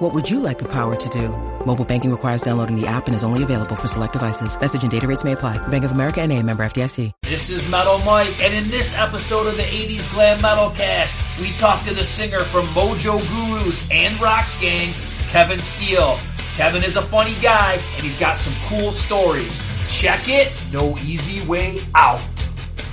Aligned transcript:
What 0.00 0.14
would 0.14 0.30
you 0.30 0.40
like 0.40 0.58
the 0.58 0.64
power 0.64 0.96
to 0.96 1.08
do? 1.10 1.28
Mobile 1.66 1.84
banking 1.84 2.10
requires 2.10 2.40
downloading 2.40 2.74
the 2.74 2.86
app 2.86 3.06
and 3.06 3.14
is 3.14 3.22
only 3.22 3.42
available 3.42 3.76
for 3.76 3.86
select 3.86 4.14
devices. 4.14 4.58
Message 4.58 4.80
and 4.80 4.90
data 4.90 5.06
rates 5.06 5.24
may 5.24 5.32
apply. 5.32 5.58
Bank 5.68 5.84
of 5.84 5.92
America 5.92 6.22
and 6.22 6.32
a 6.32 6.42
member 6.42 6.64
FDIC. 6.64 7.12
This 7.20 7.50
is 7.50 7.68
Metal 7.68 7.98
Mike, 7.98 8.42
and 8.42 8.54
in 8.54 8.70
this 8.70 8.96
episode 8.96 9.46
of 9.46 9.58
the 9.58 9.62
80s 9.62 10.10
Glam 10.10 10.40
Metal 10.40 10.70
Cast, 10.70 11.20
we 11.38 11.52
talk 11.58 11.84
to 11.84 11.92
the 11.92 12.02
singer 12.02 12.38
from 12.38 12.64
Mojo 12.68 13.18
Gurus 13.28 13.90
and 13.90 14.14
Roxx 14.16 14.58
Gang, 14.58 14.94
Kevin 15.28 15.58
Steele. 15.58 16.18
Kevin 16.56 16.82
is 16.82 16.96
a 16.96 17.02
funny 17.02 17.34
guy, 17.42 17.74
and 17.74 18.02
he's 18.02 18.16
got 18.16 18.38
some 18.38 18.54
cool 18.68 18.92
stories. 18.92 19.62
Check 19.90 20.30
it, 20.30 20.50
no 20.72 20.96
easy 21.00 21.46
way 21.46 21.86
out. 21.94 22.22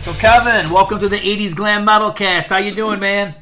So 0.01 0.11
Kevin, 0.15 0.69
welcome 0.69 0.99
to 0.99 1.07
the 1.07 1.19
80s 1.19 1.55
Glam 1.55 1.85
Metal 1.85 2.11
Cast. 2.11 2.49
How 2.49 2.57
you 2.57 2.75
doing, 2.75 2.99
man? 2.99 3.33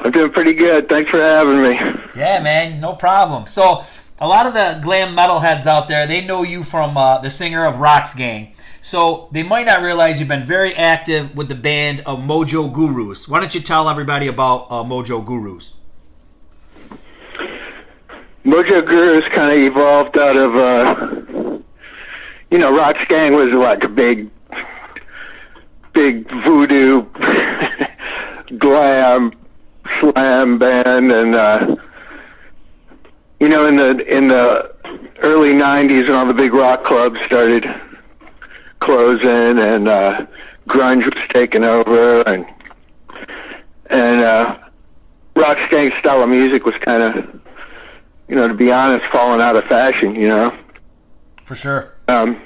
I'm 0.00 0.12
doing 0.12 0.30
pretty 0.32 0.52
good. 0.52 0.88
Thanks 0.88 1.10
for 1.10 1.20
having 1.20 1.60
me. 1.60 1.72
Yeah, 2.14 2.40
man, 2.40 2.80
no 2.80 2.94
problem. 2.94 3.48
So, 3.48 3.84
a 4.20 4.28
lot 4.28 4.46
of 4.46 4.54
the 4.54 4.78
glam 4.82 5.16
metalheads 5.16 5.66
out 5.66 5.88
there, 5.88 6.06
they 6.06 6.24
know 6.24 6.42
you 6.42 6.62
from 6.62 6.96
uh, 6.96 7.18
the 7.18 7.30
singer 7.30 7.64
of 7.64 7.76
Roxx 7.76 8.16
Gang. 8.16 8.52
So, 8.80 9.28
they 9.32 9.42
might 9.42 9.66
not 9.66 9.82
realize 9.82 10.20
you've 10.20 10.28
been 10.28 10.44
very 10.44 10.72
active 10.74 11.34
with 11.36 11.48
the 11.48 11.56
band 11.56 12.00
of 12.06 12.20
Mojo 12.20 12.72
Gurus. 12.72 13.28
Why 13.28 13.40
don't 13.40 13.52
you 13.54 13.60
tell 13.60 13.88
everybody 13.88 14.28
about 14.28 14.68
uh, 14.70 14.84
Mojo 14.84 15.24
Gurus? 15.24 15.74
Mojo 18.44 18.86
Gurus 18.86 19.24
kind 19.34 19.50
of 19.50 19.58
evolved 19.58 20.16
out 20.16 20.36
of, 20.36 20.56
uh, 20.56 21.58
you 22.52 22.58
know, 22.58 22.74
Rocks 22.74 23.00
Gang 23.08 23.34
was 23.34 23.48
like 23.48 23.82
a 23.82 23.88
big, 23.88 24.30
big 25.92 26.30
voodoo, 26.44 27.04
glam, 28.58 29.32
slam 30.00 30.58
band, 30.58 31.12
and 31.12 31.34
uh, 31.34 31.76
you 33.40 33.48
know, 33.48 33.66
in 33.66 33.76
the 33.76 34.16
in 34.16 34.28
the 34.28 34.74
early 35.22 35.54
'90s, 35.54 36.08
when 36.08 36.16
all 36.16 36.26
the 36.26 36.34
big 36.34 36.52
rock 36.52 36.84
clubs 36.84 37.16
started 37.26 37.64
closing, 38.80 39.58
and 39.58 39.88
uh, 39.88 40.26
grunge 40.68 41.04
was 41.04 41.28
taking 41.34 41.64
over, 41.64 42.22
and 42.22 42.46
and 43.90 44.22
uh, 44.22 44.58
Roxx 45.34 45.70
Gang 45.70 45.90
style 46.00 46.22
of 46.22 46.28
music 46.28 46.64
was 46.64 46.74
kind 46.84 47.02
of, 47.02 47.40
you 48.28 48.34
know, 48.34 48.48
to 48.48 48.54
be 48.54 48.72
honest, 48.72 49.04
falling 49.12 49.40
out 49.40 49.56
of 49.56 49.64
fashion. 49.64 50.14
You 50.14 50.28
know. 50.28 50.58
For 51.44 51.54
sure. 51.54 51.94
Um, 52.08 52.42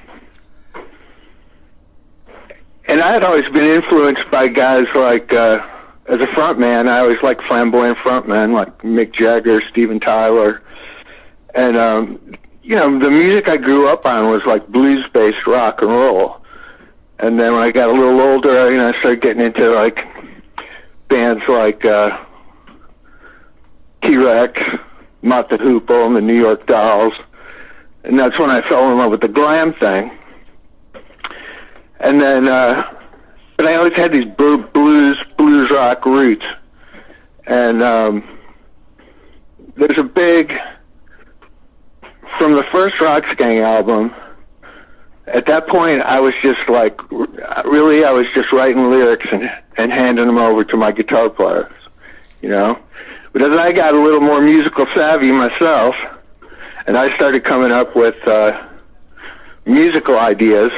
and 2.87 3.01
I 3.01 3.13
had 3.15 3.25
always 3.25 3.45
been 3.53 3.65
influenced 3.65 4.31
by 4.31 4.49
guys 4.49 4.85
like. 4.95 5.33
Uh, 5.33 5.59
as 6.07 6.17
a 6.17 6.35
front 6.35 6.59
man, 6.59 6.89
I 6.89 7.01
always 7.01 7.19
liked 7.23 7.43
flamboyant 7.49 7.97
front 8.03 8.29
men 8.29 8.53
like 8.53 8.79
Mick 8.83 9.15
Jagger, 9.15 9.61
Steven 9.71 10.01
Tyler, 10.01 10.63
and 11.55 11.77
um, 11.77 12.35
you 12.63 12.77
know 12.77 12.99
the 12.99 13.11
music 13.11 13.49
I 13.49 13.57
grew 13.57 13.89
up 13.89 14.05
on 14.05 14.27
was 14.31 14.41
like 14.47 14.67
blues 14.69 15.07
based 15.13 15.47
rock 15.47 15.79
and 15.81 15.91
roll. 15.91 16.39
And 17.19 17.39
then 17.39 17.53
when 17.53 17.63
I 17.63 17.71
got 17.71 17.89
a 17.89 17.93
little 17.93 18.21
older, 18.21 18.71
you 18.73 18.79
know, 18.79 18.89
I 18.89 18.99
started 18.99 19.23
getting 19.23 19.43
into 19.43 19.71
like 19.71 19.97
bands 21.09 21.43
like 21.49 21.85
uh, 21.85 22.11
T 24.05 24.17
Rex, 24.17 24.59
Mott 25.23 25.49
the 25.51 25.57
Hoople, 25.57 26.07
and 26.07 26.17
the 26.17 26.21
New 26.21 26.39
York 26.39 26.67
Dolls, 26.67 27.13
and 28.03 28.19
that's 28.19 28.37
when 28.41 28.51
I 28.51 28.69
fell 28.69 28.91
in 28.91 28.99
love 28.99 29.13
with 29.13 29.21
the 29.21 29.29
glam 29.29 29.73
thing. 29.75 30.19
And 32.01 32.21
then. 32.21 32.49
uh 32.49 32.99
but 33.57 33.67
I 33.67 33.77
always 33.77 33.93
had 33.97 34.13
these 34.13 34.27
blues 34.37 35.17
blues 35.37 35.71
rock 35.75 36.05
roots, 36.07 36.45
and 37.47 37.83
um, 37.83 38.39
there's 39.77 39.99
a 39.99 40.05
big 40.05 40.53
from 42.39 42.53
the 42.53 42.65
first 42.73 42.95
Roxx 43.01 43.37
Gang 43.37 43.59
album. 43.59 44.13
At 45.27 45.47
that 45.47 45.69
point, 45.69 46.01
I 46.01 46.19
was 46.21 46.33
just 46.43 46.59
like, 46.69 46.99
really, 47.11 48.05
I 48.05 48.11
was 48.11 48.25
just 48.35 48.53
writing 48.53 48.91
lyrics 48.91 49.27
and 49.31 49.49
and 49.77 49.93
handing 49.93 50.27
them 50.27 50.39
over 50.39 50.65
to 50.65 50.77
my 50.77 50.93
guitar 50.93 51.31
players, 51.31 51.73
you 52.41 52.49
know. 52.49 52.79
But 53.33 53.43
as 53.43 53.59
I 53.59 53.73
got 53.73 53.95
a 53.95 54.01
little 54.01 54.21
more 54.21 54.41
musical 54.41 54.87
savvy 54.95 55.33
myself, 55.33 55.95
and 56.87 56.97
I 56.97 57.15
started 57.17 57.45
coming 57.45 57.73
up 57.73 57.97
with 57.97 58.17
uh, 58.27 58.69
musical 59.65 60.19
ideas 60.19 60.71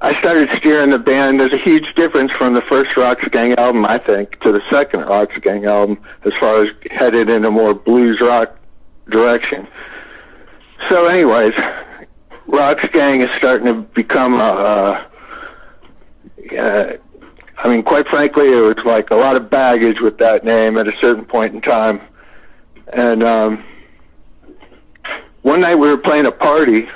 I 0.00 0.18
started 0.20 0.48
steering 0.58 0.90
the 0.90 0.98
band. 0.98 1.40
There's 1.40 1.52
a 1.52 1.64
huge 1.64 1.86
difference 1.96 2.30
from 2.38 2.52
the 2.54 2.62
first 2.68 2.90
Roxx 2.96 3.30
Gang 3.32 3.54
album, 3.54 3.86
I 3.86 3.98
think, 3.98 4.38
to 4.40 4.52
the 4.52 4.60
second 4.70 5.00
Roxx 5.00 5.42
Gang 5.42 5.64
album, 5.64 5.98
as 6.24 6.32
far 6.38 6.56
as 6.56 6.66
headed 6.90 7.30
in 7.30 7.44
a 7.46 7.50
more 7.50 7.72
blues 7.72 8.18
rock 8.20 8.58
direction. 9.10 9.66
So, 10.90 11.06
anyways, 11.06 11.52
Roxx 12.46 12.92
Gang 12.92 13.22
is 13.22 13.28
starting 13.38 13.66
to 13.66 13.74
become 13.74 14.34
a. 14.34 14.44
Uh, 14.44 15.08
uh, 16.58 16.96
I 17.58 17.68
mean, 17.68 17.82
quite 17.82 18.06
frankly, 18.08 18.48
it 18.48 18.60
was 18.60 18.76
like 18.84 19.08
a 19.10 19.16
lot 19.16 19.34
of 19.34 19.48
baggage 19.48 19.96
with 20.02 20.18
that 20.18 20.44
name 20.44 20.76
at 20.76 20.86
a 20.86 20.92
certain 21.00 21.24
point 21.24 21.54
in 21.54 21.62
time. 21.62 22.02
And 22.92 23.24
um, 23.24 23.64
one 25.40 25.60
night 25.60 25.76
we 25.76 25.88
were 25.88 25.96
playing 25.96 26.26
a 26.26 26.32
party 26.32 26.86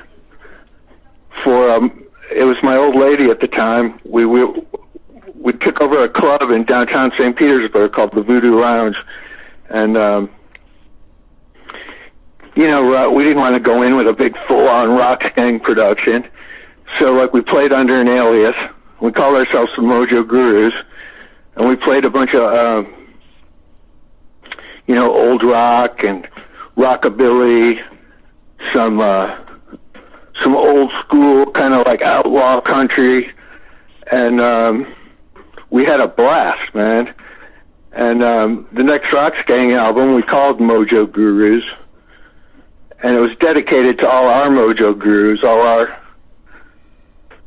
for 1.43 1.71
um, 1.71 2.05
it 2.31 2.45
was 2.45 2.57
my 2.63 2.77
old 2.77 2.97
lady 2.97 3.31
at 3.31 3.41
the 3.41 3.49
time. 3.49 4.01
We 4.05 4.25
we 4.25 4.45
we 5.35 5.53
took 5.53 5.81
over 5.81 5.99
a 6.01 6.09
club 6.09 6.51
in 6.51 6.65
downtown 6.65 7.11
St. 7.19 7.37
Petersburg 7.37 7.93
called 7.93 8.13
the 8.15 8.23
Voodoo 8.23 8.61
Lounge, 8.61 8.97
and 9.69 9.97
um, 9.97 10.31
you 12.55 12.69
know 12.69 12.95
uh, 12.95 13.11
we 13.11 13.25
didn't 13.25 13.41
want 13.41 13.55
to 13.55 13.61
go 13.61 13.83
in 13.83 13.97
with 13.97 14.07
a 14.07 14.13
big 14.13 14.35
full-on 14.47 14.89
Roxx 14.91 15.35
Gang 15.35 15.61
production, 15.61 16.29
so 16.99 17.13
like 17.13 17.33
we 17.33 17.41
played 17.41 17.73
under 17.73 18.01
an 18.01 18.09
alias. 18.09 18.55
We 19.01 19.13
called 19.13 19.37
ourselves 19.37 19.71
the 19.77 19.83
Mojo 19.83 20.27
Gurus, 20.27 20.73
and 21.57 21.69
we 21.69 21.77
played 21.77 22.05
a 22.05 22.11
bunch 22.11 22.35
of 22.35 22.43
uh, 22.43 22.89
you 24.87 24.95
know 24.95 25.13
old 25.13 25.43
rock 25.45 26.05
and 26.05 26.29
rockabilly, 26.77 27.81
some. 28.73 29.01
Uh, 29.01 29.50
some 30.43 30.57
old 30.57 30.91
school 31.05 31.47
kind 31.53 31.75
of 31.75 31.87
like 31.87 32.03
outlaw 32.03 32.61
country, 32.61 33.31
and 34.11 34.41
um, 34.41 34.95
we 35.71 35.85
had 35.85 36.01
a 36.01 36.09
blast, 36.09 36.75
man. 36.75 37.15
And 37.93 38.23
um, 38.23 38.69
the 38.73 38.85
next 38.85 39.07
Roxx 39.13 39.45
Gang 39.47 39.73
album 39.73 40.15
we 40.15 40.23
called 40.23 40.61
Mojo 40.61 41.11
Gurus, 41.11 41.63
and 43.03 43.17
it 43.17 43.21
was 43.21 43.31
dedicated 43.41 43.99
to 43.99 44.09
all 44.09 44.27
our 44.27 44.49
Mojo 44.49 44.97
Gurus, 44.97 45.43
all 45.45 45.61
our 45.61 46.01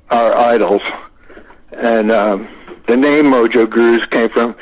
our 0.10 0.38
idols. 0.38 0.82
And 1.72 2.12
um, 2.12 2.48
the 2.88 2.98
name 2.98 3.26
Mojo 3.26 3.70
Gurus 3.70 4.06
came 4.12 4.30
from, 4.30 4.56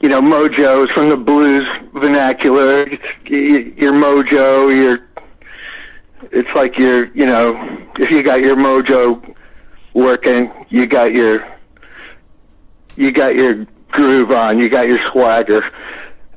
you 0.00 0.08
know, 0.08 0.20
mojo 0.20 0.84
is 0.84 0.90
from 0.94 1.08
the 1.08 1.16
blues 1.16 1.66
vernacular. 1.94 2.86
Your 3.26 3.92
mojo, 3.92 4.74
your 4.74 4.98
it's 6.32 6.48
like 6.54 6.78
you're, 6.78 7.06
you 7.14 7.26
know, 7.26 7.54
if 7.98 8.10
you 8.10 8.22
got 8.22 8.40
your 8.40 8.56
mojo 8.56 9.34
working, 9.94 10.52
you 10.68 10.86
got 10.86 11.12
your, 11.12 11.46
you 12.96 13.10
got 13.10 13.34
your 13.34 13.66
groove 13.90 14.30
on, 14.30 14.58
you 14.58 14.68
got 14.68 14.86
your 14.86 14.98
swagger, 15.12 15.62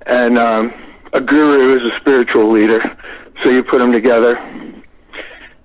and 0.06 0.38
um, 0.38 0.74
a 1.14 1.22
guru 1.22 1.76
is 1.76 1.82
a 1.82 2.00
spiritual 2.00 2.52
leader, 2.52 2.82
so 3.44 3.50
you 3.50 3.64
put 3.64 3.80
them 3.80 3.92
together, 3.92 4.38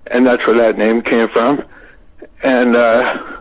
and 0.07 0.25
that's 0.25 0.45
where 0.45 0.57
that 0.57 0.77
name 0.77 1.01
came 1.01 1.27
from, 1.29 1.63
and 2.43 2.75
uh, 2.75 3.39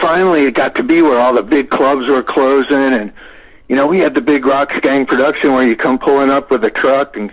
finally 0.00 0.42
it 0.42 0.54
got 0.54 0.74
to 0.76 0.82
be 0.82 1.02
where 1.02 1.18
all 1.18 1.34
the 1.34 1.42
big 1.42 1.70
clubs 1.70 2.06
were 2.08 2.22
closing, 2.22 2.94
and 2.94 3.12
you 3.68 3.76
know 3.76 3.86
we 3.86 3.98
had 3.98 4.14
the 4.14 4.20
big 4.20 4.42
Roxx 4.42 4.80
Gang 4.82 5.06
production 5.06 5.52
where 5.52 5.66
you 5.66 5.76
come 5.76 5.98
pulling 5.98 6.30
up 6.30 6.50
with 6.50 6.64
a 6.64 6.70
truck 6.70 7.16
and 7.16 7.32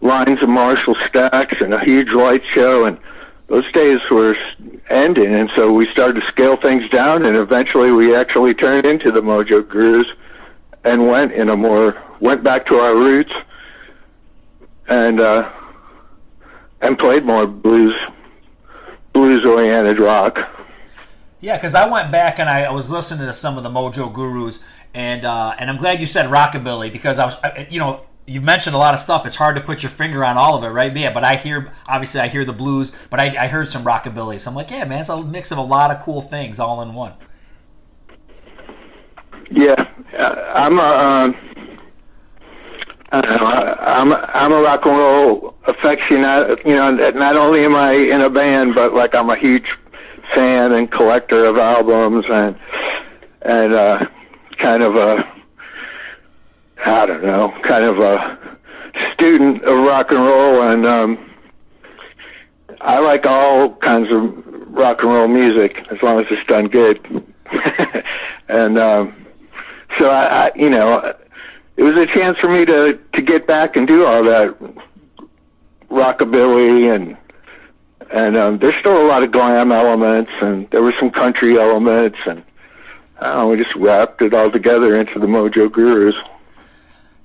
lines 0.00 0.42
of 0.42 0.48
Marshall 0.48 0.96
stacks 1.08 1.56
and 1.60 1.74
a 1.74 1.80
huge 1.84 2.08
light 2.08 2.42
show, 2.54 2.86
and 2.86 2.98
those 3.48 3.70
days 3.72 3.98
were 4.10 4.36
ending. 4.88 5.34
And 5.34 5.50
so 5.56 5.72
we 5.72 5.86
started 5.92 6.20
to 6.20 6.26
scale 6.28 6.56
things 6.56 6.88
down, 6.90 7.26
and 7.26 7.36
eventually 7.36 7.90
we 7.90 8.14
actually 8.14 8.54
turned 8.54 8.86
into 8.86 9.10
the 9.10 9.20
Mojo 9.20 9.62
Gurus 9.62 10.06
and 10.84 11.08
went 11.08 11.32
in 11.32 11.50
a 11.50 11.56
more 11.56 12.02
went 12.20 12.42
back 12.42 12.66
to 12.66 12.76
our 12.76 12.94
roots 12.94 13.32
and 14.88 15.20
uh, 15.20 15.50
and 16.80 16.98
played 16.98 17.24
more 17.24 17.46
blues 17.46 17.94
blues 19.12 19.44
oriented 19.46 19.98
rock. 19.98 20.38
Yeah, 21.40 21.56
because 21.56 21.74
I 21.74 21.88
went 21.88 22.12
back 22.12 22.38
and 22.38 22.48
I, 22.50 22.64
I, 22.64 22.70
was 22.70 22.90
listening 22.90 23.26
to 23.26 23.34
some 23.34 23.56
of 23.56 23.62
the 23.62 23.70
Mojo 23.70 24.12
Gurus, 24.12 24.62
and 24.92 25.24
uh, 25.24 25.54
and 25.58 25.70
I'm 25.70 25.78
glad 25.78 26.00
you 26.00 26.06
said 26.06 26.26
rockabilly 26.26 26.92
because 26.92 27.18
I 27.18 27.26
was, 27.26 27.66
you 27.70 27.78
know, 27.78 28.04
you 28.26 28.40
mentioned 28.40 28.74
a 28.74 28.78
lot 28.78 28.94
of 28.94 29.00
stuff. 29.00 29.26
It's 29.26 29.36
hard 29.36 29.56
to 29.56 29.60
put 29.60 29.82
your 29.82 29.90
finger 29.90 30.24
on 30.24 30.36
all 30.36 30.56
of 30.56 30.64
it, 30.64 30.68
right? 30.68 30.94
Yeah, 30.96 31.12
but 31.12 31.24
I 31.24 31.36
hear 31.36 31.72
obviously 31.86 32.20
I 32.20 32.28
hear 32.28 32.44
the 32.44 32.52
blues, 32.52 32.92
but 33.10 33.20
I, 33.20 33.44
I 33.44 33.46
heard 33.48 33.68
some 33.68 33.84
rockabilly. 33.84 34.40
So 34.40 34.50
I'm 34.50 34.56
like, 34.56 34.70
yeah, 34.70 34.84
man, 34.84 35.00
it's 35.00 35.08
a 35.08 35.22
mix 35.22 35.50
of 35.50 35.58
a 35.58 35.62
lot 35.62 35.90
of 35.90 36.02
cool 36.02 36.20
things 36.20 36.60
all 36.60 36.80
in 36.82 36.94
one. 36.94 37.14
Yeah, 39.50 39.74
uh, 40.16 40.52
I'm 40.54 40.78
a, 40.78 40.82
um, 40.82 41.34
I 43.10 43.20
don't 43.20 43.40
know, 43.40 43.46
I'm 43.46 44.12
I'm 44.14 44.52
a 44.52 44.62
rock 44.62 44.86
and 44.86 44.96
roll 44.96 45.54
aficionado. 45.66 46.56
You 46.64 46.76
know, 46.76 46.90
not 46.90 47.36
only 47.36 47.64
am 47.64 47.74
I 47.74 47.92
in 47.92 48.20
a 48.20 48.30
band, 48.30 48.76
but 48.76 48.94
like 48.94 49.14
I'm 49.16 49.30
a 49.30 49.38
huge 49.38 49.66
fan 50.36 50.72
and 50.72 50.90
collector 50.92 51.46
of 51.46 51.56
albums 51.56 52.24
and 52.28 52.56
and 53.42 53.74
uh, 53.74 54.06
kind 54.62 54.84
of 54.84 54.94
a 54.94 55.39
I 56.86 57.06
don't 57.06 57.24
know, 57.24 57.52
kind 57.66 57.84
of 57.84 57.98
a 57.98 58.58
student 59.14 59.64
of 59.64 59.76
rock 59.86 60.10
and 60.10 60.20
roll, 60.20 60.62
and 60.62 60.86
um, 60.86 61.30
I 62.80 63.00
like 63.00 63.26
all 63.26 63.74
kinds 63.76 64.08
of 64.12 64.44
rock 64.68 64.98
and 65.02 65.12
roll 65.12 65.28
music 65.28 65.76
as 65.90 65.98
long 66.02 66.20
as 66.20 66.26
it's 66.30 66.46
done 66.48 66.68
good. 66.68 66.98
and 68.48 68.78
um, 68.78 69.26
so 69.98 70.08
I, 70.08 70.44
I, 70.44 70.50
you 70.54 70.70
know, 70.70 71.14
it 71.76 71.82
was 71.82 71.92
a 71.92 72.06
chance 72.06 72.38
for 72.40 72.48
me 72.48 72.64
to 72.64 72.98
to 73.14 73.22
get 73.22 73.46
back 73.46 73.76
and 73.76 73.86
do 73.86 74.04
all 74.06 74.24
that 74.24 74.56
rockabilly 75.90 76.94
and 76.94 77.16
and 78.12 78.36
um, 78.36 78.58
there's 78.58 78.74
still 78.80 79.04
a 79.04 79.06
lot 79.06 79.22
of 79.22 79.30
glam 79.32 79.72
elements 79.72 80.30
and 80.40 80.68
there 80.70 80.82
were 80.82 80.94
some 80.98 81.10
country 81.10 81.58
elements 81.58 82.18
and 82.26 82.42
I 83.20 83.34
don't 83.34 83.38
know, 83.38 83.48
we 83.48 83.56
just 83.56 83.74
wrapped 83.76 84.22
it 84.22 84.32
all 84.32 84.50
together 84.50 84.96
into 84.96 85.18
the 85.18 85.26
Mojo 85.26 85.70
Gurus. 85.70 86.14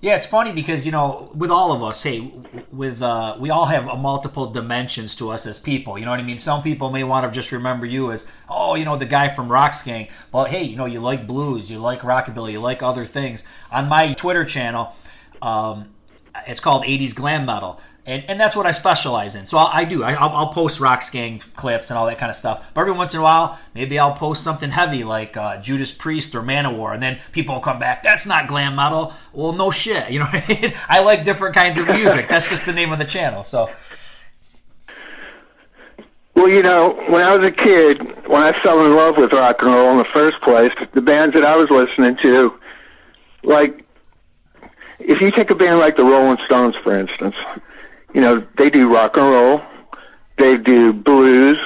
Yeah, 0.05 0.17
it's 0.17 0.27
funny 0.27 0.51
because 0.51 0.85
you 0.85 0.91
know, 0.91 1.31
with 1.33 1.49
all 1.49 1.71
of 1.71 1.81
us, 1.81 2.03
hey, 2.03 2.31
with 2.71 3.01
uh, 3.01 3.37
we 3.39 3.49
all 3.49 3.65
have 3.65 3.87
a 3.87 3.97
multiple 3.97 4.51
dimensions 4.51 5.15
to 5.15 5.31
us 5.31 5.47
as 5.47 5.57
people. 5.57 5.97
You 5.97 6.05
know 6.05 6.11
what 6.11 6.19
I 6.19 6.23
mean? 6.23 6.37
Some 6.37 6.61
people 6.61 6.91
may 6.91 7.03
want 7.03 7.25
to 7.25 7.31
just 7.31 7.51
remember 7.51 7.87
you 7.87 8.11
as, 8.11 8.27
oh, 8.47 8.75
you 8.75 8.85
know, 8.85 8.97
the 8.97 9.07
guy 9.07 9.29
from 9.29 9.49
Roxx 9.49 9.83
Gang. 9.83 10.07
But 10.31 10.51
hey, 10.51 10.61
you 10.61 10.75
know, 10.75 10.85
you 10.85 10.99
like 10.99 11.25
blues, 11.25 11.71
you 11.71 11.79
like 11.79 12.01
rockabilly, 12.01 12.51
you 12.51 12.61
like 12.61 12.83
other 12.83 13.03
things. 13.03 13.43
On 13.71 13.87
my 13.87 14.13
Twitter 14.13 14.45
channel, 14.45 14.95
um, 15.41 15.89
it's 16.45 16.59
called 16.59 16.83
80s 16.83 17.15
Glam 17.15 17.47
Metal 17.47 17.81
and, 18.07 18.23
and 18.27 18.39
that's 18.39 18.55
what 18.55 18.67
I 18.67 18.71
specialize 18.71 19.33
in. 19.33 19.47
So 19.47 19.57
I'll, 19.57 19.69
I 19.73 19.83
do. 19.83 20.03
I, 20.03 20.11
will 20.11 20.35
I'll 20.35 20.53
post 20.53 20.79
Roxx 20.79 21.11
Gang 21.11 21.39
clips 21.55 21.89
and 21.89 21.97
all 21.97 22.05
that 22.05 22.19
kind 22.19 22.29
of 22.29 22.35
stuff. 22.35 22.63
But 22.75 22.81
every 22.81 22.93
once 22.93 23.13
in 23.15 23.19
a 23.19 23.23
while, 23.23 23.57
maybe 23.73 23.97
I'll 23.97 24.13
post 24.13 24.43
something 24.43 24.69
heavy 24.69 25.03
like 25.03 25.35
uh, 25.35 25.59
Judas 25.59 25.91
Priest 25.91 26.35
or 26.35 26.43
Manowar, 26.43 26.93
and 26.93 27.01
then 27.01 27.19
people 27.31 27.55
will 27.55 27.61
come 27.61 27.79
back. 27.79 28.03
That's 28.03 28.27
not 28.27 28.47
glam 28.47 28.75
metal. 28.75 29.13
Well, 29.33 29.53
no 29.53 29.71
shit. 29.71 29.95
You 30.15 30.19
know, 30.19 30.27
I, 30.31 30.45
mean? 30.47 30.73
I 30.87 31.01
like 31.01 31.25
different 31.25 31.55
kinds 31.55 31.77
of 31.77 31.87
music. 31.87 32.29
That's 32.29 32.47
just 32.47 32.65
the 32.65 32.71
name 32.71 32.93
of 32.93 32.99
the 32.99 33.05
channel. 33.05 33.43
So. 33.43 33.69
Well, 36.35 36.49
you 36.49 36.61
know, 36.61 36.93
when 37.09 37.21
I 37.21 37.35
was 37.35 37.47
a 37.47 37.51
kid, 37.51 37.99
when 38.27 38.43
I 38.43 38.51
fell 38.61 38.85
in 38.85 38.95
love 38.95 39.15
with 39.17 39.33
rock 39.33 39.57
and 39.59 39.73
roll 39.73 39.91
in 39.91 39.97
the 39.97 40.05
first 40.13 40.39
place, 40.41 40.71
the 40.93 41.01
bands 41.01 41.33
that 41.33 41.45
I 41.45 41.55
was 41.55 41.67
listening 41.69 42.17
to, 42.23 42.59
like, 43.43 43.83
if 44.99 45.19
you 45.21 45.31
take 45.31 45.49
a 45.49 45.55
band 45.55 45.79
like 45.79 45.97
the 45.97 46.05
Rolling 46.05 46.37
Stones, 46.45 46.75
for 46.83 46.97
instance, 46.97 47.35
you 48.15 48.21
know, 48.21 48.47
they 48.57 48.69
do 48.69 48.87
rock 48.87 49.17
and 49.17 49.25
roll, 49.25 49.61
they 50.37 50.55
do 50.55 50.93
blues, 50.93 51.57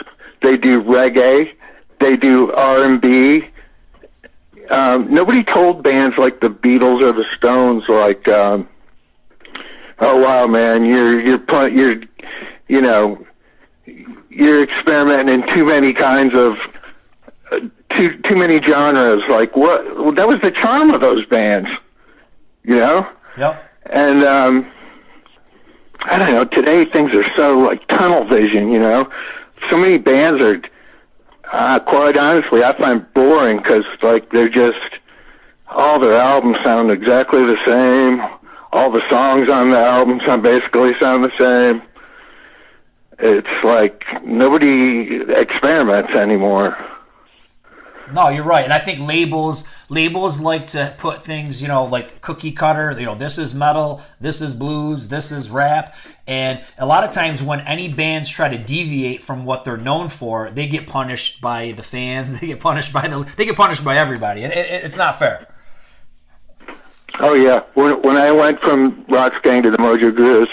they 0.41 0.57
do 0.57 0.81
reggae, 0.81 1.53
they 1.99 2.17
do 2.17 2.51
R 2.51 2.83
and 2.83 2.99
B. 2.99 3.43
Um, 4.71 5.13
nobody 5.13 5.43
told 5.43 5.83
bands 5.83 6.15
like 6.17 6.41
the 6.41 6.49
Beatles 6.49 7.03
or 7.03 7.13
the 7.13 7.25
Stones 7.37 7.83
like, 7.87 8.27
um, 8.27 8.67
"Oh 9.99 10.19
wow, 10.21 10.47
man, 10.47 10.85
you're 10.85 11.19
you're 11.19 11.69
you're 11.69 12.01
you 12.67 12.81
know 12.81 13.23
you're 14.29 14.63
experimenting 14.63 15.41
in 15.41 15.55
too 15.55 15.65
many 15.65 15.93
kinds 15.93 16.35
of 16.35 16.53
uh, 17.51 17.59
too 17.95 18.17
too 18.27 18.35
many 18.35 18.59
genres." 18.67 19.21
Like 19.29 19.55
what? 19.55 19.83
Well, 19.95 20.13
that 20.13 20.27
was 20.27 20.37
the 20.41 20.51
charm 20.51 20.91
of 20.95 21.01
those 21.01 21.25
bands, 21.27 21.69
you 22.63 22.77
know. 22.77 23.07
Yep. 23.37 23.65
And 23.85 24.23
um, 24.23 24.71
I 26.01 26.17
don't 26.19 26.31
know. 26.31 26.43
Today 26.45 26.85
things 26.91 27.11
are 27.13 27.25
so 27.37 27.57
like 27.57 27.85
tunnel 27.87 28.27
vision. 28.27 28.71
You 28.71 28.79
know, 28.79 29.09
so 29.69 29.77
many 29.77 29.97
bands 29.97 30.43
are. 30.43 30.61
Uh, 31.51 31.79
quite 31.79 32.15
honestly, 32.15 32.63
I 32.63 32.77
find 32.79 33.11
boring 33.15 33.57
because 33.57 33.83
like 34.03 34.31
they're 34.31 34.49
just 34.49 34.77
all 35.67 35.99
their 35.99 36.19
albums 36.19 36.57
sound 36.63 36.91
exactly 36.91 37.41
the 37.43 37.57
same. 37.65 38.21
All 38.71 38.91
the 38.91 39.01
songs 39.09 39.49
on 39.51 39.69
the 39.69 39.79
album 39.79 40.19
sound 40.27 40.43
basically 40.43 40.91
sound 41.01 41.23
the 41.23 41.31
same. 41.39 41.81
It's 43.17 43.47
like 43.63 44.03
nobody 44.23 45.21
experiments 45.27 46.11
anymore. 46.15 46.77
No, 48.13 48.29
you're 48.29 48.43
right, 48.43 48.63
and 48.63 48.73
I 48.73 48.79
think 48.79 48.99
labels 48.99 49.67
labels 49.89 50.39
like 50.39 50.71
to 50.71 50.93
put 50.97 51.23
things, 51.23 51.61
you 51.61 51.67
know, 51.67 51.85
like 51.85 52.21
cookie 52.21 52.51
cutter. 52.51 52.95
You 52.97 53.05
know, 53.05 53.15
this 53.15 53.37
is 53.37 53.53
metal, 53.53 54.01
this 54.19 54.41
is 54.41 54.53
blues, 54.53 55.07
this 55.07 55.31
is 55.31 55.49
rap, 55.49 55.95
and 56.27 56.61
a 56.77 56.85
lot 56.85 57.03
of 57.03 57.11
times 57.11 57.41
when 57.41 57.61
any 57.61 57.91
bands 57.91 58.29
try 58.29 58.49
to 58.49 58.57
deviate 58.57 59.21
from 59.21 59.45
what 59.45 59.63
they're 59.63 59.77
known 59.77 60.09
for, 60.09 60.51
they 60.51 60.67
get 60.67 60.87
punished 60.87 61.41
by 61.41 61.71
the 61.71 61.83
fans. 61.83 62.39
They 62.39 62.47
get 62.47 62.59
punished 62.59 62.93
by 62.93 63.07
the 63.07 63.27
they 63.35 63.45
get 63.45 63.55
punished 63.55 63.83
by 63.83 63.97
everybody, 63.97 64.43
and 64.43 64.53
it, 64.53 64.65
it, 64.65 64.85
it's 64.85 64.97
not 64.97 65.19
fair. 65.19 65.47
Oh 67.19 67.33
yeah, 67.33 67.63
when 67.73 68.01
when 68.01 68.17
I 68.17 68.31
went 68.31 68.59
from 68.61 69.03
Roxx 69.05 69.41
Gang 69.43 69.63
to 69.63 69.71
the 69.71 69.77
Mojo 69.77 70.15
Gurus, 70.15 70.47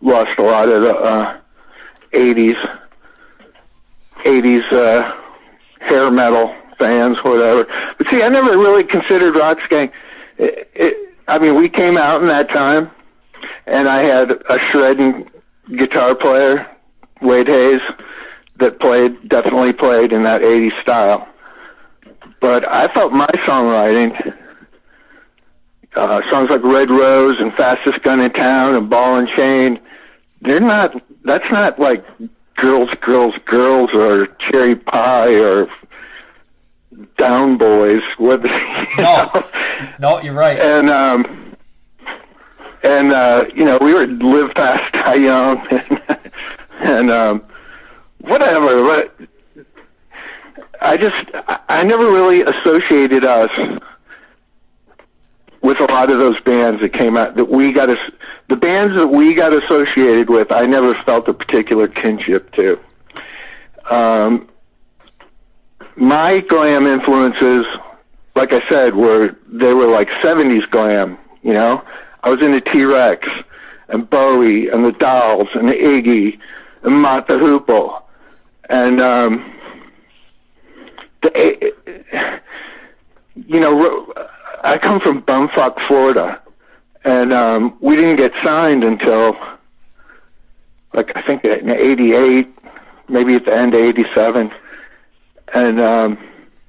lost 0.00 0.38
a 0.38 0.42
lot 0.42 0.68
of 0.68 0.82
the 0.82 0.94
uh, 0.96 1.40
'80s 2.12 2.54
'80s 4.24 4.72
uh, 4.72 5.12
hair 5.80 6.10
metal 6.10 6.54
fans, 6.78 7.16
whatever. 7.22 7.66
But 7.98 8.06
see, 8.10 8.22
I 8.22 8.28
never 8.28 8.58
really 8.58 8.84
considered 8.84 9.34
Roxx 9.34 9.68
Gang. 9.68 9.90
It, 10.38 10.70
it, 10.74 11.14
I 11.28 11.38
mean, 11.38 11.56
we 11.56 11.68
came 11.68 11.96
out 11.96 12.22
in 12.22 12.28
that 12.28 12.48
time, 12.48 12.90
and 13.66 13.88
I 13.88 14.02
had 14.02 14.30
a 14.30 14.56
shredding 14.72 15.28
guitar 15.78 16.14
player, 16.14 16.66
Wade 17.22 17.48
Hayes, 17.48 17.80
that 18.58 18.80
played 18.80 19.28
definitely 19.28 19.72
played 19.72 20.12
in 20.12 20.22
that 20.24 20.42
'80s 20.42 20.80
style. 20.82 21.28
But 22.40 22.64
I 22.68 22.92
felt 22.94 23.12
my 23.12 23.30
songwriting, 23.46 24.12
uh, 25.96 26.20
songs 26.30 26.48
like 26.50 26.62
Red 26.62 26.90
Rose 26.90 27.34
and 27.38 27.52
Fastest 27.54 28.02
Gun 28.02 28.20
in 28.20 28.30
Town 28.30 28.74
and 28.74 28.88
Ball 28.88 29.18
and 29.18 29.28
Chain, 29.36 29.78
they're 30.42 30.60
not. 30.60 30.92
That's 31.24 31.44
not 31.50 31.78
like 31.78 32.04
girls, 32.56 32.90
girls, 33.00 33.34
girls, 33.46 33.90
or 33.94 34.26
cherry 34.50 34.74
pie, 34.74 35.34
or 35.34 35.66
down 37.18 37.58
boys 37.58 38.00
with 38.18 38.42
no. 38.98 39.04
know? 39.04 39.44
no 39.98 40.22
you're 40.22 40.34
right. 40.34 40.58
And 40.60 40.90
um 40.90 41.46
and 42.86 43.12
uh 43.12 43.44
you 43.54 43.64
know 43.64 43.78
we 43.80 43.94
were 43.94 44.06
live 44.06 44.50
fast 44.54 44.92
die 44.92 45.14
young 45.30 45.66
and, 45.70 46.00
and 46.80 47.10
um 47.10 47.42
whatever 48.20 48.82
but 48.82 49.16
i 50.80 50.96
just 50.96 51.14
i 51.68 51.82
never 51.82 52.10
really 52.12 52.42
associated 52.42 53.24
us 53.24 53.50
with 55.62 55.80
a 55.80 55.92
lot 55.92 56.10
of 56.10 56.18
those 56.18 56.38
bands 56.42 56.80
that 56.80 56.92
came 56.92 57.16
out 57.16 57.36
that 57.36 57.48
we 57.48 57.72
got 57.72 57.90
us 57.90 57.98
the 58.48 58.56
bands 58.56 58.94
that 58.96 59.08
we 59.08 59.34
got 59.34 59.52
associated 59.52 60.30
with 60.30 60.52
i 60.52 60.64
never 60.64 60.94
felt 61.04 61.28
a 61.28 61.34
particular 61.34 61.88
kinship 61.88 62.52
to. 62.52 62.78
Um 63.90 64.48
my 65.96 66.40
glam 66.40 66.86
influences, 66.86 67.64
like 68.34 68.52
I 68.52 68.60
said, 68.68 68.94
were 68.94 69.36
they 69.48 69.72
were 69.72 69.88
like 69.88 70.08
'70s 70.22 70.68
glam. 70.70 71.18
You 71.42 71.54
know, 71.54 71.82
I 72.22 72.30
was 72.30 72.44
into 72.44 72.60
T 72.72 72.84
Rex 72.84 73.26
and 73.88 74.08
Bowie 74.08 74.68
and 74.68 74.84
the 74.84 74.92
Dolls 74.92 75.48
and 75.54 75.68
Iggy 75.70 76.38
and 76.82 77.00
Mott 77.00 77.28
the 77.28 77.34
Hoople, 77.34 78.02
and 78.68 79.00
um, 79.00 79.54
the, 81.22 81.72
you 83.34 83.60
know, 83.60 84.12
I 84.62 84.76
come 84.78 85.00
from 85.00 85.22
bumfuck 85.22 85.76
Florida, 85.88 86.42
and 87.04 87.32
um, 87.32 87.78
we 87.80 87.96
didn't 87.96 88.16
get 88.16 88.32
signed 88.44 88.84
until 88.84 89.34
like 90.92 91.10
I 91.14 91.22
think 91.26 91.44
in 91.44 91.70
'88, 91.70 92.48
maybe 93.08 93.34
at 93.34 93.46
the 93.46 93.54
end 93.54 93.74
of 93.74 93.80
'87 93.80 94.50
and 95.56 95.80
um, 95.80 96.18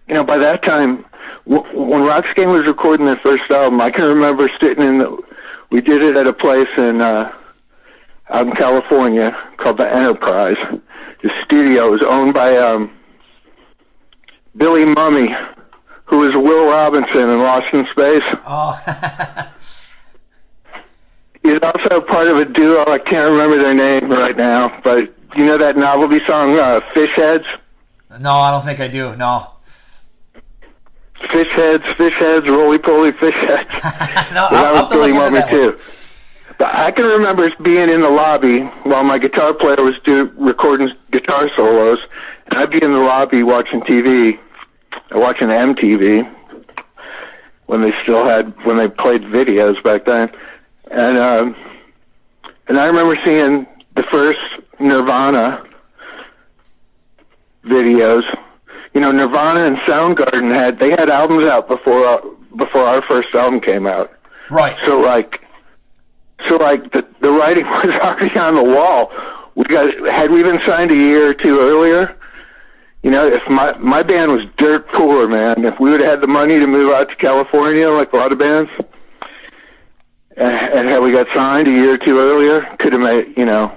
you 0.07 0.15
know, 0.15 0.23
by 0.23 0.37
that 0.37 0.63
time, 0.63 1.05
w- 1.47 1.79
when 1.89 2.01
Roxx 2.01 2.33
Gang 2.35 2.49
was 2.49 2.65
recording 2.67 3.05
their 3.05 3.19
first 3.23 3.43
album, 3.49 3.81
I 3.81 3.89
can 3.91 4.05
remember 4.07 4.49
sitting 4.61 4.83
in 4.83 4.97
the. 4.99 5.17
We 5.69 5.81
did 5.81 6.01
it 6.01 6.15
at 6.15 6.27
a 6.27 6.33
place 6.33 6.67
in 6.77 7.01
uh, 7.01 7.31
out 8.29 8.47
in 8.47 8.53
California 8.53 9.31
called 9.57 9.77
the 9.77 9.87
Enterprise, 9.87 10.57
his 11.21 11.31
studio 11.45 11.89
was 11.89 12.03
owned 12.07 12.33
by 12.33 12.57
um, 12.57 12.91
Billy 14.55 14.85
Mumy, 14.85 15.27
who 16.05 16.19
was 16.19 16.31
Will 16.33 16.69
Robinson 16.69 17.29
in 17.29 17.39
Lost 17.39 17.65
in 17.73 17.85
Space. 17.91 18.21
Oh, 18.45 18.79
He's 21.43 21.59
also 21.63 22.01
part 22.01 22.27
of 22.27 22.37
a 22.37 22.45
duo. 22.45 22.85
I 22.87 22.97
can't 22.97 23.23
remember 23.23 23.57
their 23.57 23.73
name 23.73 24.09
right 24.11 24.35
now, 24.35 24.81
but 24.83 25.13
you 25.37 25.45
know 25.45 25.57
that 25.57 25.77
novelty 25.77 26.19
song, 26.27 26.57
uh, 26.57 26.81
Fish 26.93 27.09
Heads? 27.15 27.45
No, 28.19 28.31
I 28.31 28.51
don't 28.51 28.63
think 28.63 28.79
I 28.79 28.87
do. 28.87 29.15
No, 29.15 29.51
Fish 31.33 31.47
Heads, 31.55 31.83
Fish 31.97 32.13
Heads, 32.19 32.47
Roly 32.47 32.79
Poly 32.79 33.11
Fish 33.13 33.33
Heads. 33.47 33.69
no, 34.33 34.47
that 34.49 34.53
I'll 34.53 34.83
was 34.83 34.91
Billy 34.93 35.11
one. 35.11 35.33
too. 35.49 35.77
But 36.57 36.73
I 36.73 36.91
can 36.91 37.05
remember 37.05 37.49
being 37.61 37.89
in 37.89 38.01
the 38.01 38.09
lobby 38.09 38.61
while 38.83 39.03
my 39.03 39.17
guitar 39.19 39.53
player 39.53 39.75
was 39.79 39.93
do, 40.05 40.31
recording 40.37 40.89
guitar 41.11 41.49
solos, 41.55 41.99
and 42.47 42.59
I'd 42.59 42.71
be 42.71 42.81
in 42.83 42.93
the 42.93 42.99
lobby 42.99 43.43
watching 43.43 43.81
TV, 43.81 44.39
watching 45.11 45.49
MTV 45.49 46.33
when 47.67 47.81
they 47.81 47.91
still 48.03 48.25
had 48.25 48.53
when 48.65 48.77
they 48.77 48.87
played 48.87 49.21
videos 49.23 49.81
back 49.83 50.05
then, 50.05 50.29
and 50.89 51.17
um, 51.17 51.55
and 52.67 52.77
I 52.79 52.85
remember 52.85 53.17
seeing 53.25 53.67
the 53.95 54.03
first 54.11 54.39
Nirvana 54.79 55.63
videos. 57.67 58.23
You 58.93 59.01
know, 59.01 59.11
Nirvana 59.11 59.65
and 59.65 59.77
Soundgarden 59.87 60.53
had 60.53 60.79
they 60.79 60.89
had 60.89 61.09
albums 61.09 61.45
out 61.45 61.67
before 61.67 62.05
uh, 62.05 62.17
before 62.55 62.81
our 62.81 63.03
first 63.07 63.27
album 63.33 63.61
came 63.61 63.85
out. 63.85 64.11
Right. 64.49 64.75
So 64.85 64.99
like, 64.99 65.41
so 66.49 66.55
like 66.57 66.91
the 66.91 67.03
the 67.21 67.31
writing 67.31 67.65
was 67.83 67.93
already 68.01 68.37
on 68.39 68.55
the 68.55 68.63
wall. 68.63 69.11
We 69.55 69.63
got 69.65 69.87
had 70.11 70.31
we 70.31 70.43
been 70.43 70.59
signed 70.65 70.91
a 70.91 70.95
year 70.95 71.29
or 71.29 71.33
two 71.33 71.59
earlier. 71.59 72.17
You 73.03 73.11
know, 73.11 73.27
if 73.27 73.41
my 73.49 73.77
my 73.77 74.03
band 74.03 74.31
was 74.31 74.41
dirt 74.57 74.87
poor, 74.93 75.27
man, 75.27 75.63
if 75.65 75.79
we 75.79 75.91
would 75.91 75.99
have 76.01 76.09
had 76.09 76.21
the 76.21 76.27
money 76.27 76.59
to 76.59 76.67
move 76.67 76.91
out 76.93 77.09
to 77.09 77.15
California 77.15 77.89
like 77.89 78.11
a 78.13 78.17
lot 78.17 78.31
of 78.31 78.39
bands, 78.39 78.69
and, 80.35 80.51
and 80.51 80.89
had 80.89 80.99
we 81.01 81.11
got 81.11 81.27
signed 81.35 81.67
a 81.67 81.71
year 81.71 81.93
or 81.93 81.97
two 81.97 82.19
earlier, 82.19 82.65
could 82.79 82.93
have 82.93 83.01
made 83.01 83.37
you 83.37 83.45
know. 83.45 83.76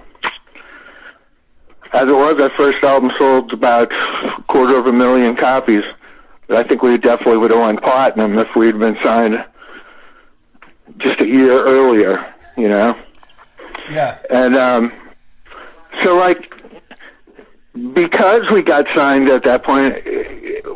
As 1.93 2.03
it 2.03 2.17
was, 2.17 2.41
our 2.41 2.51
first 2.57 2.83
album 2.85 3.11
sold 3.19 3.53
about 3.53 3.91
a 3.93 4.43
quarter 4.45 4.79
of 4.79 4.87
a 4.87 4.93
million 4.93 5.37
copies. 5.37 5.83
But 6.47 6.65
I 6.65 6.69
think 6.69 6.83
we 6.83 6.97
definitely 6.99 7.39
would 7.39 7.51
have 7.51 7.61
won 7.61 7.79
platinum 7.79 8.39
if 8.39 8.49
we'd 8.55 8.79
been 8.79 8.97
signed 9.03 9.35
just 10.99 11.21
a 11.21 11.27
year 11.27 11.65
earlier, 11.65 12.35
you 12.57 12.69
know. 12.69 12.95
Yeah. 13.91 14.19
And 14.31 14.55
um 14.57 14.93
so 16.05 16.13
like 16.13 16.53
because 17.95 18.43
we 18.53 18.63
got 18.63 18.87
signed 18.95 19.29
at 19.29 19.45
that 19.45 19.65
point 19.65 19.95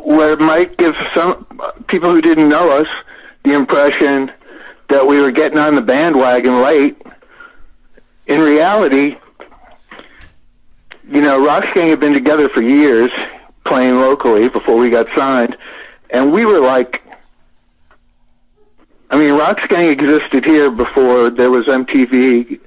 where 0.05 0.33
it 0.33 0.39
might 0.39 0.77
give 0.77 0.93
some 1.15 1.45
people 1.87 2.11
who 2.11 2.21
didn't 2.21 2.49
know 2.49 2.71
us 2.71 2.87
the 3.43 3.53
impression 3.53 4.31
that 4.89 5.05
we 5.05 5.21
were 5.21 5.31
getting 5.31 5.57
on 5.57 5.75
the 5.75 5.81
bandwagon 5.81 6.61
late. 6.61 7.01
In 8.27 8.39
reality, 8.39 9.15
you 11.07 11.21
know, 11.21 11.39
Roxx 11.43 11.73
Gang 11.73 11.89
had 11.89 11.99
been 11.99 12.13
together 12.13 12.49
for 12.49 12.63
years 12.63 13.09
playing 13.65 13.97
locally 13.97 14.47
before 14.49 14.77
we 14.77 14.89
got 14.89 15.07
signed 15.15 15.55
and 16.09 16.31
we 16.31 16.45
were 16.45 16.59
like 16.59 17.01
I 19.09 19.17
mean, 19.17 19.31
Roxx 19.31 19.67
Gang 19.69 19.85
existed 19.85 20.45
here 20.45 20.71
before 20.71 21.29
there 21.29 21.51
was 21.51 21.65
MTV, 21.67 22.59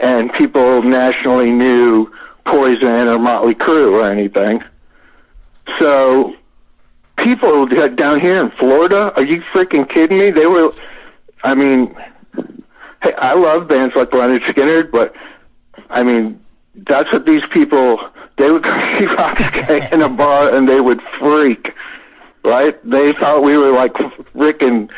and 0.00 0.32
people 0.32 0.82
nationally 0.82 1.50
knew 1.50 2.10
Poison 2.46 3.08
or 3.08 3.18
Motley 3.18 3.54
Crue 3.54 3.92
or 3.92 4.10
anything. 4.10 4.62
So, 5.78 6.34
people 7.18 7.66
down 7.66 8.20
here 8.20 8.42
in 8.42 8.50
Florida, 8.58 9.12
are 9.14 9.24
you 9.24 9.42
freaking 9.54 9.88
kidding 9.92 10.18
me? 10.18 10.30
They 10.30 10.46
were, 10.46 10.72
I 11.42 11.54
mean, 11.54 11.94
hey, 13.02 13.12
I 13.18 13.34
love 13.34 13.68
bands 13.68 13.94
like 13.94 14.10
Lynyrd 14.10 14.40
Skynyrd, 14.50 14.90
but 14.90 15.14
I 15.90 16.02
mean, 16.02 16.43
that's 16.74 17.12
what 17.12 17.26
these 17.26 17.42
people. 17.52 17.98
They 18.36 18.50
would 18.50 18.62
go 18.62 18.70
see 18.98 19.06
Roxx 19.06 19.66
Gang 19.68 19.88
in 19.92 20.02
a 20.02 20.08
bar 20.08 20.54
and 20.54 20.68
they 20.68 20.80
would 20.80 21.00
freak 21.20 21.68
right? 22.44 22.78
They 22.88 23.12
thought 23.14 23.42
we 23.42 23.56
were 23.56 23.72
like 23.72 23.94
freaking 24.34 24.90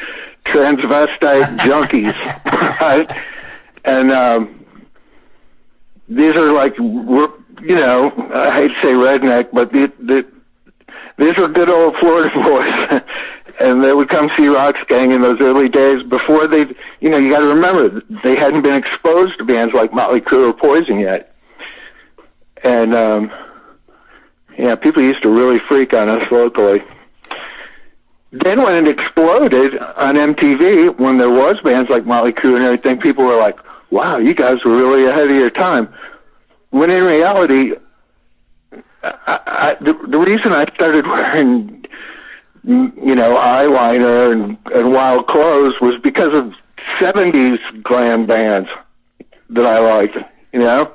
transvestite 0.46 1.58
junkies, 1.58 2.80
right? 2.80 3.10
And 3.84 4.12
um, 4.12 4.66
these 6.08 6.32
are 6.34 6.52
like, 6.52 6.74
we're, 6.78 7.28
you 7.62 7.76
know, 7.76 8.12
I 8.34 8.54
hate 8.56 8.68
to 8.68 8.74
say 8.82 8.94
redneck, 8.94 9.48
but 9.52 9.72
the, 9.72 9.92
the, 10.00 10.26
these 11.18 11.32
are 11.38 11.48
good 11.48 11.70
old 11.70 11.94
Florida 12.00 12.30
boys. 12.44 13.02
and 13.60 13.82
they 13.82 13.94
would 13.94 14.10
come 14.10 14.28
see 14.36 14.44
Roxx 14.44 14.86
Gang 14.88 15.12
in 15.12 15.22
those 15.22 15.40
early 15.40 15.68
days 15.68 16.02
before 16.02 16.46
they, 16.48 16.66
you 17.00 17.08
know, 17.08 17.16
you 17.16 17.30
got 17.30 17.40
to 17.40 17.48
remember 17.48 18.02
they 18.24 18.34
hadn't 18.36 18.62
been 18.62 18.74
exposed 18.74 19.38
to 19.38 19.44
bands 19.44 19.72
like 19.72 19.94
Motley 19.94 20.20
Crue 20.20 20.50
or 20.50 20.52
Poison 20.52 20.98
yet. 20.98 21.35
And 22.62 22.94
um, 22.94 23.30
yeah, 24.58 24.74
people 24.74 25.02
used 25.02 25.22
to 25.22 25.30
really 25.30 25.58
freak 25.68 25.92
on 25.94 26.08
us 26.08 26.22
locally 26.30 26.82
then 28.44 28.62
when 28.62 28.74
it 28.74 28.88
exploded 28.88 29.78
on 29.78 30.16
MTV, 30.16 30.98
when 30.98 31.16
there 31.16 31.30
was 31.30 31.56
bands 31.64 31.88
like 31.90 32.04
Motley 32.04 32.32
Crue 32.32 32.56
and 32.56 32.64
everything, 32.64 32.98
people 32.98 33.24
were 33.24 33.36
like, 33.36 33.56
"Wow, 33.90 34.18
you 34.18 34.34
guys 34.34 34.56
were 34.64 34.76
really 34.76 35.06
ahead 35.06 35.30
of 35.30 35.36
your 35.36 35.50
time." 35.50 35.88
When 36.70 36.90
in 36.90 37.04
reality, 37.04 37.72
I, 39.02 39.12
I, 39.26 39.76
the, 39.80 39.94
the 40.08 40.18
reason 40.18 40.52
I 40.52 40.64
started 40.74 41.06
wearing, 41.06 41.84
you 42.64 43.14
know, 43.14 43.38
eyeliner 43.38 44.32
and, 44.32 44.58
and 44.74 44.92
wild 44.92 45.26
clothes 45.28 45.74
was 45.80 45.94
because 46.02 46.36
of 46.36 46.52
'70s 47.00 47.58
glam 47.84 48.26
bands 48.26 48.68
that 49.50 49.66
I 49.66 49.78
liked. 49.78 50.16
You 50.52 50.60
know, 50.60 50.92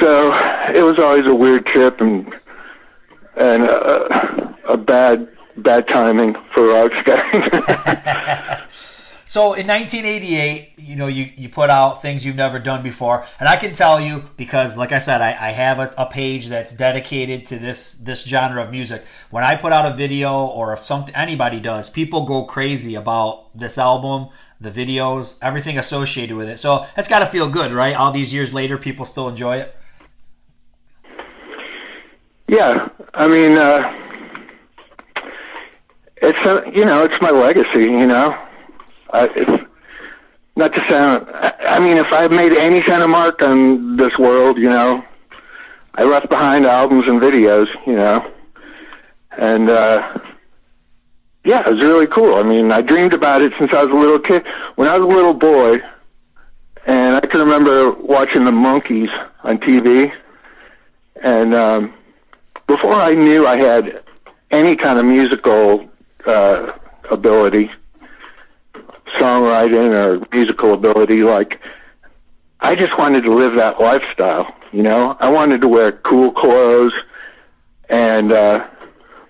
so 0.00 0.32
it 0.74 0.82
was 0.82 0.98
always 0.98 1.26
a 1.26 1.34
weird 1.34 1.66
trip 1.66 2.00
and 2.00 2.32
and 3.36 3.62
uh, 3.62 4.52
a 4.68 4.76
bad 4.76 5.28
bad 5.58 5.86
timing 5.88 6.34
for 6.54 6.66
rock 6.68 6.90
Roxx 6.92 7.04
Gang. 7.04 8.60
So 9.28 9.52
in 9.52 9.66
1988, 9.66 10.78
you 10.78 10.96
know, 10.96 11.06
you, 11.06 11.30
you 11.36 11.50
put 11.50 11.68
out 11.68 12.00
things 12.00 12.24
you've 12.24 12.34
never 12.34 12.58
done 12.58 12.82
before, 12.82 13.26
and 13.38 13.46
I 13.46 13.56
can 13.56 13.74
tell 13.74 14.00
you 14.00 14.24
because, 14.38 14.78
like 14.78 14.90
I 14.90 15.00
said, 15.00 15.20
I, 15.20 15.28
I 15.28 15.50
have 15.50 15.78
a, 15.78 15.94
a 15.98 16.06
page 16.06 16.48
that's 16.48 16.72
dedicated 16.72 17.46
to 17.48 17.58
this 17.58 17.92
this 17.92 18.22
genre 18.22 18.64
of 18.64 18.70
music. 18.70 19.04
When 19.28 19.44
I 19.44 19.56
put 19.56 19.74
out 19.74 19.84
a 19.84 19.94
video, 19.94 20.46
or 20.46 20.72
if 20.72 20.82
something 20.82 21.14
anybody 21.14 21.60
does, 21.60 21.90
people 21.90 22.24
go 22.24 22.44
crazy 22.44 22.94
about 22.94 23.54
this 23.54 23.76
album, 23.76 24.30
the 24.62 24.70
videos, 24.70 25.36
everything 25.42 25.78
associated 25.78 26.34
with 26.34 26.48
it. 26.48 26.58
So 26.58 26.86
that's 26.96 27.06
got 27.06 27.18
to 27.18 27.26
feel 27.26 27.50
good, 27.50 27.70
right? 27.70 27.94
All 27.94 28.12
these 28.12 28.32
years 28.32 28.54
later, 28.54 28.78
people 28.78 29.04
still 29.04 29.28
enjoy 29.28 29.58
it. 29.58 29.76
Yeah, 32.48 32.88
I 33.14 33.28
mean, 33.28 33.58
uh, 33.58 33.80
it's 36.16 36.38
a, 36.48 36.62
you 36.74 36.84
know, 36.84 37.02
it's 37.02 37.14
my 37.20 37.30
legacy. 37.30 37.84
You 37.84 38.06
know, 38.06 38.34
I, 39.12 39.28
it's 39.36 39.64
not 40.56 40.72
to 40.74 40.80
sound. 40.88 41.26
I, 41.32 41.52
I 41.72 41.78
mean, 41.78 41.98
if 41.98 42.06
I've 42.12 42.30
made 42.30 42.58
any 42.58 42.82
kind 42.82 43.02
of 43.02 43.10
mark 43.10 43.42
on 43.42 43.96
this 43.96 44.12
world, 44.18 44.56
you 44.56 44.70
know, 44.70 45.04
I 45.94 46.04
left 46.04 46.30
behind 46.30 46.64
albums 46.66 47.04
and 47.06 47.20
videos. 47.20 47.66
You 47.86 47.96
know, 47.96 48.32
and 49.36 49.68
uh, 49.68 50.18
yeah, 51.44 51.60
it 51.66 51.74
was 51.74 51.82
really 51.82 52.06
cool. 52.06 52.36
I 52.36 52.44
mean, 52.44 52.72
I 52.72 52.80
dreamed 52.80 53.12
about 53.12 53.42
it 53.42 53.52
since 53.58 53.70
I 53.74 53.84
was 53.84 53.94
a 53.94 54.00
little 54.00 54.20
kid. 54.20 54.42
When 54.76 54.88
I 54.88 54.98
was 54.98 55.02
a 55.02 55.16
little 55.16 55.34
boy, 55.34 55.76
and 56.86 57.14
I 57.14 57.20
can 57.20 57.40
remember 57.40 57.92
watching 57.92 58.46
the 58.46 58.52
Monkees 58.52 59.10
on 59.44 59.58
TV, 59.58 60.10
and 61.22 61.54
um, 61.54 61.94
before 62.68 62.94
I 62.94 63.14
knew 63.14 63.46
I 63.46 63.58
had 63.58 64.04
any 64.52 64.76
kind 64.76 64.98
of 64.98 65.06
musical 65.06 65.88
uh, 66.26 66.72
ability, 67.10 67.70
songwriting 69.18 69.96
or 69.96 70.24
musical 70.32 70.74
ability, 70.74 71.22
like 71.22 71.60
I 72.60 72.74
just 72.74 72.96
wanted 72.98 73.22
to 73.22 73.32
live 73.32 73.56
that 73.56 73.80
lifestyle. 73.80 74.54
You 74.72 74.82
know, 74.82 75.16
I 75.18 75.30
wanted 75.30 75.62
to 75.62 75.68
wear 75.68 75.92
cool 75.92 76.30
clothes 76.32 76.92
and 77.88 78.32
uh, 78.32 78.66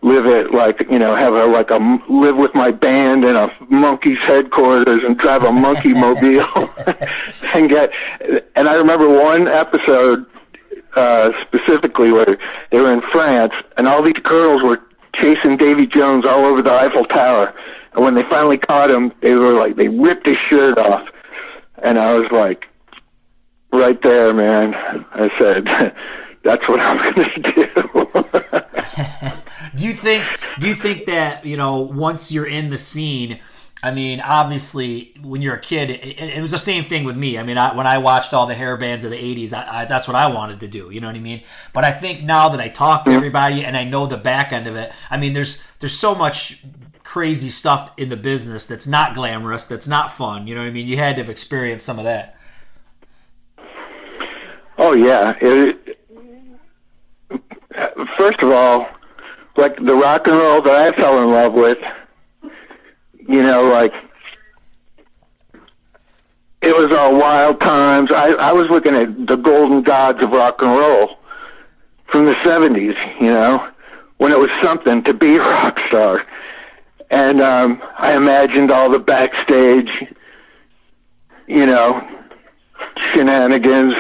live 0.02 0.26
it 0.26 0.52
like 0.52 0.80
you 0.90 0.98
know 0.98 1.14
have 1.14 1.32
a 1.32 1.44
like 1.46 1.70
a 1.70 1.78
live 2.08 2.36
with 2.36 2.54
my 2.54 2.72
band 2.72 3.24
in 3.24 3.36
a 3.36 3.48
monkey's 3.68 4.18
headquarters 4.26 5.00
and 5.04 5.16
drive 5.18 5.44
a 5.44 5.52
monkey 5.52 5.94
mobile 6.06 6.70
and 7.54 7.70
get. 7.70 7.90
And 8.56 8.68
I 8.68 8.74
remember 8.74 9.08
one 9.08 9.46
episode 9.46 10.26
uh, 10.96 11.30
specifically 11.46 12.12
where 12.12 12.38
they 12.70 12.80
were 12.80 12.92
in 12.92 13.02
France, 13.12 13.52
and 13.76 13.86
all 13.86 14.02
these 14.02 14.20
girls 14.24 14.62
were 14.62 14.80
chasing 15.20 15.56
Davy 15.56 15.86
Jones 15.86 16.24
all 16.26 16.44
over 16.44 16.62
the 16.62 16.72
Eiffel 16.72 17.04
Tower. 17.04 17.54
And 17.94 18.04
when 18.04 18.14
they 18.14 18.22
finally 18.30 18.58
caught 18.58 18.90
him, 18.90 19.12
they 19.22 19.34
were 19.34 19.52
like 19.52 19.76
they 19.76 19.88
ripped 19.88 20.26
his 20.26 20.36
shirt 20.50 20.78
off, 20.78 21.06
and 21.82 21.98
I 21.98 22.14
was 22.14 22.30
like, 22.30 22.64
right 23.72 24.00
there, 24.02 24.32
man. 24.34 24.74
I 25.12 25.28
said, 25.38 25.64
that's 26.44 26.68
what 26.68 26.80
I'm 26.80 27.14
going 27.14 27.28
to 27.42 27.52
do. 27.52 29.38
do 29.76 29.84
you 29.84 29.94
think? 29.94 30.24
Do 30.58 30.68
you 30.68 30.74
think 30.74 31.06
that 31.06 31.44
you 31.44 31.56
know 31.56 31.80
once 31.80 32.32
you're 32.32 32.46
in 32.46 32.70
the 32.70 32.78
scene? 32.78 33.40
I 33.82 33.92
mean, 33.92 34.20
obviously, 34.20 35.14
when 35.22 35.40
you're 35.40 35.54
a 35.54 35.60
kid, 35.60 35.90
it, 35.90 36.18
it, 36.20 36.42
was 36.42 36.50
the 36.50 36.58
same 36.58 36.84
thing 36.84 37.04
with 37.04 37.16
me. 37.16 37.38
I 37.38 37.44
mean, 37.44 37.58
I, 37.58 37.74
when 37.76 37.86
I 37.86 37.98
watched 37.98 38.34
all 38.34 38.46
the 38.46 38.54
hair 38.54 38.76
bands 38.76 39.04
of 39.04 39.10
the 39.10 39.16
'80s, 39.16 39.52
I, 39.52 39.82
I, 39.82 39.84
that's 39.84 40.08
what 40.08 40.16
I 40.16 40.26
wanted 40.26 40.60
to 40.60 40.68
do. 40.68 40.90
You 40.90 41.00
know 41.00 41.06
what 41.06 41.14
I 41.14 41.20
mean? 41.20 41.42
But 41.72 41.84
I 41.84 41.92
think 41.92 42.24
now 42.24 42.48
that 42.48 42.60
I 42.60 42.68
talk 42.68 43.04
to 43.04 43.12
everybody 43.12 43.64
and 43.64 43.76
I 43.76 43.84
know 43.84 44.06
the 44.06 44.16
back 44.16 44.52
end 44.52 44.66
of 44.66 44.74
it, 44.74 44.90
I 45.10 45.16
mean, 45.16 45.32
there's 45.32 45.62
there's 45.78 45.96
so 45.96 46.14
much 46.14 46.64
crazy 47.04 47.50
stuff 47.50 47.92
in 47.96 48.08
the 48.08 48.16
business 48.16 48.66
that's 48.66 48.86
not 48.86 49.14
glamorous, 49.14 49.66
that's 49.66 49.88
not 49.88 50.12
fun. 50.12 50.46
You 50.46 50.54
know 50.54 50.60
what 50.60 50.68
I 50.68 50.72
mean? 50.72 50.86
You 50.86 50.96
had 50.96 51.16
to 51.16 51.22
have 51.22 51.30
experienced 51.30 51.86
some 51.86 51.98
of 51.98 52.04
that. 52.04 52.36
Oh 54.76 54.92
yeah. 54.92 55.34
It, 55.40 55.98
first 58.18 58.40
of 58.42 58.50
all, 58.50 58.88
like 59.56 59.76
the 59.76 59.94
rock 59.94 60.26
and 60.26 60.36
roll 60.36 60.62
that 60.62 60.86
I 60.86 61.00
fell 61.00 61.18
in 61.20 61.28
love 61.28 61.54
with 61.54 61.78
you 63.28 63.42
know, 63.42 63.68
like 63.68 63.92
it 66.62 66.74
was 66.74 66.88
all 66.96 67.14
wild 67.14 67.60
times. 67.60 68.10
I, 68.12 68.32
I 68.32 68.52
was 68.52 68.66
looking 68.70 68.94
at 68.96 69.26
the 69.26 69.36
golden 69.36 69.82
gods 69.82 70.22
of 70.24 70.30
rock 70.30 70.56
and 70.60 70.70
roll 70.70 71.18
from 72.10 72.24
the 72.24 72.34
seventies, 72.44 72.94
you 73.20 73.28
know, 73.28 73.68
when 74.16 74.32
it 74.32 74.38
was 74.38 74.48
something 74.62 75.04
to 75.04 75.14
be 75.14 75.36
a 75.36 75.38
rock 75.40 75.76
star. 75.88 76.26
And 77.10 77.40
um 77.40 77.82
I 77.98 78.14
imagined 78.14 78.70
all 78.70 78.90
the 78.90 78.98
backstage, 78.98 79.88
you 81.46 81.66
know, 81.66 82.00
shenanigans 83.14 83.94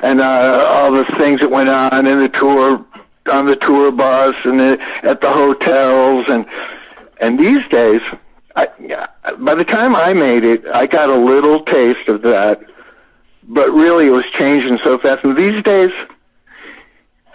and 0.00 0.20
uh 0.20 0.66
all 0.70 0.92
the 0.92 1.04
things 1.18 1.40
that 1.40 1.50
went 1.50 1.68
on 1.68 2.06
in 2.06 2.20
the 2.20 2.28
tour 2.40 2.84
on 3.30 3.46
the 3.46 3.56
tour 3.56 3.92
bus 3.92 4.34
and 4.44 4.58
the, 4.58 4.78
at 5.04 5.20
the 5.20 5.30
hotels 5.30 6.24
and 6.28 6.44
and 7.20 7.38
these 7.38 7.60
days 7.70 8.00
I, 8.56 8.66
by 9.38 9.54
the 9.54 9.64
time 9.64 9.94
I 9.94 10.12
made 10.12 10.44
it, 10.44 10.64
I 10.72 10.86
got 10.86 11.10
a 11.10 11.16
little 11.16 11.64
taste 11.64 12.08
of 12.08 12.22
that, 12.22 12.60
but 13.44 13.70
really 13.70 14.06
it 14.06 14.10
was 14.10 14.24
changing 14.38 14.78
so 14.84 14.98
fast. 14.98 15.24
And 15.24 15.36
these 15.36 15.62
days, 15.64 15.90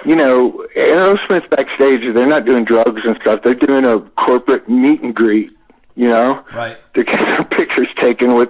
you 0.06 0.16
know, 0.16 0.66
Aerosmith 0.76 1.50
backstage, 1.50 2.02
they're 2.14 2.28
not 2.28 2.46
doing 2.46 2.66
drugs 2.66 3.02
and 3.04 3.18
stuff. 3.22 3.42
They're 3.44 3.56
doing 3.56 3.86
a 3.86 4.00
corporate 4.00 4.70
meet 4.70 5.02
and 5.02 5.14
greet. 5.14 5.52
You 5.96 6.10
know, 6.10 6.46
right? 6.54 6.78
They're 6.94 7.04
getting 7.04 7.26
their 7.26 7.44
pictures 7.58 7.88
taken 8.00 8.36
with 8.36 8.50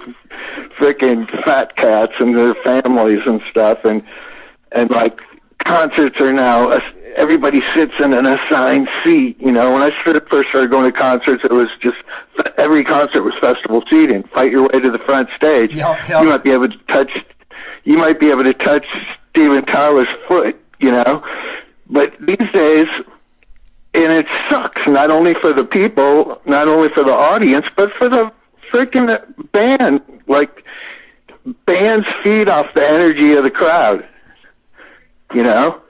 freaking 0.77 1.29
fat 1.45 1.77
cats 1.77 2.11
and 2.19 2.37
their 2.37 2.53
families 2.55 3.19
and 3.25 3.41
stuff, 3.49 3.79
and 3.85 4.03
and 4.73 4.89
like 4.89 5.17
concerts 5.65 6.17
are 6.19 6.33
now 6.33 6.69
everybody 7.17 7.59
sits 7.75 7.93
in 7.99 8.13
an 8.13 8.25
assigned 8.25 8.87
seat. 9.05 9.35
You 9.39 9.51
know, 9.51 9.73
when 9.73 9.81
I 9.81 9.89
first 10.05 10.49
started 10.49 10.71
going 10.71 10.91
to 10.91 10.97
concerts, 10.97 11.43
it 11.43 11.51
was 11.51 11.67
just 11.81 11.97
every 12.57 12.83
concert 12.83 13.23
was 13.23 13.33
festival 13.41 13.83
seating. 13.89 14.23
Fight 14.33 14.51
your 14.51 14.63
way 14.63 14.79
to 14.79 14.91
the 14.91 14.99
front 15.05 15.27
stage. 15.35 15.73
Yep, 15.73 16.07
yep. 16.07 16.23
You 16.23 16.29
might 16.29 16.43
be 16.43 16.51
able 16.51 16.69
to 16.69 16.77
touch. 16.93 17.11
You 17.83 17.97
might 17.97 18.19
be 18.19 18.29
able 18.29 18.43
to 18.43 18.53
touch 18.53 18.85
Steven 19.31 19.65
Tyler's 19.65 20.07
foot. 20.27 20.55
You 20.79 20.91
know, 20.91 21.23
but 21.89 22.13
these 22.19 22.51
days, 22.53 22.85
and 23.93 24.13
it 24.13 24.27
sucks 24.49 24.81
not 24.87 25.09
only 25.11 25.33
for 25.41 25.53
the 25.53 25.65
people, 25.65 26.39
not 26.45 26.69
only 26.69 26.89
for 26.93 27.03
the 27.03 27.15
audience, 27.15 27.65
but 27.75 27.89
for 27.97 28.07
the 28.07 28.31
freaking 28.71 29.17
band. 29.51 30.01
Like 30.27 30.63
bands 31.65 32.05
feed 32.23 32.49
off 32.49 32.67
the 32.75 32.87
energy 32.87 33.33
of 33.33 33.43
the 33.43 33.51
crowd. 33.51 34.07
You 35.33 35.43
know, 35.43 35.81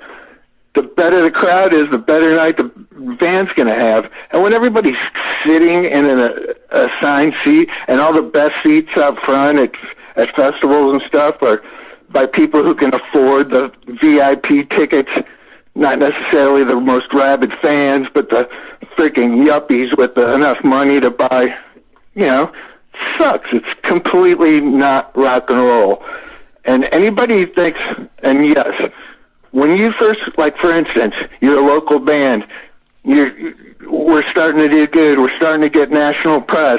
the 0.77 0.83
better 0.83 1.21
the 1.23 1.31
crowd 1.31 1.73
is, 1.73 1.85
the 1.91 1.97
better 1.97 2.35
night 2.35 2.57
the 2.57 2.71
band's 3.19 3.51
going 3.53 3.67
to 3.67 3.75
have. 3.75 4.05
And 4.31 4.43
when 4.43 4.53
everybody's 4.53 4.95
sitting 5.45 5.85
in 5.85 6.05
an 6.05 6.19
uh, 6.19 6.87
assigned 6.87 7.33
seat, 7.43 7.67
and 7.87 7.99
all 7.99 8.13
the 8.13 8.21
best 8.21 8.51
seats 8.63 8.91
up 8.95 9.15
front 9.25 9.57
at 9.57 9.71
at 10.17 10.35
festivals 10.35 10.93
and 10.93 11.01
stuff 11.07 11.35
are 11.41 11.61
by 12.09 12.25
people 12.25 12.63
who 12.63 12.73
can 12.73 12.91
afford 12.93 13.49
the 13.49 13.71
VIP 14.01 14.69
tickets, 14.69 15.09
not 15.75 15.99
necessarily 15.99 16.63
the 16.63 16.79
most 16.79 17.13
rabid 17.13 17.51
fans, 17.61 18.07
but 18.13 18.29
the 18.29 18.49
freaking 18.97 19.45
yuppies 19.45 19.95
with 19.97 20.15
the, 20.15 20.33
enough 20.33 20.57
money 20.63 20.99
to 20.99 21.11
buy, 21.11 21.47
you 22.15 22.25
know, 22.25 22.51
sucks. 23.19 23.47
It's 23.51 23.67
completely 23.83 24.59
not 24.59 25.15
rock 25.15 25.49
and 25.49 25.59
roll. 25.59 26.03
And 26.65 26.85
anybody 26.91 27.45
thinks, 27.45 27.79
and 28.23 28.45
yes, 28.49 28.91
when 29.57 29.75
you 29.75 29.91
first, 29.99 30.19
like 30.37 30.55
for 30.59 30.75
instance, 30.75 31.15
you're 31.41 31.57
a 31.57 31.65
local 31.65 31.97
band, 31.97 32.43
you're 33.03 33.31
we're 33.89 34.21
starting 34.29 34.59
to 34.59 34.69
do 34.69 34.85
good, 34.85 35.17
we're 35.17 35.35
starting 35.37 35.61
to 35.61 35.69
get 35.69 35.89
national 35.89 36.41
press. 36.41 36.77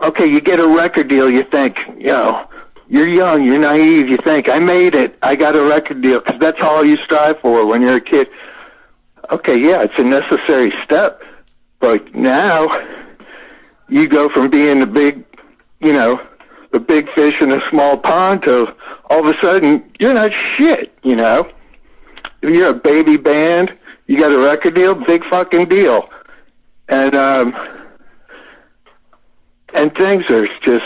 Okay, 0.00 0.26
you 0.26 0.40
get 0.40 0.60
a 0.60 0.68
record 0.68 1.08
deal, 1.08 1.28
you 1.28 1.42
think, 1.50 1.76
you 1.96 2.12
know, 2.12 2.48
you're 2.88 3.08
young, 3.08 3.44
you're 3.44 3.58
naive, 3.58 4.08
you 4.08 4.18
think, 4.18 4.48
I 4.48 4.60
made 4.60 4.94
it, 4.94 5.18
I 5.20 5.34
got 5.34 5.56
a 5.56 5.64
record 5.64 6.00
deal, 6.00 6.20
because 6.20 6.38
that's 6.40 6.58
all 6.62 6.86
you 6.86 6.96
strive 7.04 7.40
for 7.40 7.66
when 7.66 7.82
you're 7.82 7.96
a 7.96 8.00
kid. 8.00 8.28
Okay, 9.32 9.60
yeah, 9.60 9.82
it's 9.82 9.98
a 9.98 10.04
necessary 10.04 10.72
step, 10.84 11.22
but 11.80 12.14
now 12.14 12.68
you 13.88 14.06
go 14.06 14.28
from 14.28 14.48
being 14.48 14.78
the 14.78 14.86
big, 14.86 15.24
you 15.80 15.92
know, 15.92 16.20
the 16.70 16.78
big 16.78 17.08
fish 17.16 17.34
in 17.40 17.50
a 17.50 17.60
small 17.68 17.96
pond 17.96 18.42
to 18.44 18.66
all 19.10 19.26
of 19.26 19.34
a 19.34 19.46
sudden 19.46 19.90
you're 19.98 20.14
not 20.14 20.30
shit, 20.56 20.92
you 21.02 21.16
know. 21.16 21.50
You're 22.42 22.68
a 22.68 22.74
baby 22.74 23.16
band, 23.16 23.72
you 24.06 24.16
got 24.16 24.32
a 24.32 24.38
record 24.38 24.74
deal, 24.74 24.94
big 24.94 25.22
fucking 25.30 25.68
deal. 25.68 26.08
And 26.88 27.14
um 27.14 27.54
and 29.74 29.92
things 29.94 30.24
are 30.30 30.46
just 30.64 30.84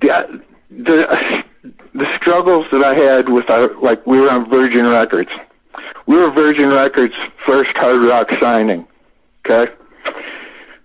the 0.00 0.42
the 0.70 1.42
the 1.94 2.06
struggles 2.20 2.66
that 2.72 2.84
I 2.84 2.96
had 2.98 3.28
with 3.28 3.50
our 3.50 3.78
like 3.80 4.06
we 4.06 4.20
were 4.20 4.30
on 4.30 4.48
Virgin 4.50 4.86
Records. 4.86 5.30
We 6.06 6.16
were 6.16 6.30
Virgin 6.30 6.70
Records 6.70 7.14
first 7.46 7.70
hard 7.76 8.04
rock 8.04 8.28
signing. 8.40 8.86
Okay? 9.44 9.70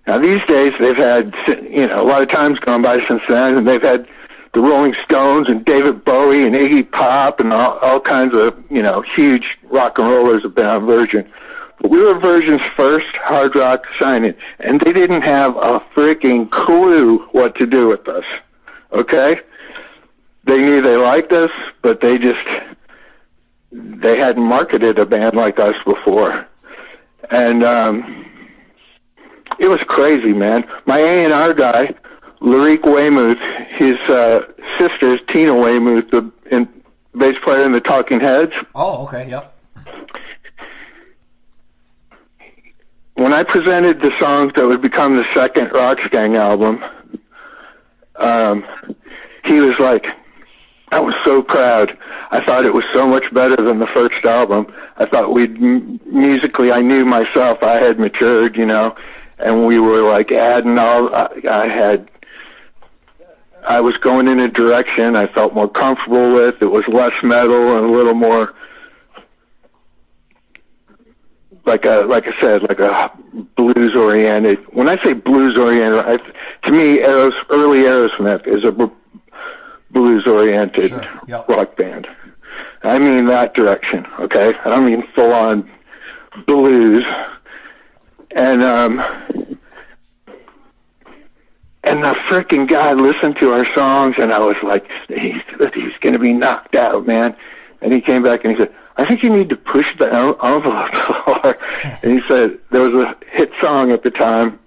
Now 0.07 0.19
these 0.19 0.39
days 0.47 0.71
they've 0.79 0.97
had 0.97 1.33
you 1.69 1.87
know 1.87 2.01
a 2.01 2.05
lot 2.05 2.21
of 2.21 2.29
times 2.29 2.59
gone 2.59 2.81
by 2.81 2.97
since 3.07 3.21
then, 3.29 3.57
and 3.57 3.67
they've 3.67 3.81
had 3.81 4.07
the 4.53 4.61
Rolling 4.61 4.93
Stones 5.03 5.47
and 5.49 5.65
David 5.65 6.05
Bowie 6.05 6.45
and 6.45 6.55
Iggy 6.55 6.89
Pop 6.91 7.39
and 7.39 7.51
all, 7.51 7.77
all 7.79 7.99
kinds 7.99 8.35
of 8.37 8.55
you 8.69 8.81
know 8.81 9.03
huge 9.15 9.43
rock 9.69 9.97
and 9.97 10.07
rollers 10.07 10.43
have 10.43 10.55
been 10.55 10.65
on 10.65 10.85
Virgin. 10.85 11.29
But 11.81 11.89
we 11.91 11.99
were 11.99 12.19
Virgin's 12.19 12.61
first 12.77 13.07
hard 13.15 13.55
rock 13.55 13.83
signing, 13.99 14.35
and 14.59 14.79
they 14.81 14.93
didn't 14.93 15.23
have 15.23 15.55
a 15.57 15.79
freaking 15.95 16.49
clue 16.49 17.19
what 17.31 17.55
to 17.55 17.65
do 17.65 17.87
with 17.87 18.07
us. 18.07 18.23
Okay, 18.91 19.39
they 20.45 20.59
knew 20.59 20.81
they 20.81 20.97
liked 20.97 21.31
us, 21.31 21.49
but 21.81 21.99
they 22.01 22.17
just 22.17 22.37
they 23.71 24.17
hadn't 24.17 24.43
marketed 24.43 24.99
a 24.99 25.05
band 25.05 25.35
like 25.35 25.59
us 25.59 25.75
before, 25.85 26.47
and. 27.29 27.63
um 27.63 28.19
it 29.59 29.67
was 29.67 29.79
crazy, 29.87 30.33
man. 30.33 30.65
My 30.87 30.99
A 30.99 31.23
and 31.25 31.31
R 31.31 31.53
guy, 31.53 31.93
Larique 32.43 32.83
Weymouth, 32.83 33.37
his 33.79 33.93
uh, 34.09 34.41
sister 34.77 35.13
is 35.13 35.19
Tina 35.33 35.55
Weymouth, 35.55 36.05
the 36.11 36.29
in, 36.51 36.67
bass 37.17 37.35
player 37.43 37.63
in 37.65 37.71
the 37.71 37.79
Talking 37.79 38.19
Heads. 38.19 38.51
Oh, 38.75 39.07
okay, 39.07 39.29
yep. 39.29 39.55
When 43.15 43.31
I 43.33 43.43
presented 43.43 44.01
the 44.01 44.11
songs 44.19 44.51
that 44.55 44.67
would 44.67 44.81
become 44.81 45.15
the 45.15 45.23
second 45.33 45.69
Roxx 45.69 46.09
Gang 46.11 46.35
album, 46.35 46.83
um, 48.15 48.65
he 49.45 49.61
was 49.61 49.73
like, 49.79 50.03
I 50.91 50.99
was 50.99 51.13
so 51.25 51.41
proud. 51.41 51.97
I 52.31 52.43
thought 52.45 52.65
it 52.65 52.73
was 52.73 52.83
so 52.93 53.07
much 53.07 53.23
better 53.33 53.55
than 53.55 53.79
the 53.79 53.87
first 53.95 54.25
album. 54.25 54.67
I 54.97 55.05
thought 55.05 55.33
we'd 55.33 55.59
musically, 55.59 56.71
I 56.71 56.81
knew 56.81 57.05
myself. 57.05 57.59
I 57.63 57.81
had 57.83 57.99
matured, 57.99 58.57
you 58.57 58.65
know, 58.65 58.95
and 59.37 59.65
we 59.65 59.79
were 59.79 60.01
like 60.01 60.31
adding 60.31 60.77
all. 60.77 61.15
I, 61.15 61.27
I 61.49 61.67
had. 61.67 62.09
I 63.67 63.81
was 63.81 63.95
going 63.97 64.27
in 64.27 64.39
a 64.39 64.49
direction 64.49 65.15
I 65.15 65.27
felt 65.33 65.53
more 65.53 65.69
comfortable 65.69 66.33
with. 66.33 66.55
It 66.61 66.71
was 66.71 66.83
less 66.87 67.13
metal 67.23 67.77
and 67.77 67.85
a 67.85 67.91
little 67.91 68.13
more 68.13 68.53
like 71.65 71.85
a 71.85 72.01
like 72.01 72.25
I 72.27 72.41
said, 72.41 72.61
like 72.63 72.79
a 72.79 73.11
blues 73.55 73.91
oriented. 73.95 74.59
When 74.73 74.89
I 74.89 75.01
say 75.03 75.13
blues 75.13 75.57
oriented, 75.57 75.99
I, 75.99 76.17
to 76.67 76.71
me, 76.71 76.99
Aeros, 76.99 77.31
early 77.49 77.79
Aerosmith 77.79 78.47
is 78.47 78.63
a 78.65 78.91
blues 79.91 80.27
oriented 80.27 80.89
sure. 80.89 81.05
yep. 81.27 81.47
rock 81.47 81.77
band. 81.77 82.07
I 82.83 82.99
mean 82.99 83.27
that 83.27 83.53
direction. 83.53 84.05
Okay, 84.19 84.53
I 84.65 84.69
don't 84.69 84.85
mean 84.85 85.03
full 85.15 85.33
on 85.33 85.69
blues 86.45 87.03
and 88.35 88.63
um, 88.63 88.97
and 91.83 92.03
the 92.03 92.15
freaking 92.29 92.67
guy 92.69 92.93
listened 92.93 93.35
to 93.41 93.51
our 93.51 93.65
songs, 93.75 94.15
and 94.17 94.31
I 94.31 94.39
was 94.39 94.55
like, 94.63 94.85
he's 95.07 95.41
he's 95.73 95.93
going 96.01 96.13
to 96.13 96.19
be 96.19 96.33
knocked 96.33 96.75
out, 96.75 97.05
man. 97.05 97.35
And 97.81 97.91
he 97.91 97.99
came 97.99 98.23
back 98.23 98.45
and 98.45 98.53
he 98.55 98.59
said, 98.59 98.73
I 98.95 99.05
think 99.05 99.23
you 99.23 99.29
need 99.29 99.49
to 99.49 99.57
push 99.57 99.85
the 99.99 100.05
en- 100.07 100.35
envelope 100.41 100.89
hard. 100.93 101.57
and 102.01 102.13
he 102.13 102.19
said 102.29 102.57
there 102.71 102.87
was 102.89 103.01
a 103.03 103.15
hit 103.35 103.51
song 103.61 103.91
at 103.91 104.03
the 104.03 104.11
time, 104.11 104.57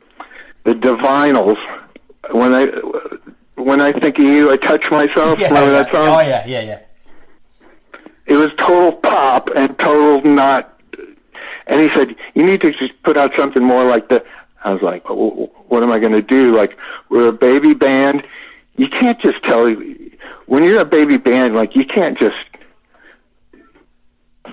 the 0.65 0.73
Divinyls. 0.73 1.57
When 2.33 2.53
I 2.55 2.67
when 3.57 3.81
I 3.81 3.93
think 3.93 4.19
of 4.19 4.25
you, 4.25 4.51
I 4.51 4.57
touch 4.57 4.85
myself. 4.91 5.39
Yeah, 5.39 5.49
Remember 5.49 5.73
yeah. 5.73 5.83
that 5.85 5.91
song? 5.93 6.07
Oh 6.09 6.21
yeah, 6.21 6.45
yeah, 6.47 6.61
yeah. 6.63 6.81
it 8.27 8.35
was 8.37 8.49
total 8.59 8.93
pop 8.93 9.49
and 9.57 9.79
total 9.79 10.21
not. 10.31 10.73
And 11.69 11.81
he 11.81 11.89
said, 11.97 12.15
"You 12.35 12.45
need 12.45 12.61
to 12.63 12.71
just 12.73 13.01
put 13.05 13.17
out 13.17 13.31
something 13.39 13.63
more 13.65 13.85
like 13.85 14.09
the." 14.09 14.23
I 14.67 14.73
was 14.73 14.83
like, 14.83 15.05
"Oh, 15.09 15.49
"What 15.69 15.85
am 15.85 15.93
I 15.93 16.01
going 16.01 16.13
to 16.13 16.23
do? 16.23 16.53
Like, 16.53 16.77
we're 17.09 17.29
a 17.29 17.33
baby 17.33 17.73
band. 17.73 18.25
You 18.77 18.89
can't 18.89 19.21
just 19.21 19.41
tell. 19.45 19.69
When 20.47 20.65
you're 20.65 20.81
a 20.81 20.85
baby 20.85 21.19
band, 21.19 21.55
like 21.55 21.77
you 21.77 21.85
can't 21.87 22.19
just 22.19 22.35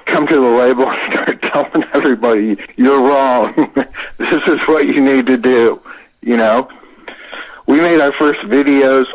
come 0.06 0.28
to 0.28 0.36
the 0.36 0.48
label 0.48 0.88
and 0.88 1.40
start 1.42 1.42
telling 1.52 1.84
everybody 1.96 2.58
you're 2.76 3.02
wrong. 3.02 3.54
this 4.20 4.42
is 4.48 4.58
what 4.68 4.86
you 4.86 5.02
need 5.02 5.26
to 5.26 5.38
do. 5.38 5.82
You 6.22 6.38
know, 6.38 6.70
we 7.68 7.82
made 7.82 8.00
our 8.00 8.14
first 8.20 8.40
videos. 8.42 9.06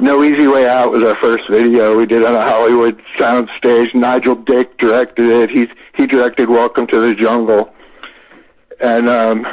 No 0.00 0.24
Easy 0.24 0.48
Way 0.48 0.66
Out 0.66 0.90
was 0.90 1.04
our 1.04 1.16
first 1.20 1.44
video. 1.48 1.96
We 1.96 2.06
did 2.06 2.24
on 2.24 2.34
a 2.34 2.42
Hollywood 2.42 3.00
sound 3.16 3.48
stage. 3.58 3.90
Nigel 3.94 4.34
Dick 4.34 4.76
directed 4.78 5.26
it. 5.26 5.50
He 5.50 5.68
he 5.96 6.06
directed 6.08 6.50
Welcome 6.50 6.88
to 6.88 7.00
the 7.00 7.14
Jungle, 7.14 7.72
and 8.80 9.08
um, 9.08 9.46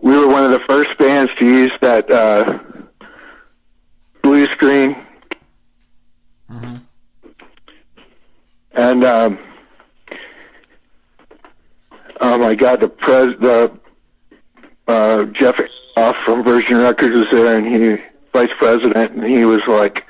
we 0.00 0.16
were 0.16 0.28
one 0.28 0.44
of 0.44 0.50
the 0.50 0.60
first 0.68 0.96
bands 0.98 1.30
to 1.40 1.46
use 1.46 1.72
that 1.80 2.10
uh, 2.10 2.58
blue 4.22 4.46
screen. 4.54 4.96
And 8.76 9.04
um, 9.04 9.38
oh 12.20 12.38
my 12.38 12.54
God, 12.54 12.80
the 12.80 12.88
pres 12.88 13.28
the 13.40 13.78
uh, 14.88 15.24
Jeff 15.38 15.54
Ayeroff 15.96 16.14
from 16.24 16.44
Virgin 16.44 16.78
Records 16.78 17.14
was 17.14 17.26
there, 17.30 17.56
and 17.56 17.66
he 17.66 18.02
vice 18.32 18.50
president, 18.58 19.12
and 19.12 19.24
he 19.24 19.44
was 19.44 19.60
like 19.68 20.04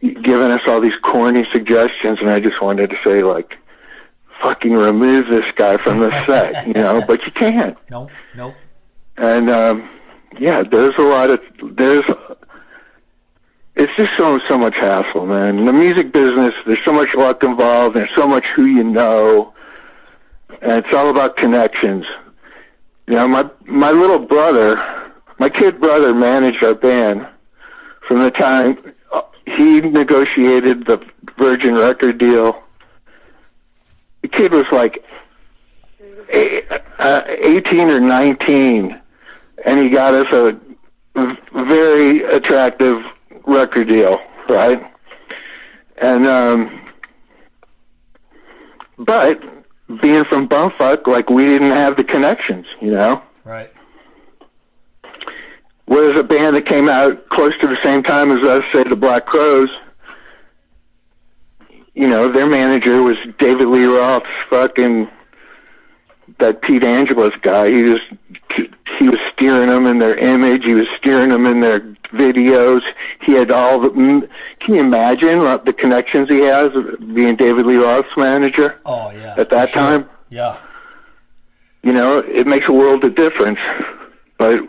giving 0.00 0.50
us 0.50 0.60
all 0.66 0.80
these 0.80 0.98
corny 1.02 1.46
suggestions, 1.52 2.18
and 2.20 2.28
I 2.28 2.40
just 2.40 2.60
wanted 2.60 2.90
to 2.90 2.96
say 3.04 3.22
like, 3.22 3.54
fucking 4.42 4.72
remove 4.72 5.28
this 5.30 5.44
guy 5.56 5.76
from 5.76 5.98
the 5.98 6.10
set, 6.26 6.66
you 6.66 6.74
know, 6.74 7.00
but 7.06 7.20
you 7.24 7.32
can't. 7.32 7.76
No, 7.90 8.10
no. 8.36 8.54
And 9.16 9.50
um, 9.50 9.88
yeah, 10.38 10.62
there's 10.62 10.94
a 10.98 11.02
lot 11.02 11.30
of 11.30 11.40
there's. 11.76 12.04
It's 13.76 13.92
just 13.96 14.10
so 14.16 14.38
so 14.48 14.56
much 14.56 14.74
hassle, 14.80 15.26
man. 15.26 15.58
In 15.58 15.66
the 15.66 15.72
music 15.72 16.12
business, 16.12 16.52
there's 16.66 16.78
so 16.84 16.92
much 16.92 17.08
luck 17.16 17.42
involved. 17.42 17.96
There's 17.96 18.10
so 18.16 18.26
much 18.26 18.44
who 18.54 18.66
you 18.66 18.84
know, 18.84 19.52
and 20.62 20.84
it's 20.84 20.94
all 20.94 21.10
about 21.10 21.36
connections. 21.36 22.04
You 23.06 23.14
know, 23.14 23.28
my 23.28 23.50
my 23.66 23.90
little 23.90 24.20
brother, 24.20 24.76
my 25.38 25.48
kid 25.48 25.80
brother, 25.80 26.14
managed 26.14 26.62
our 26.64 26.74
band 26.74 27.26
from 28.06 28.20
the 28.20 28.30
time 28.30 28.78
he 29.46 29.80
negotiated 29.80 30.86
the 30.86 31.04
Virgin 31.38 31.74
record 31.74 32.18
deal. 32.18 32.62
The 34.22 34.28
kid 34.28 34.52
was 34.52 34.64
like 34.72 35.04
eh, 36.32 36.60
uh, 36.98 37.20
18 37.28 37.90
or 37.90 38.00
19, 38.00 39.00
and 39.64 39.80
he 39.80 39.88
got 39.88 40.14
us 40.14 40.26
a 40.32 40.52
very 41.52 42.22
attractive 42.24 42.96
record 43.46 43.88
deal, 43.88 44.18
right? 44.48 44.80
And 46.00 46.26
um, 46.26 46.80
but 48.98 49.40
being 50.02 50.24
from 50.24 50.48
bumfuck, 50.48 51.06
like 51.06 51.28
we 51.30 51.44
didn't 51.44 51.72
have 51.72 51.96
the 51.96 52.04
connections, 52.04 52.66
you 52.80 52.90
know. 52.90 53.22
Right. 53.44 53.70
Whereas 55.86 56.18
a 56.18 56.22
band 56.22 56.56
that 56.56 56.66
came 56.66 56.88
out 56.88 57.28
close 57.28 57.52
to 57.60 57.68
the 57.68 57.76
same 57.84 58.02
time 58.02 58.30
as 58.30 58.44
us, 58.46 58.62
say 58.72 58.84
the 58.84 58.96
Black 58.96 59.26
Crowes, 59.26 59.68
you 61.94 62.08
know, 62.08 62.32
their 62.32 62.46
manager 62.46 63.02
was 63.02 63.16
David 63.38 63.68
Lee 63.68 63.84
Roth's 63.84 64.26
fucking 64.48 65.08
that 66.40 66.62
Pete 66.62 66.84
Angelus 66.84 67.34
guy. 67.42 67.68
He 67.68 67.82
was 67.84 68.00
he 69.04 69.10
was 69.10 69.18
steering 69.34 69.68
them 69.68 69.84
in 69.86 69.98
their 69.98 70.16
image. 70.16 70.62
He 70.64 70.74
was 70.74 70.86
steering 70.96 71.28
them 71.28 71.44
in 71.44 71.60
their 71.60 71.80
videos. 72.14 72.80
He 73.26 73.32
had 73.34 73.50
all 73.50 73.78
the. 73.78 73.90
Can 73.90 74.74
you 74.74 74.80
imagine 74.80 75.40
what 75.40 75.66
the 75.66 75.74
connections 75.74 76.30
he 76.30 76.40
has 76.40 76.70
being 77.14 77.36
David 77.36 77.66
Lee 77.66 77.76
Roth's 77.76 78.08
manager 78.16 78.80
Oh 78.86 79.10
yeah. 79.10 79.34
at 79.36 79.50
that 79.50 79.68
sure. 79.68 79.82
time? 79.82 80.08
Yeah. 80.30 80.56
you 81.82 81.92
know, 81.92 82.16
it 82.16 82.46
makes 82.46 82.66
a 82.66 82.72
world 82.72 83.04
of 83.04 83.14
difference. 83.14 83.58
But 84.38 84.60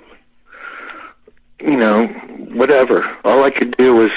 you 1.62 1.78
know, 1.78 2.08
whatever. 2.56 3.10
All 3.24 3.45
I 3.45 3.52
could 3.52 3.78
do 3.78 3.95
was 3.95 4.10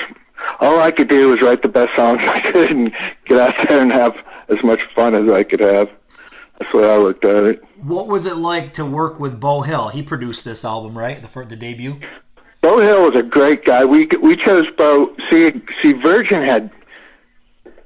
all 0.58 0.80
I 0.80 0.90
could 0.90 1.08
do 1.08 1.28
was 1.28 1.40
write 1.42 1.62
the 1.62 1.68
best 1.68 1.90
songs 1.96 2.18
I 2.24 2.50
could 2.50 2.70
and 2.72 2.92
get 3.26 3.38
out 3.38 3.54
there 3.68 3.80
and 3.80 3.92
have 3.92 4.14
as 4.48 4.58
much 4.64 4.80
fun 4.96 5.14
as 5.14 5.30
I 5.32 5.44
could 5.44 5.60
have. 5.60 5.88
That's 6.58 6.72
the 6.72 6.78
way 6.78 6.90
I 6.90 6.96
looked 6.96 7.24
at 7.24 7.44
it. 7.44 7.62
What 7.82 8.08
was 8.08 8.26
it 8.26 8.36
like 8.36 8.72
to 8.74 8.84
work 8.84 9.20
with 9.20 9.38
Beau 9.38 9.62
Hill? 9.62 9.88
He 9.88 10.02
produced 10.02 10.44
this 10.44 10.64
album, 10.64 10.98
right? 10.98 11.22
The 11.22 11.28
fir- 11.28 11.44
the 11.44 11.56
debut. 11.56 12.00
Beau 12.60 12.80
Hill 12.80 13.10
was 13.10 13.18
a 13.18 13.22
great 13.22 13.64
guy. 13.64 13.84
We 13.84 14.08
we 14.20 14.36
chose 14.44 14.64
Beau. 14.76 15.14
See, 15.30 15.52
see, 15.82 15.92
Virgin 15.92 16.42
had 16.42 16.70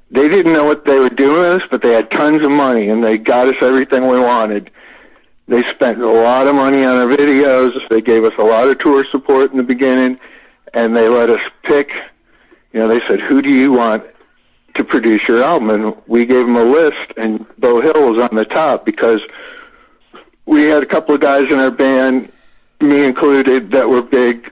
they 0.09 0.27
didn't 0.27 0.53
know 0.53 0.65
what 0.65 0.85
they 0.85 0.99
were 0.99 1.09
doing 1.09 1.37
with 1.37 1.61
us, 1.61 1.67
but 1.69 1.81
they 1.81 1.93
had 1.93 2.09
tons 2.11 2.43
of 2.45 2.51
money 2.51 2.89
and 2.89 3.03
they 3.03 3.17
got 3.17 3.47
us 3.47 3.55
everything 3.61 4.07
we 4.07 4.19
wanted. 4.19 4.71
They 5.47 5.61
spent 5.73 6.01
a 6.01 6.09
lot 6.09 6.47
of 6.47 6.55
money 6.55 6.85
on 6.85 6.95
our 6.95 7.07
videos. 7.07 7.71
They 7.89 8.01
gave 8.01 8.23
us 8.23 8.33
a 8.39 8.43
lot 8.43 8.69
of 8.69 8.79
tour 8.79 9.05
support 9.11 9.51
in 9.51 9.57
the 9.57 9.63
beginning, 9.63 10.17
and 10.73 10.95
they 10.95 11.09
let 11.09 11.29
us 11.29 11.41
pick. 11.63 11.89
You 12.71 12.79
know, 12.79 12.87
they 12.87 13.01
said, 13.07 13.19
"Who 13.21 13.41
do 13.41 13.49
you 13.49 13.71
want 13.71 14.03
to 14.75 14.83
produce 14.83 15.21
your 15.27 15.43
album?" 15.43 15.69
And 15.69 15.95
we 16.07 16.25
gave 16.25 16.45
them 16.45 16.55
a 16.55 16.63
list, 16.63 17.13
and 17.17 17.45
Beau 17.59 17.81
Hill 17.81 18.11
was 18.13 18.21
on 18.21 18.35
the 18.35 18.45
top 18.45 18.85
because 18.85 19.21
we 20.45 20.63
had 20.63 20.83
a 20.83 20.85
couple 20.85 21.15
of 21.15 21.21
guys 21.21 21.43
in 21.51 21.59
our 21.59 21.71
band, 21.71 22.31
me 22.81 23.05
included, 23.05 23.71
that 23.71 23.87
were 23.87 24.01
big 24.01 24.49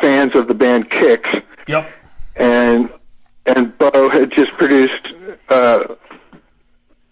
fans 0.00 0.34
of 0.34 0.48
the 0.48 0.54
band 0.54 0.90
Kix, 0.90 1.20
Yep. 1.68 1.90
and 2.36 2.88
and 3.46 3.76
Beau 3.78 4.08
had 4.10 4.30
just 4.32 4.50
produced 4.58 5.08
uh, 5.50 5.80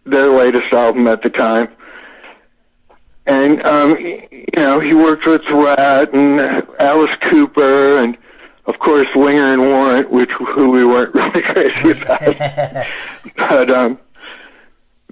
their 0.04 0.30
latest 0.30 0.72
album 0.72 1.06
at 1.06 1.22
the 1.22 1.28
time. 1.30 1.68
And 3.26 3.62
um, 3.64 3.96
you 3.98 4.46
know, 4.56 4.80
he 4.80 4.94
worked 4.94 5.26
with 5.26 5.42
Ratt 5.50 6.12
and 6.12 6.40
Alice 6.80 7.14
Cooper, 7.30 7.98
and 7.98 8.16
of 8.66 8.78
course 8.78 9.06
Winger 9.14 9.52
and 9.52 9.62
Warrant, 9.62 10.10
which 10.10 10.30
who 10.54 10.70
we 10.70 10.84
weren't 10.84 11.14
really 11.14 11.42
crazy 11.42 11.90
about, 12.02 12.86
but 13.36 13.70
um, 13.70 13.98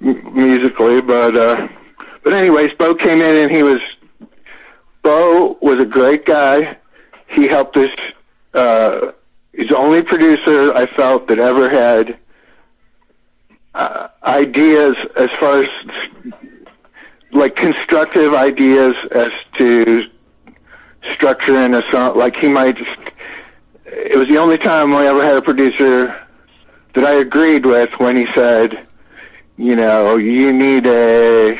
m- 0.02 0.34
musically. 0.34 1.00
But 1.00 1.36
uh, 1.36 1.68
but 2.22 2.34
anyways, 2.34 2.70
Beau 2.78 2.94
came 2.94 3.20
in 3.20 3.36
and 3.36 3.50
he 3.50 3.62
was 3.62 3.80
Beau 5.02 5.58
was 5.60 5.80
a 5.80 5.86
great 5.86 6.26
guy. 6.26 6.76
He 7.34 7.48
helped 7.48 7.76
us. 7.76 7.88
Uh, 8.54 9.12
he's 9.52 9.68
the 9.68 9.76
only 9.76 10.02
producer 10.02 10.72
I 10.74 10.86
felt 10.96 11.28
that 11.28 11.38
ever 11.38 11.70
had 11.70 12.18
uh, 13.74 14.08
ideas 14.24 14.94
as 15.16 15.28
far 15.38 15.62
as 15.62 15.68
like 17.32 17.54
constructive 17.56 18.34
ideas 18.34 18.92
as 19.12 19.28
to 19.58 20.02
structure 21.14 21.52
structuring 21.52 21.78
a 21.78 21.92
song. 21.92 22.16
Like 22.16 22.34
he 22.40 22.48
might 22.48 22.76
just. 22.76 22.90
It 23.92 24.16
was 24.16 24.28
the 24.28 24.38
only 24.38 24.56
time 24.58 24.94
I 24.94 25.06
ever 25.06 25.24
had 25.24 25.36
a 25.36 25.42
producer 25.42 26.14
that 26.94 27.04
I 27.04 27.14
agreed 27.14 27.66
with 27.66 27.90
when 27.98 28.16
he 28.16 28.24
said, 28.36 28.86
you 29.56 29.74
know, 29.74 30.16
you 30.16 30.52
need 30.52 30.86
a 30.86 31.56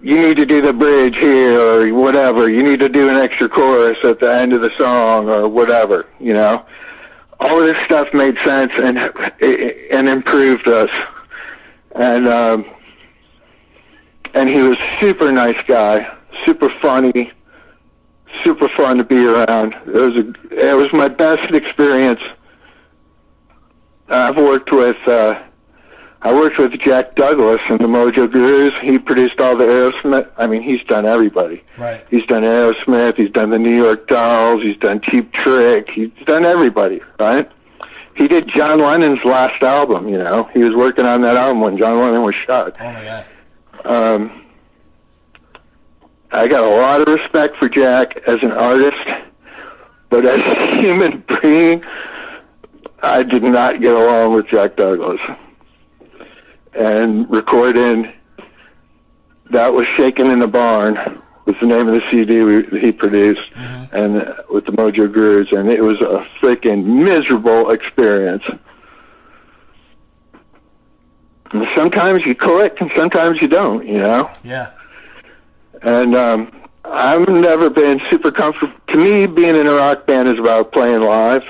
you 0.00 0.16
need 0.16 0.38
to 0.38 0.46
do 0.46 0.62
the 0.62 0.72
bridge 0.72 1.16
here 1.20 1.60
or 1.60 1.92
whatever. 1.92 2.48
You 2.48 2.62
need 2.62 2.78
to 2.80 2.88
do 2.88 3.08
an 3.08 3.16
extra 3.16 3.48
chorus 3.48 3.98
at 4.04 4.20
the 4.20 4.32
end 4.32 4.52
of 4.52 4.62
the 4.62 4.70
song 4.78 5.28
or 5.28 5.48
whatever, 5.48 6.06
you 6.20 6.34
know. 6.34 6.64
All 7.40 7.60
this 7.60 7.76
stuff 7.84 8.06
made 8.14 8.36
sense 8.44 8.72
and 8.80 8.96
and 9.90 10.08
improved 10.08 10.68
us. 10.68 10.90
And 11.96 12.28
um 12.28 12.64
and 14.34 14.48
he 14.48 14.62
was 14.62 14.76
super 15.00 15.32
nice 15.32 15.58
guy, 15.66 16.16
super 16.46 16.68
funny, 16.80 17.32
super 18.44 18.68
fun 18.76 18.98
to 18.98 19.04
be 19.04 19.26
around. 19.26 19.74
It 19.86 19.92
was 19.92 20.16
a 20.16 20.70
it 20.70 20.76
was 20.76 20.88
my 20.92 21.08
best 21.08 21.54
experience. 21.54 22.20
I've 24.08 24.36
worked 24.36 24.72
with 24.72 24.96
uh 25.06 25.42
I 26.20 26.34
worked 26.34 26.58
with 26.58 26.72
Jack 26.84 27.14
Douglas 27.14 27.60
and 27.68 27.78
the 27.78 27.86
Mojo 27.86 28.30
Gurus. 28.30 28.72
He 28.82 28.98
produced 28.98 29.38
all 29.40 29.56
the 29.56 29.64
Aerosmith. 29.64 30.28
I 30.36 30.48
mean, 30.48 30.62
he's 30.62 30.82
done 30.88 31.06
everybody. 31.06 31.62
Right. 31.78 32.04
He's 32.10 32.24
done 32.26 32.42
Aerosmith. 32.42 33.16
He's 33.16 33.30
done 33.30 33.50
the 33.50 33.58
New 33.58 33.76
York 33.76 34.08
Dolls. 34.08 34.60
He's 34.62 34.76
done 34.78 35.00
Cheap 35.00 35.32
Trick. 35.32 35.88
He's 35.94 36.10
done 36.26 36.44
everybody, 36.44 37.00
right? 37.20 37.48
he 38.18 38.26
did 38.26 38.50
John 38.54 38.80
Lennon's 38.80 39.20
last 39.24 39.62
album. 39.62 40.08
You 40.08 40.18
know, 40.18 40.50
he 40.52 40.58
was 40.58 40.74
working 40.74 41.06
on 41.06 41.22
that 41.22 41.36
album 41.36 41.60
when 41.60 41.78
John 41.78 41.98
Lennon 42.00 42.22
was 42.22 42.34
shot. 42.46 42.74
Oh 42.78 42.92
my 42.92 43.04
god. 43.04 43.26
Um, 43.84 44.44
I 46.30 46.46
got 46.48 46.62
a 46.64 46.68
lot 46.68 47.00
of 47.00 47.08
respect 47.08 47.56
for 47.56 47.68
Jack 47.68 48.16
as 48.26 48.36
an 48.42 48.52
artist, 48.52 48.96
but 50.10 50.26
as 50.26 50.40
a 50.40 50.76
human 50.80 51.24
being, 51.42 51.82
I 53.02 53.22
did 53.22 53.42
not 53.42 53.80
get 53.80 53.94
along 53.94 54.34
with 54.34 54.46
Jack 54.48 54.76
Douglas. 54.76 55.20
And 56.74 57.28
recording 57.30 58.12
that 59.50 59.72
was 59.72 59.86
shaken 59.96 60.30
in 60.30 60.38
the 60.38 60.46
barn 60.46 60.96
was 61.46 61.56
the 61.60 61.66
name 61.66 61.88
of 61.88 61.94
the 61.94 62.02
CD 62.10 62.42
we, 62.42 62.64
he 62.80 62.92
produced, 62.92 63.40
Mm-hmm. 63.56 63.96
and 63.96 64.16
uh, 64.22 64.34
with 64.50 64.66
the 64.66 64.72
Mojo 64.72 65.10
Gurus, 65.10 65.48
and 65.52 65.70
it 65.70 65.80
was 65.82 65.98
a 66.02 66.26
freaking 66.44 66.84
miserable 66.84 67.70
experience. 67.70 68.42
And 71.52 71.64
sometimes 71.74 72.20
you 72.26 72.34
click, 72.34 72.76
and 72.80 72.90
sometimes 72.94 73.38
you 73.40 73.48
don't. 73.48 73.86
You 73.86 73.98
know, 74.02 74.30
Yeah. 74.44 74.72
And 75.82 76.14
um, 76.16 76.52
I've 76.84 77.28
never 77.28 77.70
been 77.70 78.00
super 78.10 78.30
comfortable. 78.30 78.72
To 78.88 78.96
me, 78.98 79.26
being 79.26 79.56
in 79.56 79.66
a 79.66 79.74
rock 79.74 80.06
band 80.06 80.28
is 80.28 80.38
about 80.38 80.72
playing 80.72 81.00
live, 81.02 81.42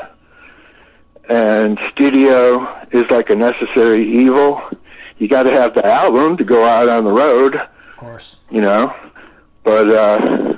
and 1.28 1.78
studio 1.92 2.66
is 2.90 3.04
like 3.10 3.30
a 3.30 3.34
necessary 3.36 4.10
evil. 4.24 4.60
You 5.18 5.28
got 5.28 5.44
to 5.44 5.52
have 5.52 5.74
the 5.74 5.84
album 5.86 6.36
to 6.36 6.44
go 6.44 6.64
out 6.64 6.88
on 6.88 7.04
the 7.04 7.10
road 7.10 7.54
Of 7.56 7.96
course. 7.96 8.36
you 8.50 8.60
know. 8.60 8.94
But 9.64 9.90
uh, 9.90 10.48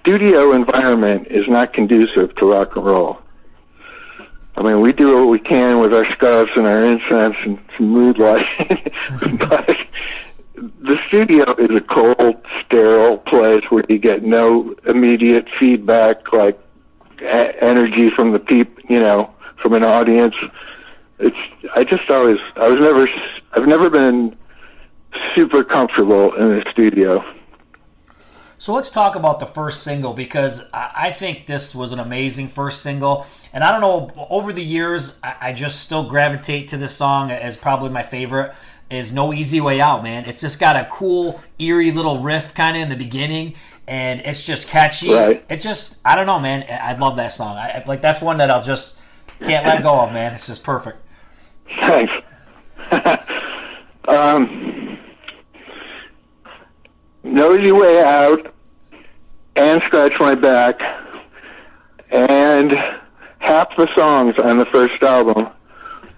studio 0.00 0.52
environment 0.52 1.26
is 1.30 1.44
not 1.48 1.72
conducive 1.72 2.34
to 2.36 2.46
rock 2.52 2.76
and 2.76 2.84
roll. 2.84 3.18
I 4.56 4.62
mean, 4.62 4.80
we 4.80 4.92
do 4.92 5.14
what 5.16 5.28
we 5.28 5.38
can 5.38 5.80
with 5.80 5.94
our 5.94 6.04
scarves 6.12 6.50
and 6.56 6.66
our 6.66 6.84
incense 6.84 7.36
and 7.44 7.58
some 7.76 7.88
mood 7.88 8.18
lighting, 8.18 8.92
but 9.38 9.76
the 10.60 10.96
studio 11.08 11.54
is 11.56 11.76
a 11.76 11.80
cold, 11.80 12.36
sterile 12.64 13.18
place 13.18 13.62
where 13.70 13.84
you 13.88 13.98
get 13.98 14.22
no 14.22 14.74
immediate 14.86 15.46
feedback, 15.58 16.32
like 16.32 16.58
a- 17.22 17.64
energy 17.64 18.10
from 18.10 18.32
the 18.32 18.38
peop, 18.38 18.78
you 18.88 19.00
know, 19.00 19.32
from 19.62 19.72
an 19.74 19.84
audience. 19.84 20.34
It's. 21.18 21.36
I 21.74 21.84
just 21.84 22.08
always. 22.10 22.38
I 22.56 22.68
was 22.68 22.78
never. 22.80 23.08
I've 23.52 23.66
never 23.66 23.90
been 23.90 24.36
super 25.34 25.64
comfortable 25.64 26.34
in 26.34 26.48
the 26.50 26.64
studio. 26.70 27.24
So 28.58 28.74
let's 28.74 28.90
talk 28.90 29.16
about 29.16 29.40
the 29.40 29.46
first 29.46 29.82
single 29.82 30.12
because 30.12 30.62
I 30.74 31.12
think 31.12 31.46
this 31.46 31.74
was 31.74 31.92
an 31.92 31.98
amazing 31.98 32.48
first 32.48 32.82
single. 32.82 33.24
And 33.54 33.64
I 33.64 33.72
don't 33.72 33.80
know, 33.80 34.26
over 34.28 34.52
the 34.52 34.62
years, 34.62 35.18
I 35.22 35.54
just 35.54 35.80
still 35.80 36.06
gravitate 36.06 36.68
to 36.68 36.76
this 36.76 36.94
song 36.94 37.30
as 37.30 37.56
probably 37.56 37.88
my 37.88 38.02
favorite. 38.02 38.54
Is 38.90 39.12
No 39.12 39.32
Easy 39.32 39.60
Way 39.60 39.80
Out, 39.80 40.02
man. 40.02 40.24
It's 40.24 40.40
just 40.40 40.58
got 40.58 40.74
a 40.76 40.88
cool, 40.90 41.40
eerie 41.58 41.92
little 41.92 42.18
riff 42.20 42.54
kind 42.54 42.76
of 42.76 42.82
in 42.82 42.88
the 42.88 42.96
beginning, 42.96 43.54
and 43.86 44.20
it's 44.20 44.42
just 44.42 44.66
catchy. 44.68 45.12
Right. 45.14 45.44
It 45.48 45.58
just, 45.60 45.98
I 46.04 46.16
don't 46.16 46.26
know, 46.26 46.40
man. 46.40 46.64
I 46.68 46.90
I 46.90 46.98
love 46.98 47.16
that 47.16 47.28
song. 47.28 47.56
I, 47.56 47.70
I- 47.70 47.84
like 47.86 48.02
that's 48.02 48.20
one 48.20 48.38
that 48.38 48.50
I'll 48.50 48.62
just 48.62 48.98
can't 49.40 49.64
let 49.66 49.82
go 49.82 50.00
of, 50.00 50.12
man. 50.12 50.34
It's 50.34 50.46
just 50.46 50.64
perfect. 50.64 50.98
Thanks. 51.80 52.12
um, 54.08 54.98
Nosy 57.22 57.72
Way 57.72 58.02
Out 58.02 58.52
and 59.56 59.80
Scratch 59.86 60.12
My 60.18 60.34
Back 60.34 60.80
and 62.10 62.74
half 63.38 63.68
the 63.76 63.88
songs 63.96 64.34
on 64.42 64.58
the 64.58 64.66
first 64.66 65.00
album 65.02 65.48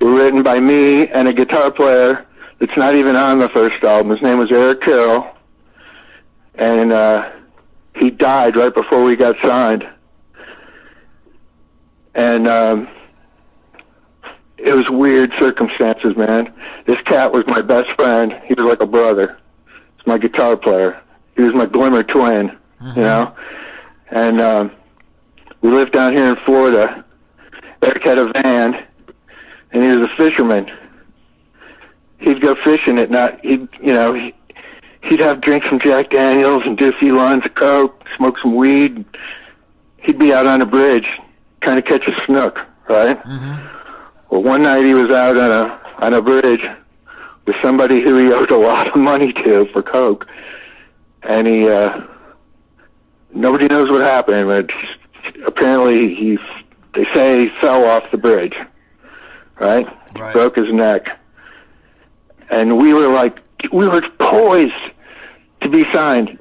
were 0.01 0.15
written 0.15 0.43
by 0.43 0.59
me 0.59 1.07
and 1.09 1.29
a 1.29 1.33
guitar 1.33 1.71
player 1.71 2.27
that's 2.63 2.79
not 2.79 2.95
even 2.95 3.17
on 3.17 3.41
the 3.41 3.49
first 3.49 3.83
album. 3.83 4.13
His 4.13 4.23
name 4.23 4.39
was 4.39 4.49
Eric 4.53 4.83
Carroll. 4.83 5.27
And 6.55 6.93
uh, 6.93 7.33
he 7.97 8.09
died 8.09 8.55
right 8.55 8.73
before 8.73 9.03
we 9.03 9.17
got 9.17 9.35
signed. 9.43 9.83
And 12.15 12.47
um, 12.47 12.89
it 14.59 14.73
was 14.73 14.85
weird 14.91 15.33
circumstances, 15.41 16.17
man. 16.17 16.55
This 16.87 16.99
cat 17.05 17.33
was 17.33 17.43
my 17.49 17.63
best 17.63 17.89
friend. 17.97 18.33
He 18.47 18.55
was 18.55 18.69
like 18.69 18.81
a 18.81 18.87
brother. 18.87 19.39
He's 19.97 20.07
my 20.07 20.19
guitar 20.19 20.57
player. 20.57 21.03
He 21.35 21.43
was 21.43 21.55
my 21.55 21.67
glimmer 21.67 22.05
twin, 22.05 22.57
you 22.95 23.03
know. 23.03 23.35
And 24.13 24.41
um, 24.41 24.71
we 25.63 25.71
lived 25.73 25.93
down 25.93 26.13
here 26.13 26.27
in 26.27 26.37
Florida. 26.45 27.05
Eric 27.83 28.05
had 28.05 28.19
a 28.19 28.31
van, 28.33 28.87
and 29.73 29.83
he 29.83 29.89
was 29.97 30.07
a 30.07 30.17
fisherman. 30.17 30.71
He'd 32.23 32.41
go 32.41 32.55
fishing 32.65 32.99
at 32.99 33.11
night. 33.11 33.41
He'd, 33.43 33.69
you 33.81 33.93
know, 33.95 34.15
he, 34.15 34.33
he'd 35.05 35.21
have 35.21 35.41
drinks 35.41 35.67
from 35.67 35.81
Jack 35.81 36.11
Daniels 36.11 36.63
and 36.65 36.79
do 36.79 36.89
a 36.89 36.99
few 36.99 37.17
lines 37.17 37.43
of 37.45 37.55
coke, 37.55 38.05
smoke 38.17 38.37
some 38.43 38.55
weed. 38.55 39.05
He'd 39.99 40.19
be 40.19 40.33
out 40.33 40.47
on 40.47 40.63
a 40.63 40.67
bridge 40.67 41.07
trying 41.63 41.77
to 41.77 41.83
catch 41.83 42.03
a 42.07 42.13
snook, 42.27 42.59
right? 42.89 43.19
Well, 44.31 44.43
one 44.43 44.63
night 44.63 44.85
he 44.87 44.95
was 44.95 45.11
out 45.11 45.37
on 45.37 45.51
a 45.51 45.81
on 45.99 46.15
a 46.15 46.23
bridge 46.23 46.63
with 47.47 47.57
somebody 47.63 48.03
who 48.03 48.17
he 48.19 48.33
owed 48.33 48.51
a 48.51 48.57
lot 48.57 48.89
of 48.89 48.97
money 49.01 49.33
to 49.33 49.67
for 49.73 49.83
coke, 49.83 50.27
and 51.23 51.47
he 51.47 51.69
uh, 51.69 52.01
nobody 53.35 53.67
knows 53.67 53.91
what 53.91 54.01
happened, 54.03 54.49
but 54.49 54.71
apparently 55.47 56.15
he 56.15 56.39
they 56.95 57.07
say 57.15 57.41
he 57.41 57.49
fell 57.61 57.85
off 57.85 58.05
the 58.11 58.19
bridge, 58.19 58.55
right? 59.61 59.87
Right. 60.17 60.33
Broke 60.33 60.57
his 60.57 60.73
neck, 60.73 61.07
and 62.53 62.79
we 62.79 62.95
were 62.95 63.09
like 63.09 63.39
we 63.73 63.89
were 63.89 64.03
poised 64.21 64.73
to 65.63 65.69
be 65.69 65.85
signed. 65.93 66.39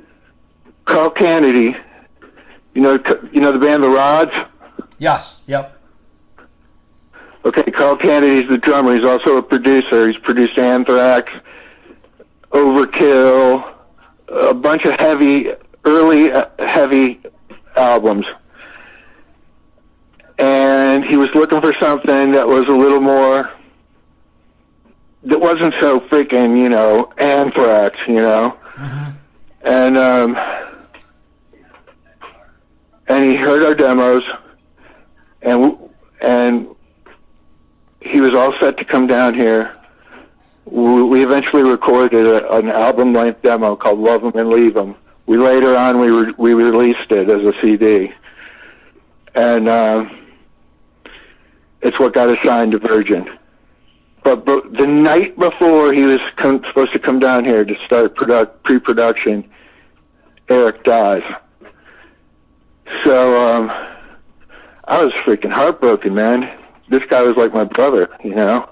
Carl 0.85 1.11
Canedy, 1.11 1.73
you 2.73 2.81
know, 2.81 2.99
you 3.31 3.41
know 3.41 3.51
the 3.51 3.59
band 3.59 3.83
The 3.83 3.89
Rods. 3.89 4.31
Yes. 4.97 5.43
Yep. 5.47 5.77
Okay, 7.43 7.71
Carl 7.71 7.97
Kennedy's 7.97 8.47
the 8.49 8.57
drummer. 8.57 8.95
He's 8.95 9.07
also 9.07 9.37
a 9.37 9.41
producer. 9.41 10.07
He's 10.07 10.17
produced 10.19 10.59
Anthrax, 10.59 11.31
Overkill, 12.51 13.73
a 14.27 14.53
bunch 14.53 14.85
of 14.85 14.93
heavy, 14.99 15.47
early 15.85 16.31
uh, 16.31 16.45
heavy 16.59 17.19
albums. 17.75 18.25
And 20.37 21.03
he 21.05 21.17
was 21.17 21.29
looking 21.33 21.61
for 21.61 21.73
something 21.79 22.31
that 22.31 22.47
was 22.47 22.65
a 22.67 22.75
little 22.75 23.01
more, 23.01 23.49
that 25.23 25.39
wasn't 25.39 25.73
so 25.79 25.99
freaking, 26.01 26.57
you 26.57 26.69
know, 26.69 27.11
Anthrax, 27.17 27.97
you 28.07 28.15
know. 28.21 28.57
And 29.63 29.97
um, 29.97 30.35
and 33.07 33.29
he 33.29 33.35
heard 33.35 33.63
our 33.63 33.75
demos, 33.75 34.23
and 35.41 35.77
and 36.21 36.67
he 37.99 38.21
was 38.21 38.31
all 38.33 38.53
set 38.59 38.77
to 38.77 38.85
come 38.85 39.05
down 39.07 39.35
here. 39.35 39.75
We 40.65 41.03
we 41.03 41.23
eventually 41.23 41.63
recorded 41.63 42.25
a, 42.25 42.51
an 42.53 42.69
album 42.69 43.13
length 43.13 43.41
demo 43.43 43.75
called 43.75 43.99
"Love 43.99 44.23
'Em 44.23 44.31
and 44.35 44.49
Leave 44.49 44.75
'Em." 44.77 44.95
We 45.27 45.37
later 45.37 45.77
on 45.77 45.99
we 45.99 46.09
re- 46.09 46.33
we 46.37 46.53
released 46.55 47.11
it 47.11 47.29
as 47.29 47.45
a 47.47 47.53
CD, 47.61 48.11
and 49.35 49.69
um, 49.69 50.17
it's 51.81 51.99
what 51.99 52.13
got 52.13 52.29
us 52.29 52.37
signed 52.43 52.71
to 52.71 52.79
Virgin. 52.79 53.27
But, 54.23 54.45
but 54.45 54.71
the 54.73 54.85
night 54.85 55.37
before 55.37 55.93
he 55.93 56.05
was 56.05 56.19
supposed 56.37 56.93
to 56.93 56.99
come 56.99 57.19
down 57.19 57.43
here 57.43 57.65
to 57.65 57.75
start 57.85 58.15
product 58.15 58.63
pre-production, 58.63 59.49
Eric 60.47 60.83
dies. 60.83 61.23
So 63.05 63.43
um, 63.43 63.69
I 64.85 65.03
was 65.03 65.11
freaking 65.25 65.51
heartbroken, 65.51 66.13
man. 66.13 66.57
This 66.89 67.01
guy 67.09 67.21
was 67.23 67.35
like 67.37 67.53
my 67.53 67.63
brother, 67.63 68.09
you 68.23 68.35
know, 68.35 68.69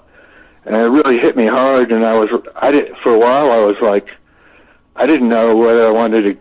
and 0.66 0.76
it 0.76 0.80
really 0.80 1.18
hit 1.18 1.36
me 1.36 1.46
hard. 1.46 1.90
And 1.90 2.04
I 2.04 2.16
was, 2.16 2.28
I 2.54 2.70
did 2.70 2.92
for 3.02 3.12
a 3.12 3.18
while. 3.18 3.50
I 3.50 3.64
was 3.64 3.76
like, 3.82 4.06
I 4.94 5.06
didn't 5.06 5.28
know 5.28 5.56
whether 5.56 5.86
I 5.86 5.90
wanted 5.90 6.26
to. 6.26 6.36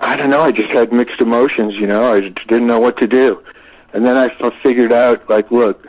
I 0.00 0.16
don't 0.16 0.28
know. 0.28 0.40
I 0.40 0.50
just 0.50 0.70
had 0.70 0.92
mixed 0.92 1.20
emotions, 1.20 1.74
you 1.76 1.86
know. 1.86 2.12
I 2.12 2.20
didn't 2.20 2.66
know 2.66 2.80
what 2.80 2.98
to 2.98 3.06
do. 3.06 3.42
And 3.92 4.04
then 4.04 4.18
I 4.18 4.28
figured 4.62 4.92
out, 4.92 5.30
like, 5.30 5.52
look, 5.52 5.86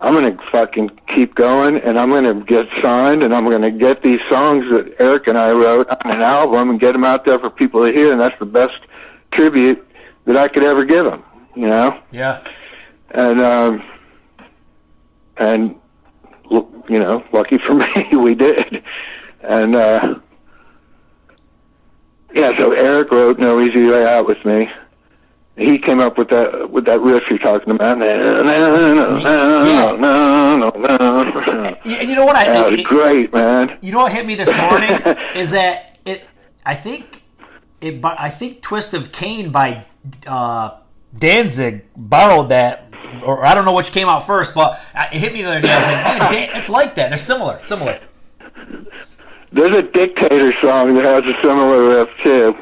I'm 0.00 0.14
gonna 0.14 0.36
fucking 0.52 0.90
keep 1.14 1.34
going, 1.34 1.76
and 1.78 1.98
I'm 1.98 2.10
gonna 2.10 2.34
get 2.44 2.66
signed, 2.82 3.24
and 3.24 3.34
I'm 3.34 3.50
gonna 3.50 3.70
get 3.70 4.02
these 4.02 4.20
songs 4.30 4.64
that 4.70 4.94
Eric 5.00 5.26
and 5.26 5.36
I 5.36 5.50
wrote 5.52 5.88
on 5.88 6.12
an 6.12 6.22
album 6.22 6.70
and 6.70 6.80
get 6.80 6.92
them 6.92 7.04
out 7.04 7.24
there 7.24 7.38
for 7.38 7.50
people 7.50 7.84
to 7.84 7.92
hear, 7.92 8.12
and 8.12 8.20
that's 8.20 8.38
the 8.38 8.46
best 8.46 8.78
tribute 9.32 9.84
that 10.26 10.36
I 10.36 10.46
could 10.46 10.62
ever 10.62 10.84
give 10.84 11.04
them, 11.04 11.24
you 11.56 11.68
know. 11.68 12.00
Yeah. 12.12 12.44
And 13.10 13.40
um, 13.40 13.82
and 15.36 15.74
you 16.50 16.98
know, 16.98 17.24
lucky 17.32 17.58
for 17.58 17.74
me, 17.74 18.08
we 18.16 18.34
did. 18.34 18.84
And 19.42 19.74
uh, 19.74 20.14
yeah, 22.34 22.56
so 22.58 22.72
Eric 22.72 23.10
wrote 23.10 23.38
"No 23.38 23.60
Easy 23.60 23.84
Way 23.84 24.06
Out" 24.06 24.26
with 24.26 24.44
me, 24.44 24.68
He 25.58 25.76
came 25.76 25.98
up 25.98 26.16
with 26.16 26.28
that 26.30 26.70
with 26.70 26.84
that 26.86 27.00
riff 27.00 27.24
you're 27.28 27.38
talking 27.40 27.72
about. 27.72 27.98
Yeah, 31.84 32.02
you 32.02 32.14
know 32.14 32.24
what 32.24 32.36
I 32.36 32.44
That 32.44 32.72
it- 32.74 32.84
great, 32.84 33.32
man. 33.34 33.76
You 33.80 33.92
know 33.92 33.98
what 33.98 34.12
hit 34.12 34.24
me 34.24 34.34
this 34.36 34.56
morning 34.56 34.90
is 35.34 35.50
that 35.50 35.98
it. 36.04 36.24
I 36.64 36.74
think 36.74 37.22
it. 37.80 38.04
I 38.04 38.30
think 38.30 38.62
"Twist 38.62 38.94
of 38.94 39.10
Cain" 39.10 39.50
by 39.50 39.84
uh, 40.26 40.70
Danzig 41.16 41.84
borrowed 41.96 42.50
that, 42.50 42.92
or 43.24 43.44
I 43.44 43.54
don't 43.54 43.64
know 43.64 43.72
which 43.74 43.90
came 43.90 44.08
out 44.08 44.26
first, 44.26 44.54
but 44.54 44.80
it 45.12 45.18
hit 45.18 45.32
me 45.32 45.42
the 45.42 45.48
other 45.50 45.60
day. 45.60 45.72
I 45.72 45.78
was 45.78 45.86
like, 45.86 46.30
man, 46.30 46.32
Dan, 46.32 46.50
it's 46.56 46.68
like 46.68 46.94
that. 46.94 47.08
They're 47.08 47.18
similar. 47.18 47.60
Similar. 47.64 48.00
There's 49.50 49.76
a 49.76 49.82
Dictator 49.82 50.52
song 50.62 50.94
that 50.94 51.04
has 51.04 51.24
a 51.24 51.32
similar 51.42 51.88
riff 51.88 52.08
too. 52.22 52.54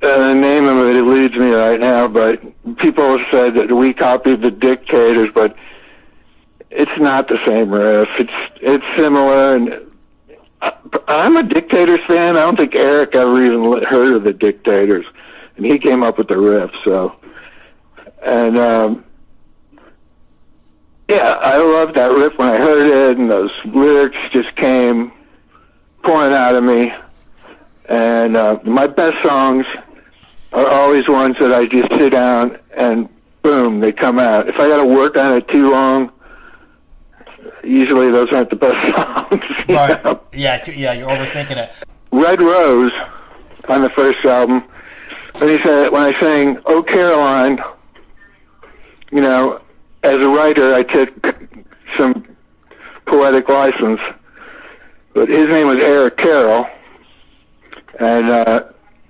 Uh, 0.00 0.28
the 0.28 0.34
name 0.34 0.64
of 0.66 0.86
it 0.86 0.96
eludes 0.96 1.34
me 1.34 1.50
right 1.50 1.80
now, 1.80 2.06
but 2.06 2.40
people 2.76 3.04
have 3.04 3.26
said 3.32 3.54
that 3.56 3.74
we 3.74 3.92
copied 3.92 4.40
the 4.40 4.50
Dictators, 4.50 5.28
but 5.34 5.56
it's 6.70 7.00
not 7.00 7.26
the 7.26 7.38
same 7.44 7.70
riff. 7.70 8.06
It's 8.16 8.30
it's 8.62 8.84
similar, 8.96 9.56
and 9.56 9.90
I, 10.62 10.72
I'm 11.08 11.36
a 11.36 11.42
Dictators 11.42 11.98
fan. 12.06 12.36
I 12.36 12.42
don't 12.42 12.56
think 12.56 12.76
Eric 12.76 13.16
ever 13.16 13.44
even 13.44 13.82
heard 13.90 14.14
of 14.14 14.22
the 14.22 14.32
Dictators, 14.32 15.04
and 15.56 15.66
he 15.66 15.80
came 15.80 16.04
up 16.04 16.16
with 16.16 16.28
the 16.28 16.38
riff. 16.38 16.70
So, 16.84 17.16
and 18.24 18.56
um, 18.56 19.04
yeah, 21.08 21.30
I 21.40 21.56
loved 21.58 21.96
that 21.96 22.12
riff 22.12 22.34
when 22.36 22.48
I 22.48 22.58
heard 22.58 22.86
it, 22.86 23.18
and 23.18 23.28
those 23.28 23.50
lyrics 23.64 24.16
just 24.32 24.54
came 24.54 25.10
pouring 26.04 26.34
out 26.34 26.54
of 26.54 26.62
me. 26.62 26.92
And 27.88 28.36
uh, 28.36 28.58
my 28.64 28.86
best 28.86 29.14
songs 29.24 29.64
are 30.52 30.66
always 30.66 31.02
ones 31.08 31.36
that 31.40 31.52
I 31.52 31.66
just 31.66 31.86
sit 31.98 32.12
down 32.12 32.58
and 32.76 33.08
boom, 33.42 33.80
they 33.80 33.92
come 33.92 34.18
out. 34.18 34.48
If 34.48 34.56
I 34.56 34.68
got 34.68 34.78
to 34.82 34.86
work 34.86 35.16
on 35.16 35.32
it 35.32 35.46
too 35.48 35.70
long, 35.70 36.10
usually 37.62 38.10
those 38.10 38.28
aren't 38.32 38.50
the 38.50 38.56
best 38.56 38.76
songs. 38.96 39.42
know? 39.68 40.20
Yeah. 40.32 40.58
Too, 40.58 40.72
yeah. 40.72 40.92
You're 40.92 41.08
overthinking 41.08 41.56
it. 41.56 41.70
Red 42.12 42.40
Rose 42.40 42.92
on 43.68 43.82
the 43.82 43.90
first 43.90 44.24
album. 44.24 44.64
When 45.38 45.50
he 45.50 45.58
said 45.64 45.90
when 45.92 46.02
I 46.02 46.20
sang 46.20 46.58
"Oh 46.66 46.82
Caroline," 46.82 47.58
you 49.12 49.20
know, 49.20 49.60
as 50.02 50.16
a 50.16 50.28
writer, 50.28 50.74
I 50.74 50.82
took 50.82 51.10
some 51.96 52.26
poetic 53.06 53.48
license, 53.48 54.00
but 55.14 55.28
his 55.28 55.46
name 55.46 55.68
was 55.68 55.76
Eric 55.80 56.16
Carroll, 56.16 56.66
and 58.00 58.30
uh, 58.30 58.60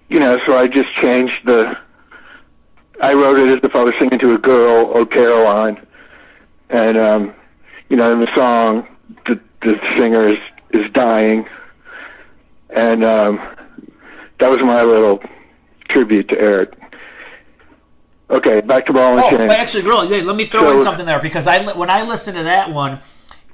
you 0.08 0.18
know, 0.20 0.38
so 0.46 0.56
I 0.58 0.66
just 0.68 0.88
changed 1.02 1.32
the. 1.44 1.76
I 3.00 3.12
wrote 3.14 3.38
it 3.38 3.48
as 3.48 3.58
if 3.62 3.74
I 3.76 3.84
was 3.84 3.94
singing 4.00 4.18
to 4.20 4.34
a 4.34 4.38
girl, 4.38 4.90
"Oh 4.94 5.06
Caroline," 5.06 5.86
and 6.70 6.96
um, 6.98 7.34
you 7.88 7.96
know, 7.96 8.12
in 8.12 8.20
the 8.20 8.28
song, 8.34 8.86
the 9.26 9.40
the 9.62 9.74
singer 9.98 10.26
is 10.28 10.36
is 10.72 10.90
dying, 10.92 11.46
and 12.70 13.04
um, 13.04 13.38
that 14.40 14.50
was 14.50 14.58
my 14.60 14.82
little 14.82 15.20
tribute 15.90 16.28
to 16.28 16.40
Eric. 16.40 16.72
Okay, 18.30 18.60
back 18.60 18.84
to 18.86 18.92
ball 18.92 19.12
and 19.12 19.20
Oh, 19.20 19.30
chain. 19.30 19.50
actually, 19.50 19.84
really, 19.84 20.06
wait, 20.08 20.24
let 20.24 20.36
me 20.36 20.44
throw 20.46 20.60
So- 20.60 20.76
in 20.78 20.82
something 20.82 21.06
there 21.06 21.20
because 21.20 21.46
I 21.46 21.62
when 21.72 21.88
I 21.90 22.02
listen 22.02 22.34
to 22.34 22.42
that 22.44 22.70
one, 22.70 22.98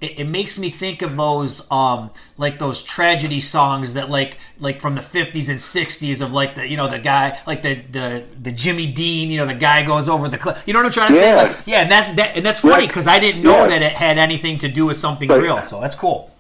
it, 0.01 0.19
it 0.21 0.25
makes 0.25 0.59
me 0.59 0.71
think 0.71 1.03
of 1.03 1.17
those 1.17 1.71
um 1.71 2.11
like 2.37 2.59
those 2.59 2.83
tragedy 2.83 3.41
songs 3.41 3.95
that 3.95 4.11
like 4.11 4.37
like 4.59 4.81
from 4.81 4.95
the 4.97 5.03
fifties 5.03 5.49
and 5.49 5.61
sixties 5.61 6.21
of 6.21 6.33
like 6.33 6.55
the 6.57 6.67
you 6.69 6.77
know 6.77 6.89
the 6.89 6.99
guy 6.99 7.39
like 7.47 7.63
the 7.63 7.75
the 7.91 8.25
the 8.43 8.51
Jimmy 8.53 8.87
Dean 8.93 9.31
you 9.31 9.39
know 9.39 9.47
the 9.47 9.55
guy 9.55 9.85
goes 9.85 10.09
over 10.09 10.29
the 10.29 10.39
cliff 10.39 10.61
you 10.67 10.73
know 10.73 10.81
what 10.81 10.87
I'm 10.87 10.93
trying 10.93 11.09
to 11.13 11.15
say 11.15 11.29
Yeah. 11.31 11.43
like, 11.43 11.57
yeah 11.67 11.81
and 11.83 11.91
that's 11.91 12.13
that 12.15 12.37
and 12.37 12.45
that's 12.45 12.61
funny 12.61 12.87
because 12.87 13.07
I 13.07 13.19
didn't 13.19 13.43
know 13.43 13.63
Yeah. 13.65 13.69
that 13.69 13.83
it 13.83 13.93
had 13.93 14.19
anything 14.19 14.59
to 14.59 14.69
do 14.69 14.87
with 14.87 14.97
something 14.99 15.29
real 15.29 15.63
so 15.63 15.81
that's 15.81 15.95
cool 15.95 16.31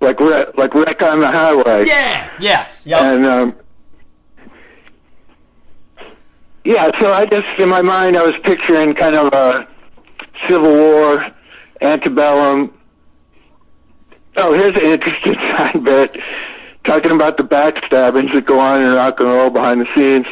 like 0.00 0.18
wreck, 0.20 0.56
like 0.56 0.74
wreck 0.74 1.02
on 1.02 1.18
the 1.20 1.26
highway. 1.28 1.84
yeah 1.86 2.30
yes 2.40 2.86
yep. 2.86 3.02
And 3.02 3.26
um, 3.26 3.54
yeah, 6.64 6.90
so 7.00 7.10
I 7.10 7.24
just 7.26 7.46
in 7.58 7.68
my 7.68 7.80
mind 7.82 8.16
I 8.16 8.22
was 8.22 8.34
picturing 8.44 8.94
kind 8.94 9.16
of 9.16 9.32
a 9.32 9.66
Civil 10.48 10.72
War, 10.72 11.26
antebellum. 11.80 12.74
Oh, 14.40 14.54
here's 14.54 14.76
an 14.76 14.86
interesting 14.86 15.34
side 15.56 15.84
bit 15.84 16.16
talking 16.86 17.10
about 17.10 17.36
the 17.36 17.42
backstabbings 17.42 18.32
that 18.34 18.46
go 18.46 18.60
on 18.60 18.82
in 18.82 18.92
rock 18.92 19.18
and 19.18 19.28
roll 19.28 19.50
behind 19.50 19.80
the 19.80 19.86
scenes. 19.96 20.26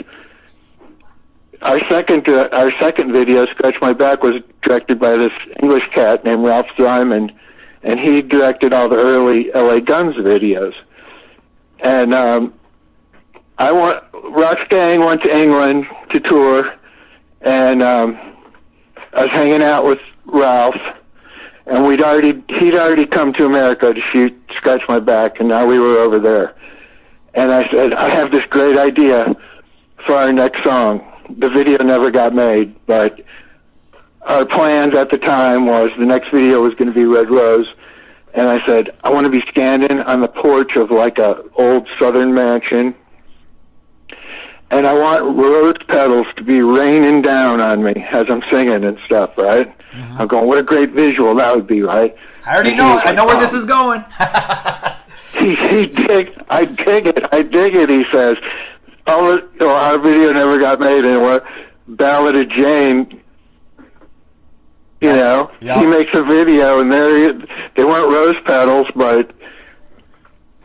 Our 1.61 1.81
second 1.90 2.29
uh, 2.29 2.49
our 2.53 2.71
second 2.81 3.12
video, 3.12 3.47
"Scratch 3.47 3.75
My 3.81 3.92
Back," 3.92 4.23
was 4.23 4.35
directed 4.62 5.01
by 5.01 5.16
this 5.16 5.33
English 5.61 5.83
cat 5.92 6.25
named 6.25 6.45
Ralph 6.45 6.66
Ziman, 6.79 7.35
and 7.83 7.99
he 7.99 8.23
directed 8.23 8.73
all 8.73 8.88
the 8.88 8.97
early 8.97 9.51
LA 9.53 9.81
Guns 9.81 10.14
videos. 10.16 10.75
And 11.81 12.14
um, 12.14 12.55
I 13.59 13.73
want 13.73 14.05
Roxx 14.12 14.69
Gang 14.69 15.01
went 15.01 15.23
to 15.25 15.37
England 15.37 15.85
to 16.12 16.21
tour, 16.21 16.75
and 17.40 17.83
um, 17.83 18.16
I 19.12 19.23
was 19.23 19.31
hanging 19.33 19.62
out 19.62 19.85
with 19.85 19.99
Ralph, 20.27 20.77
and 21.66 21.87
we'd 21.87 22.02
already 22.02 22.42
he'd 22.61 22.76
already 22.76 23.07
come 23.07 23.33
to 23.35 23.44
America 23.44 23.92
to 23.92 24.00
shoot 24.12 24.33
Scratch 24.57 24.83
My 24.88 25.00
Back, 25.00 25.40
and 25.40 25.48
now 25.48 25.66
we 25.66 25.79
were 25.79 25.98
over 25.98 26.18
there. 26.18 26.55
And 27.35 27.52
I 27.52 27.70
said, 27.70 27.92
I 27.92 28.14
have 28.16 28.31
this 28.31 28.44
great 28.48 28.79
idea 28.79 29.35
for 30.07 30.14
our 30.14 30.33
next 30.33 30.64
song. 30.64 31.05
The 31.38 31.50
video 31.50 31.83
never 31.83 32.11
got 32.11 32.35
made, 32.35 32.74
but 32.87 33.20
our 34.22 34.46
plans 34.46 34.96
at 34.96 35.11
the 35.11 35.18
time 35.18 35.66
was 35.66 35.90
the 35.98 36.07
next 36.07 36.31
video 36.33 36.62
was 36.62 36.74
going 36.74 36.88
to 36.88 36.94
be 36.94 37.05
Red 37.05 37.31
Rose, 37.31 37.66
and 38.35 38.48
I 38.48 38.64
said 38.66 38.90
I 39.02 39.11
want 39.11 39.26
to 39.26 39.31
be 39.31 39.42
standing 39.50 39.98
on 39.98 40.20
the 40.20 40.29
porch 40.29 40.76
of 40.76 40.90
like 40.90 41.18
a 41.18 41.42
old 41.57 41.88
Southern 41.98 42.33
mansion, 42.33 42.94
and 44.70 44.87
I 44.87 44.94
want 44.94 45.37
rose 45.37 45.74
petals 45.88 46.26
to 46.37 46.44
be 46.44 46.62
raining 46.62 47.22
down 47.22 47.61
on 47.61 47.83
me 47.83 48.05
as 48.12 48.26
I'm 48.31 48.42
singing 48.52 48.85
and 48.85 48.98
stuff. 49.05 49.37
Right? 49.37 49.74
Mm-hmm. 49.96 50.20
I'm 50.20 50.28
going, 50.28 50.46
what 50.46 50.59
a 50.59 50.62
great 50.62 50.90
visual 50.90 51.35
that 51.37 51.54
would 51.54 51.66
be, 51.66 51.82
right? 51.82 52.14
I 52.44 52.54
already 52.54 52.70
And 52.70 52.78
know 52.78 52.94
was 52.94 53.02
I 53.04 53.12
know 53.12 53.24
like, 53.24 53.35
where 53.38 53.44
this 53.46 53.54
"Oh." 53.54 53.59
is 53.59 53.64
going 53.64 54.04
he, 55.32 55.54
he 55.68 55.87
dig, 55.87 56.30
I 56.48 56.64
dig 56.64 57.06
it, 57.06 57.24
I 57.32 57.42
dig 57.42 57.74
it. 57.76 57.88
He 57.90 58.04
says, 58.12 58.37
"All 59.06 59.26
the, 59.28 59.48
well, 59.61 59.70
our 59.76 59.98
video 59.98 60.32
never 60.32 60.59
got 60.59 60.78
made, 60.80 61.04
and 61.04 61.22
what 61.22 61.44
Ballad 61.88 62.37
of 62.37 62.48
Jayne." 62.50 63.20
You 65.00 65.12
know, 65.14 65.50
Yeah. 65.61 65.78
he 65.78 65.87
makes 65.87 66.11
a 66.14 66.22
video, 66.22 66.80
and 66.80 66.90
there 66.90 67.16
he- 67.32 67.44
they 67.76 67.85
weren't 67.85 68.11
rose 68.11 68.35
petals, 68.46 68.87
but 68.96 69.30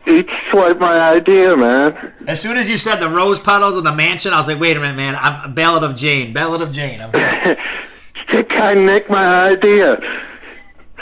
he 0.06 0.24
swiped 0.50 0.80
my 0.80 0.98
idea, 1.00 1.54
man. 1.56 2.12
as 2.26 2.40
soon 2.40 2.56
as 2.56 2.68
you 2.70 2.78
said 2.78 2.96
the 2.96 3.08
rose 3.10 3.38
petals 3.38 3.76
in 3.76 3.84
the 3.84 3.92
mansion 3.92 4.32
I 4.32 4.38
was 4.38 4.48
like 4.48 4.58
wait 4.58 4.76
a 4.76 4.80
minute 4.80 4.96
man 4.96 5.16
I'm 5.20 5.54
Ballad 5.54 5.82
of 5.84 5.94
Jayne 5.96 6.32
Ballad 6.32 6.60
of 6.60 6.72
Jayne 6.72 7.00
I'm 8.32 8.36
here. 8.36 8.42
He 8.42 8.48
kind 8.48 8.78
of 8.78 8.84
nicked 8.84 9.10
my 9.10 9.50
idea. 9.50 9.98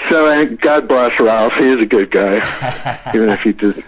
So, 0.08 0.32
and 0.32 0.60
God 0.60 0.88
bless 0.88 1.18
Ralph. 1.20 1.52
He 1.54 1.68
is 1.68 1.82
a 1.82 1.86
good 1.86 2.10
guy, 2.10 3.10
even 3.14 3.28
if 3.28 3.42
he 3.42 3.52
did. 3.52 3.84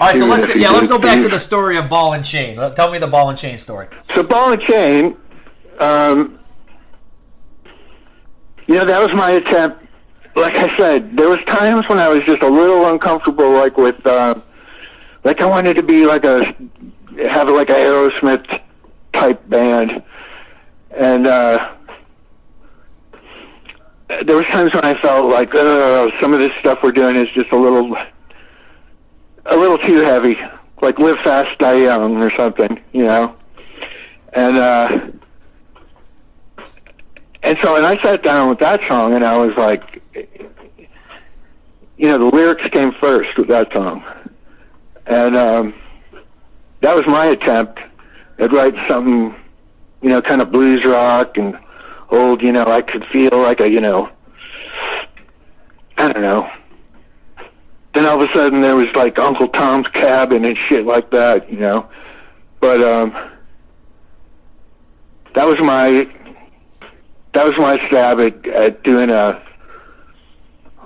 All 0.00 0.08
right, 0.08 0.16
so 0.16 0.26
let's 0.26 0.54
yeah, 0.56 0.70
let's 0.70 0.88
go 0.88 0.98
back 0.98 1.20
to 1.22 1.28
the 1.28 1.38
story 1.38 1.76
of 1.76 1.88
Ball 1.88 2.14
and 2.14 2.24
Chain. 2.24 2.56
Tell 2.74 2.90
me 2.90 2.98
the 2.98 3.06
Ball 3.06 3.30
and 3.30 3.38
Chain 3.38 3.58
story. 3.58 3.88
So 4.14 4.22
ball 4.22 4.52
and 4.52 4.62
chain, 4.62 5.16
um, 5.78 6.38
you 8.66 8.76
know, 8.76 8.86
that 8.86 9.00
was 9.00 9.14
my 9.14 9.30
attempt. 9.30 9.86
Like 10.34 10.54
I 10.54 10.76
said, 10.78 11.16
there 11.16 11.28
was 11.28 11.38
times 11.46 11.84
when 11.88 11.98
I 11.98 12.08
was 12.08 12.20
just 12.26 12.42
a 12.42 12.48
little 12.48 12.86
uncomfortable, 12.86 13.50
like 13.52 13.76
with, 13.76 14.04
um, 14.06 14.42
like 15.24 15.40
I 15.40 15.46
wanted 15.46 15.74
to 15.74 15.82
be 15.82 16.06
like 16.06 16.24
a 16.24 16.42
have 17.30 17.48
like 17.48 17.68
a 17.68 17.74
Aerosmith 17.74 18.60
type 19.12 19.48
band, 19.48 20.02
and 20.90 21.26
uh, 21.26 21.74
there 24.26 24.36
was 24.36 24.46
times 24.52 24.70
when 24.74 24.84
I 24.84 25.00
felt 25.00 25.30
like 25.30 25.52
some 26.20 26.34
of 26.34 26.40
this 26.40 26.50
stuff 26.60 26.78
we're 26.82 26.92
doing 26.92 27.16
is 27.16 27.28
just 27.34 27.50
a 27.52 27.56
little, 27.56 27.94
a 29.46 29.56
little 29.56 29.78
too 29.78 30.02
heavy, 30.02 30.36
like 30.80 30.98
live 30.98 31.16
fast, 31.24 31.58
die 31.58 31.82
young, 31.84 32.16
or 32.16 32.30
something, 32.36 32.80
you 32.92 33.04
know? 33.04 33.36
And 34.34 34.56
uh 34.58 34.88
and 37.42 37.58
so 37.62 37.76
and 37.76 37.84
I 37.84 38.02
sat 38.02 38.22
down 38.22 38.48
with 38.48 38.60
that 38.60 38.80
song 38.88 39.14
and 39.14 39.24
I 39.24 39.36
was 39.36 39.50
like 39.58 40.02
you 41.98 42.08
know 42.08 42.18
the 42.18 42.36
lyrics 42.36 42.62
came 42.72 42.92
first 43.00 43.36
with 43.36 43.48
that 43.48 43.72
song. 43.72 44.02
And 45.06 45.36
um 45.36 45.74
that 46.80 46.94
was 46.94 47.04
my 47.06 47.26
attempt 47.26 47.78
at 48.38 48.52
writing 48.52 48.80
something 48.88 49.34
you 50.00 50.08
know 50.08 50.22
kind 50.22 50.40
of 50.40 50.50
blues 50.50 50.82
rock 50.86 51.36
and 51.36 51.58
old 52.12 52.42
you 52.42 52.52
know 52.52 52.64
I 52.64 52.82
could 52.82 53.04
feel 53.12 53.30
like 53.32 53.60
a 53.60 53.70
you 53.70 53.80
know 53.80 54.10
I 55.96 56.12
don't 56.12 56.22
know 56.22 56.48
then 57.94 58.06
all 58.06 58.22
of 58.22 58.28
a 58.28 58.32
sudden 58.34 58.60
there 58.60 58.76
was 58.76 58.86
like 58.94 59.18
Uncle 59.18 59.48
Tom's 59.48 59.86
Cabin 59.88 60.44
and 60.44 60.56
shit 60.68 60.84
like 60.86 61.10
that 61.10 61.50
you 61.50 61.58
know 61.58 61.88
but 62.60 62.80
um 62.82 63.12
that 65.34 65.46
was 65.46 65.56
my 65.62 66.06
that 67.34 67.44
was 67.44 67.54
my 67.58 67.78
stab 67.88 68.20
at, 68.20 68.46
at 68.46 68.82
doing 68.82 69.10
a 69.10 69.42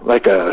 like 0.03 0.27
a 0.27 0.53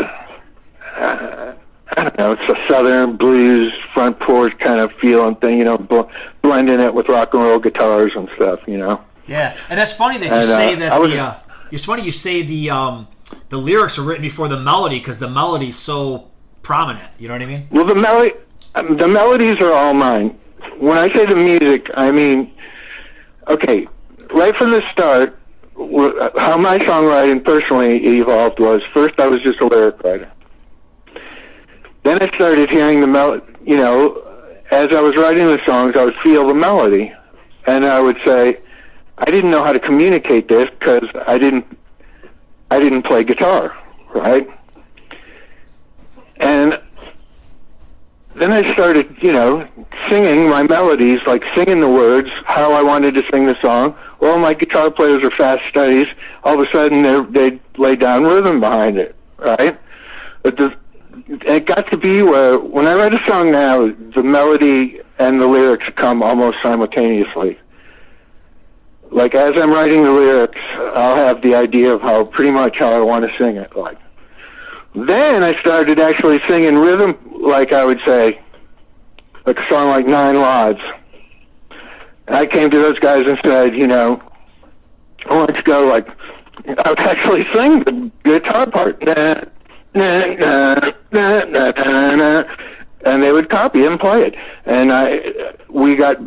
uh, 0.97 1.53
I 1.95 2.03
don't 2.03 2.17
know, 2.17 2.31
it's 2.31 2.41
a 2.49 2.73
southern 2.73 3.17
blues 3.17 3.71
front 3.93 4.19
porch 4.19 4.53
kind 4.59 4.79
of 4.79 4.91
feeling 4.99 5.35
thing, 5.35 5.59
you 5.59 5.65
know, 5.65 5.77
bl- 5.77 6.09
blending 6.41 6.79
it 6.79 6.93
with 6.93 7.07
rock 7.07 7.33
and 7.33 7.43
roll 7.43 7.59
guitars 7.59 8.13
and 8.15 8.29
stuff, 8.35 8.59
you 8.67 8.77
know. 8.77 9.03
Yeah, 9.27 9.55
and 9.69 9.79
that's 9.79 9.93
funny 9.93 10.17
that 10.19 10.25
you 10.25 10.31
And, 10.31 10.49
uh, 10.49 10.57
say 10.57 10.75
that 10.75 10.91
I 10.91 10.99
was- 10.99 11.09
the. 11.11 11.19
Uh, 11.19 11.33
it's 11.71 11.85
funny 11.85 12.03
you 12.03 12.11
say 12.11 12.43
the 12.43 12.69
um, 12.69 13.07
the 13.49 13.57
lyrics 13.57 13.97
are 13.97 14.03
written 14.03 14.21
before 14.21 14.47
the 14.47 14.59
melody 14.59 14.99
because 14.99 15.19
the 15.19 15.29
melody's 15.29 15.75
so 15.75 16.27
prominent. 16.61 17.05
You 17.17 17.27
know 17.29 17.33
what 17.35 17.41
I 17.41 17.45
mean? 17.47 17.67
Well, 17.71 17.85
the 17.85 17.95
melody, 17.95 18.33
um, 18.75 18.97
the 18.97 19.07
melodies 19.07 19.59
are 19.59 19.73
all 19.73 19.93
mine. 19.93 20.37
When 20.77 20.97
I 20.97 21.13
say 21.15 21.25
the 21.25 21.35
music, 21.35 21.89
I 21.95 22.11
mean, 22.11 22.51
okay, 23.47 23.87
right 24.33 24.55
from 24.57 24.71
the 24.71 24.81
start, 24.91 25.39
how 26.37 26.57
my 26.57 26.77
songwriting 26.79 27.43
personally 27.43 28.03
evolved 28.19 28.59
was 28.59 28.81
first 28.93 29.19
I 29.19 29.27
was 29.27 29.41
just 29.41 29.59
a 29.61 29.65
lyric 29.65 30.01
writer. 30.03 30.29
Then 32.03 32.21
I 32.21 32.33
started 32.35 32.69
hearing 32.69 33.01
the 33.01 33.07
mel, 33.07 33.39
you 33.65 33.77
know, 33.77 34.21
as 34.71 34.89
I 34.91 34.99
was 35.01 35.15
writing 35.15 35.47
the 35.47 35.59
songs, 35.65 35.95
I 35.97 36.03
would 36.03 36.15
feel 36.23 36.47
the 36.47 36.53
melody, 36.53 37.13
and 37.65 37.85
I 37.85 37.99
would 38.01 38.17
say, 38.25 38.59
I 39.25 39.31
didn't 39.31 39.51
know 39.51 39.63
how 39.63 39.71
to 39.71 39.79
communicate 39.79 40.49
this 40.49 40.65
because 40.77 41.07
I 41.25 41.37
didn't, 41.37 41.65
I 42.69 42.79
didn't 42.81 43.03
play 43.03 43.23
guitar, 43.23 43.73
right? 44.13 44.45
And 46.37 46.73
then 48.35 48.51
I 48.51 48.73
started, 48.73 49.15
you 49.21 49.31
know, 49.31 49.65
singing 50.09 50.49
my 50.49 50.63
melodies, 50.63 51.19
like 51.25 51.41
singing 51.55 51.79
the 51.79 51.87
words, 51.87 52.27
how 52.45 52.73
I 52.73 52.83
wanted 52.83 53.15
to 53.15 53.23
sing 53.31 53.45
the 53.45 53.55
song. 53.61 53.95
Well, 54.19 54.39
my 54.39 54.53
guitar 54.53 54.91
players 54.91 55.23
are 55.23 55.31
fast 55.37 55.61
studies. 55.69 56.07
All 56.43 56.59
of 56.59 56.67
a 56.67 56.71
sudden, 56.73 57.01
they 57.03 57.21
they 57.31 57.59
lay 57.77 57.95
down 57.95 58.23
rhythm 58.23 58.59
behind 58.59 58.97
it, 58.97 59.15
right? 59.37 59.79
But 60.41 60.57
the 60.57 60.75
it 61.27 61.65
got 61.65 61.89
to 61.91 61.97
be 61.97 62.23
where 62.23 62.59
when 62.59 62.87
I 62.87 62.93
write 62.93 63.13
a 63.13 63.19
song 63.25 63.51
now, 63.51 63.87
the 64.15 64.23
melody 64.23 64.99
and 65.17 65.39
the 65.39 65.47
lyrics 65.47 65.85
come 65.95 66.21
almost 66.21 66.57
simultaneously. 66.61 67.57
Like 69.13 69.35
as 69.35 69.53
I'm 69.55 69.71
writing 69.71 70.03
the 70.03 70.11
lyrics, 70.11 70.59
I'll 70.95 71.15
have 71.15 71.41
the 71.43 71.53
idea 71.53 71.93
of 71.93 72.01
how 72.01 72.25
pretty 72.25 72.51
much 72.51 72.77
how 72.79 72.91
I 72.91 72.99
want 72.99 73.23
to 73.25 73.31
sing 73.43 73.57
it, 73.57 73.75
like. 73.75 73.97
Then 74.95 75.43
I 75.43 75.59
started 75.59 75.99
actually 75.99 76.39
singing 76.47 76.75
rhythm, 76.75 77.17
like 77.41 77.73
I 77.73 77.83
would 77.85 77.99
say, 78.05 78.39
like 79.45 79.57
a 79.57 79.73
song 79.73 79.89
like 79.89 80.05
Nine 80.07 80.35
Lives. 80.35 80.79
And 82.27 82.37
I 82.37 82.45
came 82.45 82.69
to 82.69 82.77
those 82.77 82.97
guys 82.99 83.23
and 83.25 83.37
said, 83.43 83.75
you 83.75 83.87
know, 83.87 84.21
I 85.29 85.35
want 85.35 85.55
to 85.55 85.61
go 85.63 85.81
like, 85.87 86.07
I 86.67 86.89
would 86.89 86.99
actually 86.99 87.43
sing 87.53 87.83
the 87.83 88.11
guitar 88.23 88.69
part. 88.69 89.01
And 93.05 93.23
they 93.23 93.31
would 93.31 93.49
copy 93.49 93.85
and 93.85 93.99
play 93.99 94.23
it. 94.23 94.35
And 94.65 94.91
I, 94.91 95.05
we 95.69 95.95
got, 95.95 96.17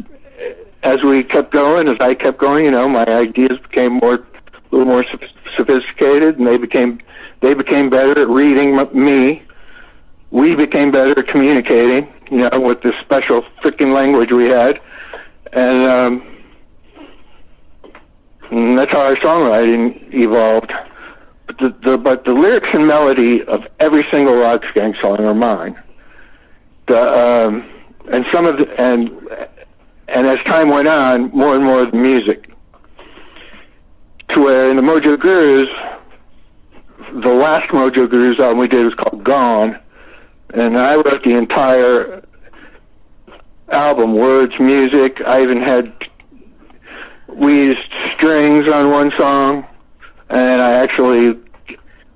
as 0.83 0.97
we 1.03 1.25
kept 1.25 1.53
going, 1.53 1.89
as 1.89 1.97
I 2.01 2.15
kept 2.15 2.39
going, 2.39 2.65
you 2.65 2.71
know, 2.71 2.89
my 2.89 3.05
ideas 3.05 3.59
became 3.69 3.95
more, 3.95 4.15
a 4.15 4.25
little 4.71 4.87
more 4.87 5.05
sophisticated, 5.57 6.39
and 6.39 6.47
they 6.47 6.59
became 6.59 7.01
they 7.41 7.55
became 7.55 7.91
better 7.91 8.19
at 8.21 8.29
reading 8.29 8.77
me. 8.95 9.43
We 10.31 10.55
became 10.55 10.91
better 10.91 11.19
at 11.19 11.29
communicating, 11.29 12.13
you 12.31 12.49
know, 12.49 12.61
with 12.61 12.83
this 12.83 12.95
special 13.05 13.43
freaking 13.63 13.95
language 13.95 14.33
we 14.33 14.47
had, 14.47 14.81
and, 15.53 15.85
um, 15.85 16.37
and 18.51 18.79
that's 18.79 18.91
how 18.91 19.07
our 19.07 19.17
songwriting 19.17 20.13
evolved. 20.13 20.73
But 21.47 21.59
the, 21.59 21.77
the 21.85 21.99
but 21.99 22.25
the 22.25 22.33
lyrics 22.33 22.69
and 22.73 22.87
melody 22.87 23.43
of 23.47 23.61
every 23.79 24.05
single 24.11 24.35
Roxx 24.35 24.63
Gang 24.75 24.95
song 25.03 25.21
are 25.21 25.35
mine. 25.35 25.81
The 26.89 27.01
um, 27.01 27.71
and 28.13 28.25
some 28.33 28.47
of 28.47 28.59
the 28.59 28.69
and 28.81 29.11
and 30.09 30.27
as 30.27 30.39
time 30.47 30.71
went 30.71 30.89
on, 30.89 31.31
more 31.31 31.55
and 31.55 31.65
more 31.65 31.85
of 31.85 31.91
the 31.91 31.99
music. 31.99 32.51
To 34.35 34.43
where 34.43 34.71
in 34.71 34.77
the 34.77 34.83
Mojo 34.83 35.19
Gurus, 35.19 35.69
the 37.23 37.33
last 37.33 37.71
Mojo 37.71 38.09
Gurus 38.09 38.39
album 38.39 38.59
we 38.59 38.69
did 38.69 38.85
was 38.85 38.95
called 38.95 39.25
Gone, 39.25 39.79
and 40.55 40.79
I 40.79 40.97
wrote 40.97 41.23
the 41.25 41.37
entire 41.37 42.23
album, 43.71 44.15
words, 44.15 44.53
music. 44.61 45.21
I 45.27 45.43
even 45.43 45.61
had 45.61 45.93
we 47.29 47.67
used 47.67 47.79
strings 48.17 48.71
on 48.73 48.91
one 48.91 49.11
song, 49.19 49.67
and 50.31 50.61
I 50.61 50.73
actually 50.75 51.39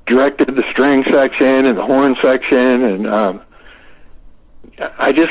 directed 0.06 0.48
the 0.48 0.64
string 0.72 1.04
section 1.10 1.66
and 1.66 1.78
the 1.78 1.84
horn 1.84 2.16
section, 2.22 2.84
and 2.84 3.06
um, 3.06 3.42
I 4.98 5.12
just 5.12 5.30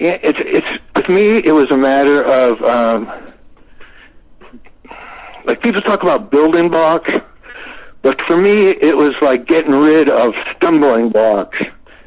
it's 0.00 0.38
it's 0.42 0.66
with 0.96 1.08
me. 1.08 1.42
It 1.44 1.52
was 1.52 1.70
a 1.70 1.76
matter 1.76 2.22
of 2.22 2.62
um, 2.62 3.32
like 5.44 5.62
people 5.62 5.80
talk 5.82 6.02
about 6.02 6.30
building 6.30 6.70
blocks. 6.70 7.10
But 8.02 8.18
for 8.26 8.36
me, 8.36 8.68
it 8.68 8.96
was 8.96 9.12
like 9.20 9.46
getting 9.46 9.72
rid 9.72 10.08
of 10.08 10.32
stumbling 10.56 11.10
blocks. 11.10 11.58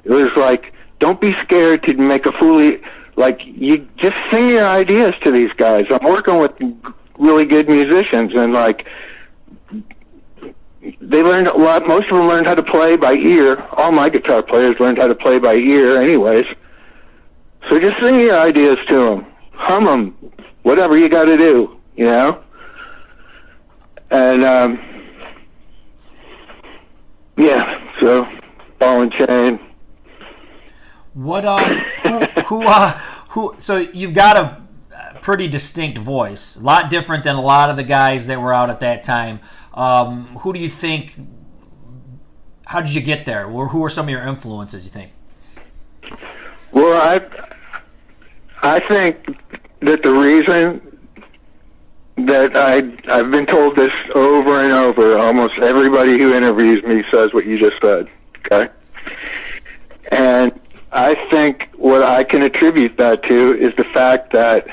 It 0.04 0.12
was 0.12 0.32
like, 0.36 0.74
don't 1.00 1.22
be 1.22 1.34
scared 1.44 1.84
to 1.84 1.94
make 1.96 2.26
a 2.26 2.32
fully, 2.40 2.82
like, 3.16 3.40
you 3.46 3.88
just 3.98 4.16
sing 4.32 4.50
your 4.50 4.68
ideas 4.68 5.12
to 5.24 5.32
these 5.32 5.52
guys. 5.56 5.86
I'm 5.92 6.04
working 6.10 6.40
with 6.40 6.52
really 7.20 7.46
good 7.46 7.70
musicians, 7.70 8.32
and 8.34 8.54
like, 8.54 8.88
they 11.00 11.22
learned 11.22 11.48
a 11.48 11.56
lot. 11.56 11.88
Most 11.88 12.10
of 12.12 12.18
them 12.18 12.28
learned 12.28 12.48
how 12.48 12.56
to 12.56 12.64
play 12.64 12.98
by 12.98 13.14
ear. 13.14 13.62
All 13.74 13.92
my 13.92 14.10
guitar 14.10 14.42
players 14.42 14.76
learned 14.80 14.98
how 14.98 15.08
to 15.08 15.16
play 15.16 15.38
by 15.38 15.54
ear, 15.54 16.02
anyways. 16.02 16.46
So 17.70 17.80
just 17.80 17.94
sing 18.04 18.20
your 18.20 18.40
ideas 18.40 18.78
to 18.90 19.06
them, 19.06 19.26
hum 19.54 19.86
them, 19.86 20.32
whatever 20.64 20.98
you 20.98 21.10
got 21.10 21.26
to 21.26 21.38
do, 21.38 21.80
you 21.96 22.06
know. 22.06 22.44
And 24.12 24.44
um, 24.44 24.80
yeah, 27.38 27.80
so 28.00 28.26
ball 28.80 29.02
and 29.02 29.12
chain. 29.14 29.60
What 31.14 31.46
um 31.46 31.64
who 32.04 32.20
who 32.44 32.68
uh 32.68 32.92
who 33.30 33.56
so 33.60 33.78
you've 33.78 34.14
got 34.14 34.36
a 34.36 34.62
uh, 34.96 35.20
pretty 35.22 35.48
distinct 35.48 35.98
voice, 35.98 36.56
a 36.58 36.64
lot 36.64 36.90
different 36.90 37.24
than 37.24 37.36
a 37.36 37.42
lot 37.42 37.70
of 37.70 37.76
the 37.76 37.84
guys 37.84 38.28
that 38.28 38.42
were 38.42 38.54
out 38.54 38.70
at 38.70 38.80
that 38.82 39.04
time. 39.04 39.40
Um, 39.74 40.28
who 40.38 40.54
do 40.54 40.60
you 40.60 40.70
think? 40.70 41.16
How 42.66 42.82
did 42.82 42.94
you 42.94 43.02
get 43.02 43.26
there? 43.26 43.46
Or 43.46 43.68
who 43.68 43.84
are 43.84 43.90
some 43.90 44.06
of 44.06 44.10
your 44.10 44.24
influences? 44.24 44.86
You 44.86 44.92
think? 44.92 45.12
Well, 46.72 47.00
I 47.00 47.20
I 48.64 48.80
think 48.88 49.18
that 49.82 50.02
the 50.04 50.14
reason 50.14 50.94
that 52.16 52.56
I 52.56 52.78
I've 53.12 53.30
been 53.30 53.46
told 53.46 53.76
this 53.76 53.92
over 54.16 54.62
and 54.62 54.72
over. 54.72 55.18
Almost 55.18 55.56
everybody 55.62 56.18
who 56.18 56.34
interviews 56.34 56.82
me 56.84 57.04
says 57.12 57.34
what 57.34 57.46
you 57.46 57.60
just 57.60 57.76
said. 57.84 58.08
Okay, 58.46 58.70
and 60.12 60.58
I 60.94 61.16
think 61.30 61.64
what 61.76 62.04
I 62.04 62.24
can 62.24 62.42
attribute 62.44 62.98
that 62.98 63.24
to 63.24 63.58
is 63.58 63.74
the 63.78 63.86
fact 63.94 64.32
that 64.32 64.66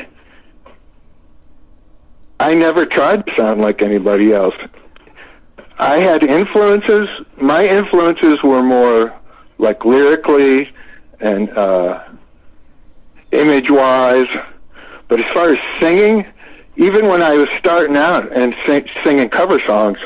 I 2.39 2.55
never 2.55 2.87
tried 2.87 3.27
to 3.27 3.33
sound 3.37 3.61
like 3.61 3.83
anybody 3.83 4.33
else. 4.33 4.55
I 5.79 6.01
had 6.01 6.23
influences. 6.23 7.09
My 7.41 7.65
influences 7.65 8.37
were 8.45 8.63
more 8.63 9.19
like 9.59 9.85
lyrically 9.85 10.71
and 11.21 11.51
uh, 11.51 12.05
image 13.33 13.71
wise. 13.71 14.29
But 15.09 15.21
as 15.21 15.27
far 15.35 15.51
as 15.51 15.59
singing, 15.81 16.25
even 16.77 17.09
when 17.09 17.23
I 17.23 17.35
was 17.35 17.49
starting 17.59 17.97
out 17.97 18.35
and 18.37 18.55
sing, 18.67 18.87
singing 19.05 19.29
cover 19.29 19.59
songs, 19.67 19.99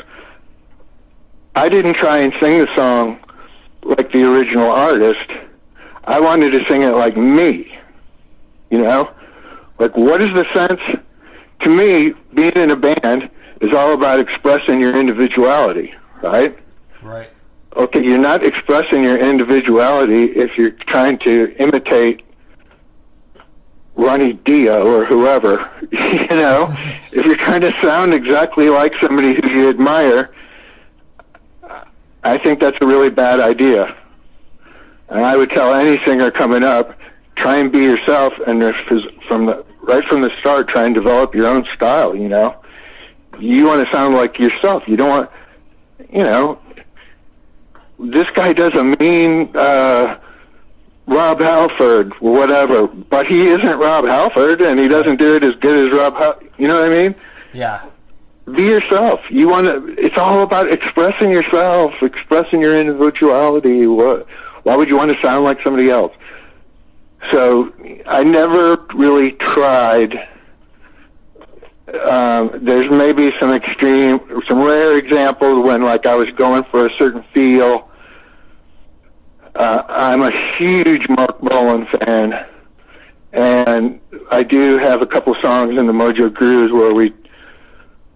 I 1.55 1.69
didn't 1.69 1.95
try 1.95 2.19
and 2.19 2.33
sing 2.41 2.57
the 2.57 2.67
song 2.75 3.19
like 3.83 4.11
the 4.11 4.23
original 4.23 4.69
artist. 4.71 5.29
I 6.03 6.19
wanted 6.19 6.51
to 6.51 6.59
sing 6.69 6.81
it 6.81 6.95
like 6.95 7.15
me. 7.15 7.71
You 8.69 8.79
know? 8.79 9.11
Like, 9.79 9.95
what 9.95 10.21
is 10.21 10.29
the 10.35 10.45
sense? 10.53 10.81
To 11.61 11.69
me, 11.69 12.13
being 12.33 12.51
in 12.55 12.71
a 12.71 12.75
band 12.75 13.29
is 13.61 13.73
all 13.75 13.93
about 13.93 14.19
expressing 14.19 14.81
your 14.81 14.97
individuality, 14.97 15.93
right? 16.21 16.57
Right. 17.01 17.29
okay, 17.75 18.01
you're 18.03 18.17
not 18.17 18.43
expressing 18.45 19.03
your 19.03 19.17
individuality 19.17 20.25
if 20.25 20.51
you're 20.57 20.71
trying 20.71 21.19
to 21.19 21.55
imitate 21.59 22.21
Ronnie 23.95 24.33
Dio 24.33 24.85
or 24.85 25.05
whoever. 25.05 25.69
you 25.91 26.27
know, 26.35 26.73
if 27.11 27.25
you're 27.25 27.37
trying 27.37 27.61
to 27.61 27.71
sound 27.83 28.13
exactly 28.13 28.69
like 28.69 28.93
somebody 29.01 29.33
who 29.33 29.59
you 29.59 29.69
admire, 29.69 30.33
I 32.23 32.37
think 32.43 32.59
that's 32.59 32.77
a 32.81 32.87
really 32.87 33.09
bad 33.09 33.39
idea. 33.39 33.95
And 35.09 35.25
I 35.25 35.37
would 35.37 35.51
tell 35.51 35.73
any 35.75 35.97
singer 36.05 36.31
coming 36.31 36.63
up, 36.63 36.97
try 37.37 37.59
and 37.59 37.71
be 37.71 37.79
yourself. 37.79 38.33
And 38.47 38.61
from 39.27 39.45
the 39.45 39.65
right 39.85 40.03
from 40.09 40.21
the 40.21 40.31
start 40.39 40.67
try 40.67 40.85
and 40.85 40.95
develop 40.95 41.35
your 41.35 41.47
own 41.47 41.65
style. 41.75 42.15
You 42.15 42.27
know, 42.27 42.55
you 43.39 43.67
want 43.67 43.85
to 43.85 43.93
sound 43.93 44.15
like 44.15 44.37
yourself. 44.39 44.83
You 44.87 44.97
don't 44.97 45.09
want, 45.09 45.29
you 46.11 46.23
know, 46.23 46.59
this 47.99 48.25
guy 48.35 48.53
doesn't 48.53 48.99
mean 48.99 49.51
uh, 49.55 50.19
Rob 51.07 51.39
Halford, 51.39 52.13
whatever, 52.19 52.87
but 52.87 53.27
he 53.27 53.47
isn't 53.47 53.77
Rob 53.77 54.05
Halford, 54.05 54.61
and 54.61 54.79
he 54.79 54.87
doesn't 54.87 55.19
do 55.19 55.35
it 55.35 55.43
as 55.43 55.53
good 55.61 55.87
as 55.87 55.97
Rob. 55.97 56.15
Hal- 56.15 56.39
you 56.57 56.67
know 56.67 56.81
what 56.81 56.91
I 56.91 56.95
mean? 56.95 57.15
Yeah. 57.53 57.85
Be 58.55 58.63
yourself. 58.63 59.19
You 59.29 59.47
want 59.47 59.67
to. 59.67 59.95
It's 59.97 60.17
all 60.17 60.41
about 60.41 60.71
expressing 60.71 61.31
yourself, 61.31 61.93
expressing 62.01 62.59
your 62.61 62.77
individuality. 62.77 63.87
What? 63.87 64.27
Why 64.63 64.75
would 64.75 64.89
you 64.89 64.97
want 64.97 65.11
to 65.11 65.17
sound 65.23 65.43
like 65.45 65.57
somebody 65.63 65.89
else? 65.89 66.13
So 67.31 67.71
I 68.05 68.23
never 68.23 68.77
really 68.95 69.31
tried. 69.33 70.13
Um, 72.07 72.59
there's 72.61 72.89
maybe 72.91 73.31
some 73.39 73.51
extreme, 73.53 74.19
some 74.47 74.59
rare 74.59 74.97
examples 74.97 75.65
when, 75.65 75.83
like, 75.83 76.07
I 76.07 76.15
was 76.15 76.29
going 76.31 76.63
for 76.71 76.87
a 76.87 76.89
certain 76.97 77.23
feel. 77.33 77.89
Uh, 79.55 79.83
I'm 79.87 80.21
a 80.21 80.31
huge 80.57 81.07
Marc 81.07 81.39
Bolan 81.39 81.87
fan, 81.99 82.33
and 83.31 84.01
I 84.29 84.43
do 84.43 84.77
have 84.77 85.01
a 85.01 85.05
couple 85.05 85.33
songs 85.41 85.79
in 85.79 85.87
the 85.87 85.93
Mojo 85.93 86.29
Gurus 86.33 86.73
where 86.73 86.93
we 86.93 87.13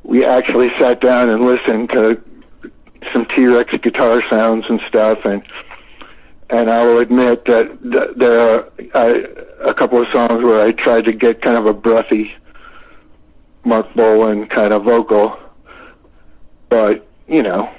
we 0.03 0.25
actually 0.25 0.67
sat 0.77 0.99
down 0.99 1.29
and 1.29 1.45
listened 1.45 1.91
to 1.91 2.21
some 3.13 3.25
T-Rex 3.35 3.71
guitar 3.77 4.21
sounds 4.29 4.65
and 4.67 4.81
stuff, 4.89 5.19
and 5.23 5.41
and 6.49 6.69
I 6.69 6.85
will 6.85 6.99
admit 6.99 7.45
that 7.45 7.67
th- 7.83 8.17
there 8.17 8.39
are 8.41 8.69
I, 8.93 9.23
a 9.63 9.73
couple 9.73 10.01
of 10.01 10.07
songs 10.11 10.43
where 10.43 10.59
I 10.59 10.73
tried 10.73 11.05
to 11.05 11.13
get 11.13 11.41
kind 11.41 11.55
of 11.55 11.67
a 11.67 11.73
breathy 11.73 12.33
Marc 13.63 13.93
Bolan 13.93 14.47
kind 14.47 14.73
of 14.73 14.83
vocal, 14.83 15.39
but 16.67 17.07
you 17.29 17.43
know, 17.43 17.73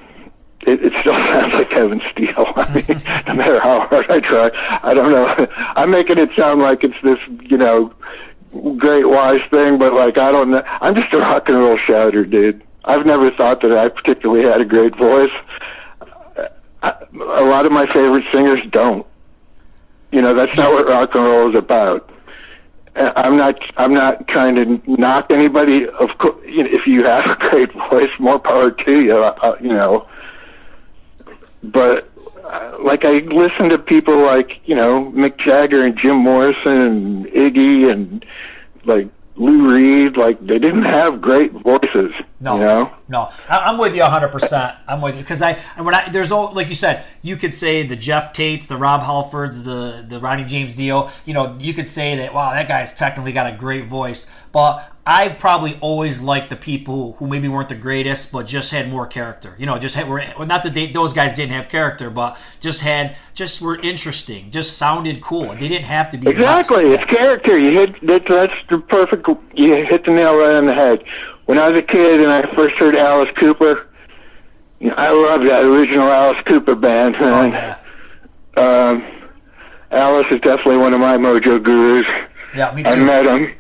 it, 0.62 0.84
it 0.84 0.92
still 1.00 1.12
sounds 1.32 1.54
like 1.54 1.70
Kevin 1.70 2.00
Steele. 2.12 2.46
I 2.56 2.74
mean, 2.74 2.84
no 3.28 3.34
matter 3.34 3.60
how 3.60 3.86
hard 3.86 4.10
I 4.10 4.20
try, 4.20 4.50
I 4.82 4.94
don't 4.94 5.10
know. 5.10 5.46
I'm 5.76 5.90
making 5.90 6.18
it 6.18 6.30
sound 6.36 6.60
like 6.60 6.84
it's 6.84 6.94
this, 7.02 7.18
you 7.42 7.56
know, 7.56 7.92
great 8.76 9.08
wise 9.08 9.40
thing, 9.50 9.78
but 9.78 9.94
like 9.94 10.18
I 10.18 10.32
don't 10.32 10.50
know. 10.50 10.62
I'm 10.80 10.94
just 10.94 11.12
a 11.12 11.18
rock 11.18 11.48
and 11.48 11.58
roll 11.58 11.78
shouter, 11.86 12.24
dude. 12.24 12.62
I've 12.84 13.06
never 13.06 13.30
thought 13.30 13.62
that 13.62 13.72
I 13.72 13.88
particularly 13.88 14.48
had 14.48 14.60
a 14.60 14.64
great 14.64 14.96
voice. 14.96 15.30
I, 16.82 16.94
a 17.12 17.44
lot 17.44 17.66
of 17.66 17.72
my 17.72 17.86
favorite 17.92 18.24
singers 18.32 18.60
don't. 18.70 19.06
You 20.12 20.22
know, 20.22 20.34
that's 20.34 20.56
not 20.56 20.72
what 20.72 20.86
rock 20.86 21.14
and 21.14 21.24
roll 21.24 21.50
is 21.50 21.56
about. 21.56 22.10
Uh, 22.96 23.12
I'm 23.16 23.36
not. 23.36 23.54
I'm 23.76 23.94
not 23.94 24.26
trying 24.28 24.56
to 24.56 24.82
knock 24.86 25.30
anybody. 25.30 25.86
Of 25.86 26.08
course, 26.18 26.44
you 26.44 26.64
know, 26.64 26.70
if 26.72 26.86
you 26.86 27.04
have 27.04 27.24
a 27.26 27.36
great 27.50 27.70
voice, 27.90 28.10
more 28.18 28.38
power 28.38 28.70
to 28.72 29.00
you. 29.00 29.16
Uh, 29.16 29.56
you 29.60 29.68
know, 29.68 30.08
but 31.62 32.10
uh, 32.44 32.76
like 32.82 33.04
I 33.04 33.18
listen 33.18 33.68
to 33.70 33.78
people 33.78 34.16
like 34.22 34.50
you 34.64 34.74
know 34.74 35.10
Mick 35.12 35.38
Jagger 35.38 35.84
and 35.84 35.96
Jim 35.98 36.16
Morrison 36.16 36.80
and 36.80 37.26
Iggy 37.26 37.90
and 37.90 38.24
like 38.84 39.08
Lou 39.36 39.72
Reed. 39.72 40.16
Like 40.16 40.40
they 40.44 40.58
didn't 40.58 40.84
have 40.84 41.20
great 41.20 41.52
voices. 41.52 42.12
No, 42.40 42.54
you 42.54 42.60
know? 42.62 42.92
no, 43.08 43.30
I- 43.48 43.58
I'm 43.58 43.76
with 43.78 43.94
you 43.94 44.00
100. 44.02 44.28
percent 44.28 44.74
I'm 44.88 45.00
with 45.02 45.14
you 45.14 45.20
because 45.22 45.42
I 45.42 45.58
and 45.76 45.84
when 45.84 45.94
I 45.94 46.08
there's 46.10 46.32
all 46.32 46.52
like 46.54 46.68
you 46.68 46.74
said, 46.74 47.04
you 47.22 47.36
could 47.36 47.54
say 47.54 47.86
the 47.86 47.96
Geoff 47.96 48.32
Tates, 48.32 48.66
the 48.66 48.76
Rob 48.76 49.02
Halfords, 49.02 49.64
the 49.64 50.04
the 50.08 50.18
Ronnie 50.18 50.44
James 50.44 50.74
Dio. 50.74 51.10
You 51.26 51.34
know, 51.34 51.56
you 51.60 51.74
could 51.74 51.88
say 51.88 52.16
that 52.16 52.32
wow, 52.34 52.50
that 52.52 52.66
guy's 52.68 52.94
technically 52.94 53.32
got 53.32 53.46
a 53.46 53.56
great 53.56 53.86
voice, 53.86 54.26
but 54.52 54.90
I've 55.10 55.40
probably 55.40 55.76
always 55.80 56.20
liked 56.20 56.50
the 56.50 56.56
people 56.56 57.14
who 57.18 57.26
maybe 57.26 57.48
weren't 57.48 57.68
the 57.68 57.74
greatest, 57.74 58.30
but 58.30 58.46
just 58.46 58.70
had 58.70 58.88
more 58.88 59.08
character. 59.08 59.56
You 59.58 59.66
know, 59.66 59.76
just 59.76 59.96
had 59.96 60.08
were 60.08 60.24
not 60.38 60.62
that 60.62 60.72
they, 60.72 60.86
those 60.86 61.12
guys 61.12 61.32
didn't 61.32 61.50
have 61.50 61.68
character, 61.68 62.10
but 62.10 62.38
just 62.60 62.82
had 62.82 63.16
just 63.34 63.60
were 63.60 63.76
interesting, 63.80 64.52
just 64.52 64.78
sounded 64.78 65.20
cool. 65.20 65.48
They 65.48 65.66
didn't 65.66 65.86
have 65.86 66.12
to 66.12 66.16
be 66.16 66.30
Exactly, 66.30 66.92
it's 66.92 67.04
character. 67.06 67.58
You 67.58 67.72
hit 67.72 68.06
that, 68.06 68.22
that's 68.28 68.52
the 68.68 68.78
perfect. 68.78 69.28
You 69.52 69.84
hit 69.84 70.04
the 70.04 70.12
nail 70.12 70.38
right 70.38 70.54
on 70.54 70.66
the 70.66 70.74
head. 70.74 71.02
When 71.46 71.58
I 71.58 71.68
was 71.68 71.80
a 71.80 71.82
kid 71.82 72.20
and 72.22 72.30
I 72.30 72.42
first 72.54 72.76
heard 72.76 72.94
Alice 72.94 73.30
Cooper, 73.40 73.88
you 74.78 74.90
know, 74.90 74.94
I 74.94 75.10
loved 75.10 75.44
that 75.48 75.64
original 75.64 76.04
Alice 76.04 76.38
Cooper 76.46 76.76
band. 76.76 77.16
Oh, 77.18 77.44
yeah. 77.46 77.78
Um, 78.56 79.02
Alice 79.92 80.26
is 80.32 80.40
definitely 80.40 80.78
one 80.78 80.92
of 80.92 80.98
my 81.00 81.16
mojo 81.16 81.62
gurus. 81.62 82.04
yeah, 82.54 82.74
me 82.74 82.82
too. 82.82 82.90
I 82.90 82.96
met 82.96 83.24
him. 83.24 83.54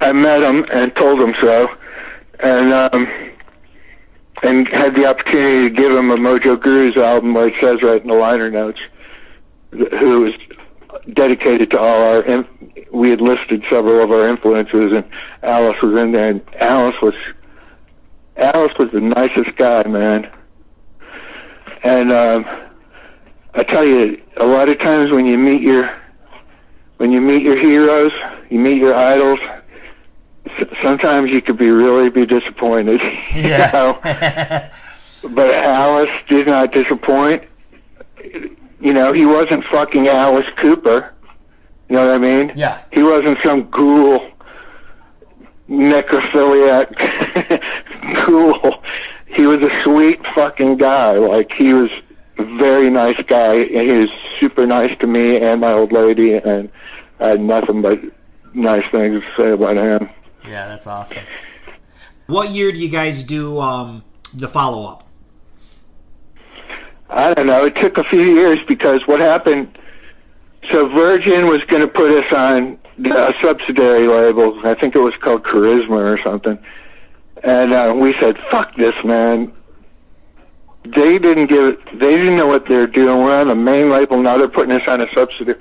I 0.00 0.12
met 0.12 0.42
him 0.42 0.64
and 0.72 0.94
told 0.96 1.20
him 1.20 1.34
so, 1.42 1.68
and 2.40 2.72
um, 2.72 3.06
and 4.42 4.66
had 4.68 4.96
the 4.96 5.06
opportunity 5.06 5.68
to 5.68 5.70
give 5.70 5.92
him 5.92 6.10
a 6.10 6.16
Mojo 6.16 6.60
Gurus 6.60 6.96
album, 6.96 7.34
where 7.34 7.48
it 7.48 7.54
says 7.60 7.76
right 7.82 8.00
in 8.00 8.08
the 8.08 8.14
liner 8.14 8.50
notes, 8.50 8.78
who 9.70 10.22
was 10.22 10.32
dedicated 11.12 11.70
to 11.72 11.78
all 11.78 12.02
our. 12.02 12.22
In- 12.24 12.46
we 12.92 13.10
had 13.10 13.20
listed 13.20 13.62
several 13.70 14.02
of 14.02 14.10
our 14.10 14.28
influences, 14.28 14.92
and 14.92 15.04
Alice 15.42 15.76
was 15.82 16.00
in 16.00 16.12
there. 16.12 16.30
And 16.30 16.42
Alice 16.58 16.96
was 17.00 17.14
Alice 18.36 18.72
was 18.78 18.88
the 18.92 19.00
nicest 19.00 19.56
guy, 19.56 19.86
man. 19.86 20.30
And 21.82 22.12
um, 22.12 22.44
I 23.54 23.62
tell 23.64 23.86
you, 23.86 24.20
a 24.38 24.46
lot 24.46 24.68
of 24.68 24.78
times 24.80 25.12
when 25.12 25.26
you 25.26 25.38
meet 25.38 25.62
your 25.62 25.88
when 26.96 27.12
you 27.12 27.20
meet 27.20 27.42
your 27.42 27.58
heroes, 27.58 28.12
you 28.50 28.58
meet 28.58 28.76
your 28.76 28.94
idols. 28.94 29.38
Sometimes 30.82 31.30
you 31.30 31.40
could 31.42 31.58
be 31.58 31.70
really 31.70 32.10
be 32.10 32.26
disappointed. 32.26 33.00
you 33.34 33.42
Yeah. 33.48 33.70
know? 33.72 33.98
but 35.30 35.54
Alice 35.54 36.08
did 36.28 36.46
not 36.46 36.72
disappoint. 36.72 37.44
You 38.80 38.92
know, 38.94 39.12
he 39.12 39.26
wasn't 39.26 39.64
fucking 39.72 40.08
Alice 40.08 40.46
Cooper. 40.62 41.12
You 41.88 41.96
know 41.96 42.06
what 42.06 42.14
I 42.14 42.18
mean? 42.18 42.52
Yeah. 42.54 42.80
He 42.92 43.02
wasn't 43.02 43.36
some 43.44 43.68
ghoul, 43.70 44.30
necrophiliac 45.68 46.90
ghoul. 48.26 48.82
He 49.26 49.46
was 49.46 49.58
a 49.58 49.70
sweet 49.84 50.18
fucking 50.34 50.76
guy. 50.76 51.12
Like 51.12 51.50
he 51.58 51.72
was 51.74 51.90
a 52.38 52.44
very 52.58 52.90
nice 52.90 53.20
guy, 53.26 53.54
and 53.56 53.90
he 53.90 53.96
was 53.96 54.08
super 54.40 54.66
nice 54.66 54.90
to 55.00 55.06
me 55.06 55.38
and 55.38 55.60
my 55.60 55.72
old 55.72 55.92
lady, 55.92 56.34
and 56.34 56.70
I 57.20 57.28
had 57.28 57.40
nothing 57.40 57.82
but 57.82 57.98
nice 58.54 58.84
things 58.90 59.22
to 59.22 59.42
say 59.42 59.50
about 59.50 59.76
him. 59.76 60.08
Yeah, 60.46 60.68
that's 60.68 60.86
awesome. 60.86 61.24
What 62.26 62.50
year 62.50 62.72
do 62.72 62.78
you 62.78 62.88
guys 62.88 63.24
do 63.24 63.60
um, 63.60 64.04
the 64.34 64.48
follow 64.48 64.86
up? 64.86 65.06
I 67.08 67.34
don't 67.34 67.46
know. 67.48 67.64
It 67.64 67.74
took 67.80 67.98
a 67.98 68.04
few 68.04 68.22
years 68.22 68.58
because 68.68 69.00
what 69.06 69.20
happened. 69.20 69.76
So 70.70 70.88
Virgin 70.88 71.46
was 71.46 71.58
going 71.68 71.82
to 71.82 71.88
put 71.88 72.10
us 72.12 72.32
on 72.36 72.78
a 73.04 73.32
subsidiary 73.42 74.06
label. 74.06 74.60
I 74.64 74.74
think 74.74 74.94
it 74.94 75.00
was 75.00 75.14
called 75.22 75.42
Charisma 75.42 75.90
or 75.90 76.18
something. 76.24 76.58
And 77.42 77.72
uh, 77.72 77.94
we 77.96 78.14
said, 78.20 78.36
"Fuck 78.50 78.76
this, 78.76 78.94
man." 79.04 79.52
They 80.84 81.18
didn't 81.18 81.48
give 81.48 81.64
it. 81.64 81.78
They 81.98 82.16
didn't 82.16 82.36
know 82.36 82.46
what 82.46 82.68
they're 82.68 82.86
doing. 82.86 83.22
We're 83.22 83.38
on 83.38 83.48
the 83.48 83.54
main 83.54 83.90
label 83.90 84.22
now. 84.22 84.38
They're 84.38 84.48
putting 84.48 84.72
us 84.72 84.82
on 84.86 85.00
a 85.00 85.06
subsidiary. 85.14 85.60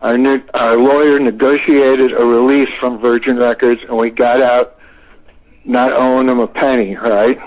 Our 0.00 0.16
our 0.54 0.76
lawyer 0.76 1.18
negotiated 1.18 2.12
a 2.12 2.24
release 2.24 2.68
from 2.78 3.00
Virgin 3.00 3.36
Records, 3.36 3.80
and 3.88 3.96
we 3.96 4.10
got 4.10 4.40
out, 4.40 4.78
not 5.64 5.92
owing 5.92 6.26
them 6.26 6.38
a 6.38 6.46
penny, 6.46 6.94
right? 6.96 7.38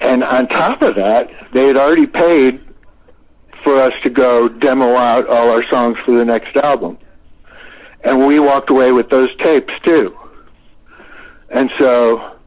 And 0.00 0.24
on 0.24 0.48
top 0.48 0.80
of 0.82 0.94
that, 0.96 1.28
they 1.52 1.66
had 1.66 1.76
already 1.76 2.06
paid 2.06 2.60
for 3.64 3.76
us 3.82 3.92
to 4.04 4.10
go 4.10 4.48
demo 4.48 4.96
out 4.96 5.28
all 5.28 5.50
our 5.50 5.62
songs 5.70 5.98
for 6.06 6.16
the 6.16 6.24
next 6.24 6.56
album. 6.56 6.96
And 8.02 8.26
we 8.26 8.38
walked 8.38 8.70
away 8.70 8.92
with 8.92 9.10
those 9.10 9.28
tapes 9.42 9.74
too. 9.84 10.16
And 11.50 11.70
so 11.78 12.38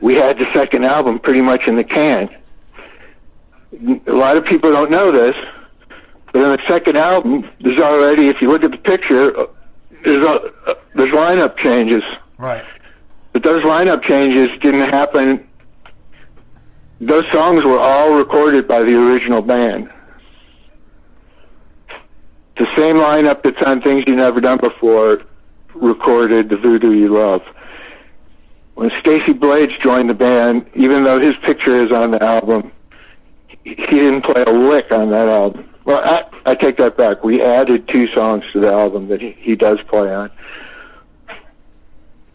we 0.00 0.16
had 0.16 0.38
the 0.38 0.46
second 0.54 0.84
album 0.84 1.20
pretty 1.20 1.42
much 1.42 1.62
in 1.66 1.76
the 1.76 1.84
can. 1.84 2.28
A 4.06 4.12
lot 4.12 4.36
of 4.36 4.44
people 4.44 4.72
don't 4.72 4.90
know 4.90 5.12
this, 5.12 5.34
but 6.32 6.42
in 6.42 6.48
the 6.50 6.58
second 6.68 6.96
album, 6.96 7.48
there's 7.60 7.80
already, 7.80 8.28
if 8.28 8.36
you 8.40 8.48
look 8.48 8.64
at 8.64 8.70
the 8.70 8.78
picture, 8.78 9.38
uh, 9.38 9.46
there's, 10.04 10.24
a, 10.24 10.30
uh, 10.30 10.74
there's 10.94 11.14
lineup 11.14 11.56
changes. 11.58 12.02
Right. 12.38 12.64
But 13.32 13.42
those 13.42 13.62
lineup 13.64 14.02
changes 14.02 14.48
didn't 14.62 14.88
happen. 14.90 15.46
Those 17.00 17.24
songs 17.32 17.62
were 17.64 17.80
all 17.80 18.16
recorded 18.16 18.66
by 18.66 18.80
the 18.80 18.98
original 18.98 19.42
band. 19.42 19.90
The 22.58 22.66
same 22.76 22.96
lineup 22.96 23.42
that's 23.42 23.62
on 23.66 23.82
Things 23.82 24.04
You 24.06 24.16
Never 24.16 24.40
Done 24.40 24.58
Before 24.58 25.22
recorded 25.74 26.48
The 26.48 26.56
Voodoo 26.56 26.92
You 26.92 27.08
Love. 27.08 27.42
When 28.74 28.90
Stacy 29.00 29.34
Blades 29.34 29.72
joined 29.82 30.08
the 30.08 30.14
band, 30.14 30.66
even 30.74 31.04
though 31.04 31.20
his 31.20 31.32
picture 31.44 31.76
is 31.76 31.92
on 31.92 32.12
the 32.12 32.22
album, 32.22 32.72
he 33.64 33.74
didn't 33.74 34.24
play 34.24 34.42
a 34.42 34.52
lick 34.52 34.90
on 34.90 35.10
that 35.10 35.28
album. 35.28 35.68
Well, 35.86 36.00
I, 36.00 36.24
I 36.44 36.54
take 36.56 36.78
that 36.78 36.96
back. 36.96 37.22
We 37.22 37.40
added 37.40 37.88
two 37.88 38.08
songs 38.08 38.42
to 38.52 38.60
the 38.60 38.72
album 38.72 39.06
that 39.08 39.20
he, 39.20 39.36
he 39.38 39.54
does 39.54 39.78
play 39.88 40.12
on. 40.12 40.30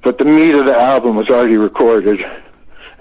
but 0.03 0.17
the 0.17 0.23
meat 0.23 0.55
of 0.55 0.65
the 0.65 0.75
album 0.75 1.17
was 1.17 1.27
already 1.29 1.57
recorded, 1.57 2.21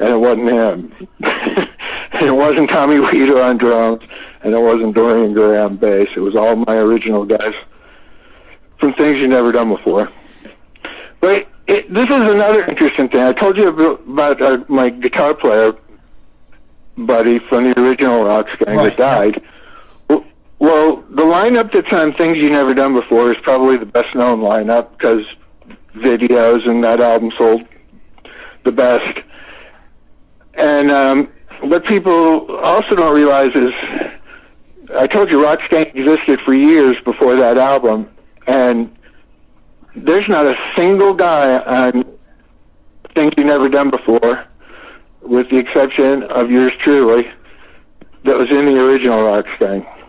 and 0.00 0.08
it 0.08 0.18
wasn't 0.18 0.50
him. 0.50 1.08
and 1.20 2.26
it 2.26 2.34
wasn't 2.34 2.68
Tommy 2.70 2.98
Weeder 2.98 3.40
on 3.40 3.58
drums, 3.58 4.02
and 4.42 4.52
it 4.52 4.60
wasn't 4.60 4.96
Dorian 4.96 5.34
Graham 5.34 5.76
bass. 5.76 6.08
It 6.16 6.20
was 6.20 6.34
all 6.34 6.56
my 6.56 6.76
original 6.78 7.24
guys 7.24 7.54
from 8.80 8.92
things 8.94 9.18
you've 9.18 9.30
never 9.30 9.52
done 9.52 9.68
before. 9.68 10.10
But 11.20 11.46
it, 11.68 11.94
this 11.94 12.06
is 12.06 12.32
another 12.32 12.64
interesting 12.64 13.08
thing. 13.08 13.22
I 13.22 13.32
told 13.34 13.56
you 13.56 13.68
about 13.68 14.42
uh, 14.42 14.64
my 14.68 14.88
guitar 14.88 15.32
player 15.32 15.76
buddy 16.96 17.38
from 17.48 17.64
the 17.64 17.78
original 17.78 18.24
Roxx 18.24 18.58
Gang 18.64 18.76
Right, 18.76 18.96
that 18.96 18.98
died. 18.98 19.42
Well, 20.60 20.96
the 21.08 21.22
lineup 21.22 21.72
that's 21.72 21.90
on 21.90 22.12
Things 22.16 22.36
You've 22.38 22.52
Never 22.52 22.74
Done 22.74 22.94
Before 22.94 23.30
is 23.30 23.36
probably 23.42 23.78
the 23.78 23.86
best 23.86 24.14
known 24.14 24.40
lineup 24.40 24.90
because 24.90 25.24
videos 25.96 26.68
and 26.68 26.84
that 26.84 27.00
album 27.00 27.30
sold 27.38 27.62
the 28.66 28.72
best. 28.72 29.20
And 30.52 30.90
um, 30.90 31.28
what 31.62 31.86
people 31.86 32.54
also 32.58 32.94
don't 32.94 33.14
realize 33.14 33.48
is, 33.54 33.70
I 34.94 35.06
told 35.06 35.30
you 35.30 35.38
Roxx 35.38 35.66
Gang 35.70 35.86
existed 35.94 36.40
for 36.44 36.52
years 36.52 36.96
before 37.06 37.36
that 37.36 37.56
album, 37.56 38.10
and 38.46 38.94
there's 39.96 40.28
not 40.28 40.44
a 40.44 40.54
single 40.76 41.14
guy 41.14 41.54
on 41.56 42.04
Things 43.14 43.32
You've 43.38 43.46
Never 43.46 43.70
Done 43.70 43.90
Before, 43.90 44.44
with 45.22 45.48
the 45.50 45.56
exception 45.56 46.24
of 46.24 46.50
yours 46.50 46.72
truly, 46.84 47.22
that 48.26 48.36
was 48.36 48.48
in 48.50 48.66
the 48.66 48.78
original 48.78 49.20
Roxx 49.20 49.99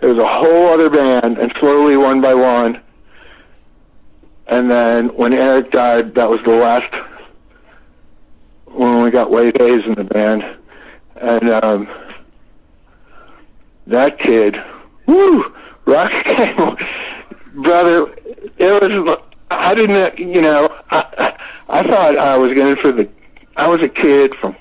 There 0.00 0.14
was 0.14 0.22
a 0.22 0.28
whole 0.28 0.68
other 0.68 0.90
band, 0.90 1.38
and 1.38 1.52
slowly, 1.60 1.96
one 1.96 2.20
by 2.20 2.34
one, 2.34 2.80
and 4.46 4.70
then 4.70 5.08
when 5.08 5.32
Eric 5.34 5.72
died, 5.72 6.14
that 6.14 6.28
was 6.28 6.40
the 6.44 6.54
last 6.54 6.94
when 8.66 9.02
we 9.02 9.10
got 9.10 9.30
Wade 9.30 9.56
Hayes 9.60 9.82
in 9.86 9.94
the 9.94 10.04
band, 10.04 10.42
and 11.16 11.50
um, 11.50 11.88
that 13.86 14.18
kid, 14.20 14.56
woo, 15.06 15.44
rock 15.86 16.10
gang, 16.24 16.76
brother. 17.62 18.14
It 18.56 18.82
was. 18.82 19.18
I 19.50 19.74
didn't. 19.74 20.18
You 20.18 20.40
know, 20.42 20.68
I 20.90 21.36
I 21.68 21.88
thought 21.88 22.16
I 22.16 22.38
was 22.38 22.56
going 22.56 22.76
for 22.80 22.92
the. 22.92 23.08
I 23.56 23.68
was 23.68 23.80
a 23.82 23.88
kid 23.88 24.32
from 24.40 24.56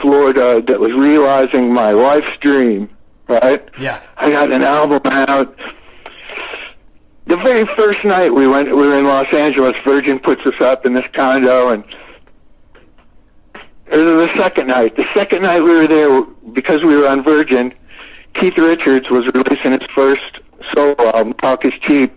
Florida 0.00 0.62
that 0.66 0.78
was 0.78 0.92
realizing 0.92 1.72
my 1.74 1.90
life's 1.90 2.26
dream. 2.40 2.88
Right. 3.28 3.62
Yeah. 3.78 4.02
I 4.16 4.30
got 4.30 4.52
an 4.52 4.64
album 4.64 5.00
out. 5.04 5.56
The 7.26 7.36
very 7.38 7.64
first 7.76 8.04
night 8.04 8.32
we 8.32 8.46
went, 8.46 8.68
we 8.68 8.86
were 8.88 8.98
in 8.98 9.04
Los 9.04 9.26
Angeles. 9.36 9.72
Virgin 9.84 10.20
puts 10.20 10.40
us 10.46 10.54
up 10.60 10.86
in 10.86 10.94
this 10.94 11.04
condo, 11.14 11.70
and 11.70 11.84
it 13.88 13.96
was 13.96 14.04
the 14.04 14.28
second 14.38 14.68
night. 14.68 14.96
The 14.96 15.04
second 15.16 15.42
night 15.42 15.62
we 15.62 15.74
were 15.74 15.88
there, 15.88 16.22
because 16.52 16.80
we 16.84 16.96
were 16.96 17.08
on 17.08 17.24
Virgin, 17.24 17.74
Keith 18.40 18.56
Richards 18.56 19.06
was 19.10 19.24
releasing 19.34 19.72
his 19.72 19.88
first 19.94 20.20
solo 20.74 20.94
album, 21.14 21.34
Talk 21.34 21.64
Is 21.64 21.72
Cheap, 21.88 22.16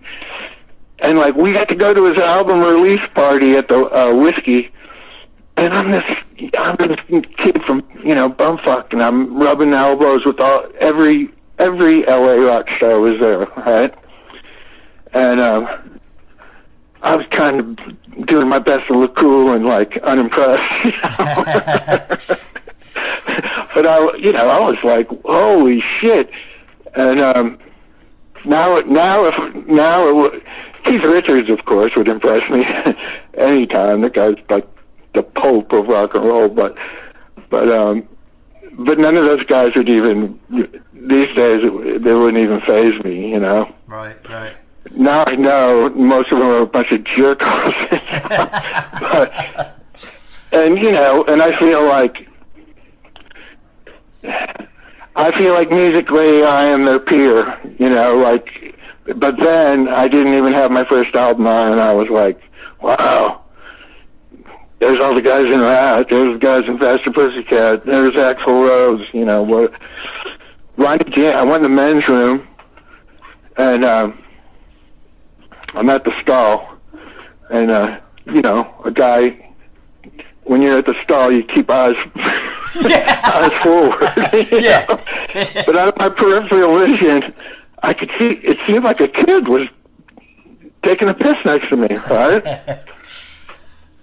and 1.00 1.18
like 1.18 1.34
we 1.34 1.52
got 1.52 1.68
to 1.70 1.76
go 1.76 1.92
to 1.92 2.04
his 2.04 2.18
album 2.18 2.60
release 2.60 3.00
party 3.14 3.56
at 3.56 3.68
the 3.68 3.86
uh, 3.86 4.14
Whisky, 4.14 4.70
and 5.60 5.74
I'm 5.74 5.90
this 5.90 6.02
I'm 6.58 6.76
this 6.78 6.96
kid 7.44 7.60
from 7.66 7.86
you 8.02 8.14
know 8.14 8.30
bumfuck, 8.30 8.92
and 8.92 9.02
I'm 9.02 9.38
rubbing 9.38 9.74
elbows 9.74 10.20
with 10.24 10.40
all 10.40 10.66
every 10.80 11.28
every 11.58 12.02
LA 12.06 12.32
rock 12.32 12.66
star 12.78 12.98
was 12.98 13.12
there, 13.20 13.40
right? 13.58 13.94
And 15.12 15.40
um, 15.40 16.00
I 17.02 17.16
was 17.16 17.26
kind 17.30 17.60
of 17.60 18.26
doing 18.26 18.48
my 18.48 18.58
best 18.58 18.86
to 18.88 18.98
look 18.98 19.16
cool 19.16 19.52
and 19.54 19.66
like 19.66 19.92
unimpressed, 20.02 20.62
you 20.84 20.92
know? 20.92 21.18
but 23.74 23.86
I, 23.86 24.16
you 24.16 24.32
know, 24.32 24.48
I 24.48 24.60
was 24.60 24.78
like, 24.82 25.08
holy 25.24 25.82
shit! 26.00 26.30
And 26.94 27.20
um, 27.20 27.58
now, 28.46 28.76
now, 28.86 29.26
if 29.26 29.66
now, 29.66 30.08
it 30.08 30.16
would, 30.16 30.42
Keith 30.86 31.04
Richards, 31.04 31.50
of 31.50 31.62
course, 31.66 31.90
would 31.96 32.08
impress 32.08 32.40
me 32.50 32.64
anytime. 33.36 34.00
The 34.00 34.08
guy's 34.08 34.36
like 34.48 34.66
the 35.14 35.22
pope 35.22 35.72
of 35.72 35.86
rock 35.86 36.14
and 36.14 36.24
roll, 36.24 36.48
but 36.48 36.76
but 37.50 37.68
um, 37.70 38.08
but 38.78 38.98
none 38.98 39.16
of 39.16 39.24
those 39.24 39.44
guys 39.46 39.70
would 39.76 39.88
even 39.88 40.38
these 40.92 41.26
days 41.36 41.58
they 41.62 42.14
wouldn't 42.14 42.38
even 42.38 42.60
phase 42.66 42.94
me, 43.04 43.30
you 43.30 43.40
know. 43.40 43.74
Right, 43.86 44.16
right. 44.28 44.56
Now 44.92 45.24
I 45.24 45.36
know 45.36 45.88
most 45.90 46.32
of 46.32 46.38
them 46.38 46.48
are 46.48 46.62
a 46.62 46.66
bunch 46.66 46.90
of 46.92 47.04
jerk 47.16 47.40
but, 49.00 49.76
and 50.52 50.78
you 50.78 50.92
know, 50.92 51.24
and 51.24 51.42
I 51.42 51.58
feel 51.60 51.86
like 51.86 52.16
I 55.16 55.38
feel 55.38 55.54
like 55.54 55.70
musically 55.70 56.42
I 56.44 56.64
am 56.72 56.84
their 56.84 57.00
peer, 57.00 57.58
you 57.78 57.90
know, 57.90 58.16
like 58.16 58.46
but 59.16 59.36
then 59.42 59.88
I 59.88 60.08
didn't 60.08 60.34
even 60.34 60.52
have 60.52 60.70
my 60.70 60.84
first 60.88 61.14
album 61.14 61.46
on 61.46 61.72
and 61.72 61.80
I 61.80 61.92
was 61.92 62.08
like, 62.10 62.40
Wow, 62.80 63.39
there's 64.80 65.00
all 65.02 65.14
the 65.14 65.22
guys 65.22 65.44
in 65.44 65.60
Ratt, 65.60 66.06
there's 66.10 66.34
the 66.34 66.44
guys 66.44 66.62
in 66.66 66.78
Faster 66.78 67.10
Pussycat, 67.12 67.86
there's 67.86 68.12
Axl 68.12 68.66
Rose, 68.66 69.06
you 69.12 69.24
know, 69.24 69.42
what 69.42 69.72
Ronnie 70.76 71.10
Jan 71.14 71.34
I 71.34 71.44
went 71.44 71.64
in 71.64 71.74
the 71.74 71.82
men's 71.82 72.06
room 72.08 72.48
and 73.56 73.84
um 73.84 74.24
I'm 75.74 75.88
at 75.90 76.04
the 76.04 76.12
stall, 76.22 76.76
and 77.50 77.70
uh, 77.70 78.00
you 78.26 78.42
know, 78.42 78.74
a 78.84 78.90
guy. 78.90 79.46
When 80.44 80.62
you're 80.62 80.78
at 80.78 80.86
the 80.86 80.96
stall, 81.04 81.30
you 81.30 81.44
keep 81.44 81.70
eyes 81.70 81.94
yeah. 82.80 83.20
eyes 83.24 83.62
forward. 83.62 84.48
Yeah. 84.50 84.84
know? 84.88 85.62
but 85.64 85.78
out 85.78 85.88
of 85.88 85.96
my 85.96 86.08
peripheral 86.08 86.78
vision, 86.80 87.32
I 87.82 87.94
could 87.94 88.10
see. 88.18 88.40
It 88.42 88.56
seemed 88.66 88.82
like 88.82 89.00
a 89.00 89.06
kid 89.06 89.46
was 89.46 89.68
taking 90.84 91.08
a 91.08 91.14
piss 91.14 91.34
next 91.44 91.68
to 91.68 91.76
me. 91.76 91.88
Right? 92.10 92.80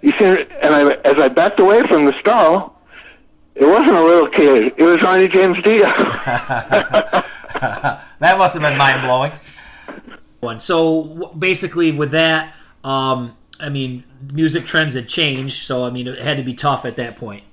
you 0.01 0.11
see, 0.19 0.25
and 0.25 0.73
I, 0.73 0.93
as 1.05 1.19
I 1.19 1.27
backed 1.27 1.59
away 1.59 1.81
from 1.89 2.05
the 2.05 2.13
stall, 2.19 2.81
it 3.55 3.65
wasn't 3.65 3.97
a 3.97 4.03
little 4.03 4.29
kid. 4.29 4.73
It 4.77 4.83
was 4.83 5.01
Ronnie 5.01 5.27
James 5.27 5.57
Dio. 5.63 5.85
that 8.19 8.37
must 8.37 8.53
have 8.53 8.61
been 8.61 8.77
mind 8.77 9.01
blowing. 9.01 9.31
One. 10.39 10.59
So 10.59 11.33
basically, 11.37 11.91
with 11.91 12.11
that, 12.11 12.53
um, 12.83 13.35
I 13.59 13.69
mean, 13.69 14.03
music 14.31 14.67
trends 14.67 14.93
had 14.93 15.07
changed. 15.07 15.65
So 15.65 15.85
I 15.85 15.89
mean, 15.89 16.07
it 16.07 16.19
had 16.19 16.37
to 16.37 16.43
be 16.43 16.53
tough 16.53 16.85
at 16.85 16.95
that 16.97 17.15
point. 17.15 17.43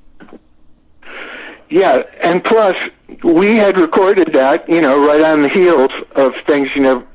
Yeah, 1.70 2.02
and 2.20 2.44
plus 2.44 2.74
we 3.22 3.56
had 3.56 3.80
recorded 3.80 4.30
that, 4.34 4.68
you 4.68 4.80
know, 4.80 5.02
right 5.02 5.22
on 5.22 5.42
the 5.42 5.48
heels 5.48 5.90
of 6.14 6.32
things 6.46 6.68
you 6.76 6.82
never 6.82 7.06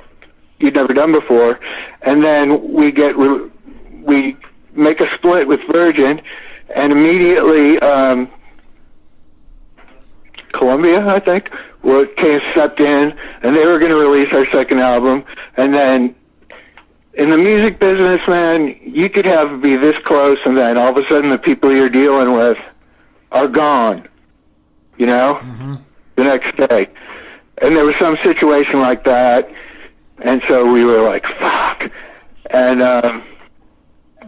you'd 0.59 0.75
never 0.75 0.93
done 0.93 1.11
before, 1.11 1.59
and 2.01 2.23
then 2.23 2.73
we 2.73 2.91
get 2.91 3.15
re- 3.17 3.49
we 4.01 4.35
make 4.73 4.99
a 5.01 5.07
split 5.17 5.47
with 5.47 5.59
Virgin, 5.71 6.21
and 6.75 6.91
immediately 6.91 7.79
um, 7.79 8.29
Columbia, 10.53 11.05
I 11.07 11.19
think, 11.19 11.49
were 11.83 12.05
came 12.05 12.39
stepped 12.51 12.79
in, 12.79 13.13
and 13.43 13.55
they 13.55 13.65
were 13.65 13.79
going 13.79 13.91
to 13.91 13.97
release 13.97 14.27
our 14.33 14.45
second 14.51 14.79
album, 14.79 15.23
and 15.57 15.73
then 15.73 16.15
in 17.13 17.29
the 17.29 17.37
music 17.37 17.79
business, 17.79 18.21
man, 18.27 18.79
you 18.83 19.09
could 19.09 19.25
have 19.25 19.61
be 19.61 19.75
this 19.75 19.95
close, 20.05 20.37
and 20.45 20.57
then 20.57 20.77
all 20.77 20.89
of 20.89 20.97
a 20.97 21.07
sudden 21.09 21.29
the 21.29 21.37
people 21.37 21.75
you're 21.75 21.89
dealing 21.89 22.31
with 22.31 22.57
are 23.31 23.47
gone 23.47 24.07
you 24.99 25.05
know, 25.05 25.39
the 26.15 26.23
next 26.23 26.55
day. 26.57 26.87
And 27.61 27.75
there 27.75 27.85
was 27.85 27.95
some 27.99 28.17
situation 28.23 28.79
like 28.79 29.05
that, 29.05 29.49
and 30.19 30.41
so 30.47 30.71
we 30.71 30.83
were 30.83 31.01
like, 31.01 31.23
fuck. 31.39 31.91
And, 32.51 32.83
um, 32.83 33.23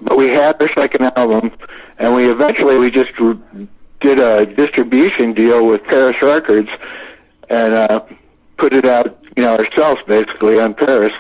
but 0.01 0.17
we 0.17 0.27
had 0.29 0.61
our 0.61 0.69
second 0.75 1.11
album, 1.15 1.51
and 1.97 2.15
we 2.15 2.29
eventually, 2.29 2.77
we 2.77 2.91
just 2.91 3.11
did 4.01 4.19
a 4.19 4.45
distribution 4.45 5.33
deal 5.33 5.65
with 5.65 5.83
Paris 5.83 6.15
Records, 6.21 6.69
and, 7.49 7.73
uh, 7.73 8.01
put 8.57 8.73
it 8.73 8.85
out, 8.85 9.17
you 9.35 9.43
know, 9.43 9.57
ourselves 9.57 10.01
basically 10.07 10.59
on 10.59 10.73
Paris. 10.73 11.13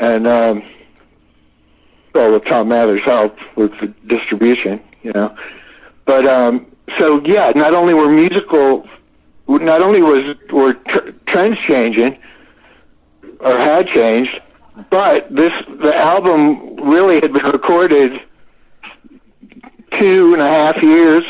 And, 0.00 0.26
um, 0.26 0.62
well, 2.14 2.32
with 2.32 2.44
Tom 2.46 2.68
Mather's 2.68 3.02
help 3.04 3.36
with 3.56 3.70
the 3.80 3.94
distribution, 4.08 4.80
you 5.02 5.12
know. 5.12 5.34
But 6.04 6.26
um, 6.26 6.66
so 6.98 7.20
yeah, 7.24 7.52
not 7.54 7.74
only 7.74 7.94
were 7.94 8.10
musical, 8.10 8.86
not 9.48 9.82
only 9.82 10.02
was 10.02 10.36
were 10.52 10.74
tr- 10.74 11.10
trends 11.28 11.56
changing 11.68 12.18
or 13.40 13.58
had 13.58 13.86
changed, 13.94 14.40
but 14.90 15.28
this 15.30 15.52
the 15.82 15.94
album 15.94 16.76
really 16.76 17.16
had 17.16 17.32
been 17.32 17.46
recorded 17.46 18.12
two 19.98 20.32
and 20.32 20.42
a 20.42 20.48
half 20.48 20.82
years, 20.82 21.22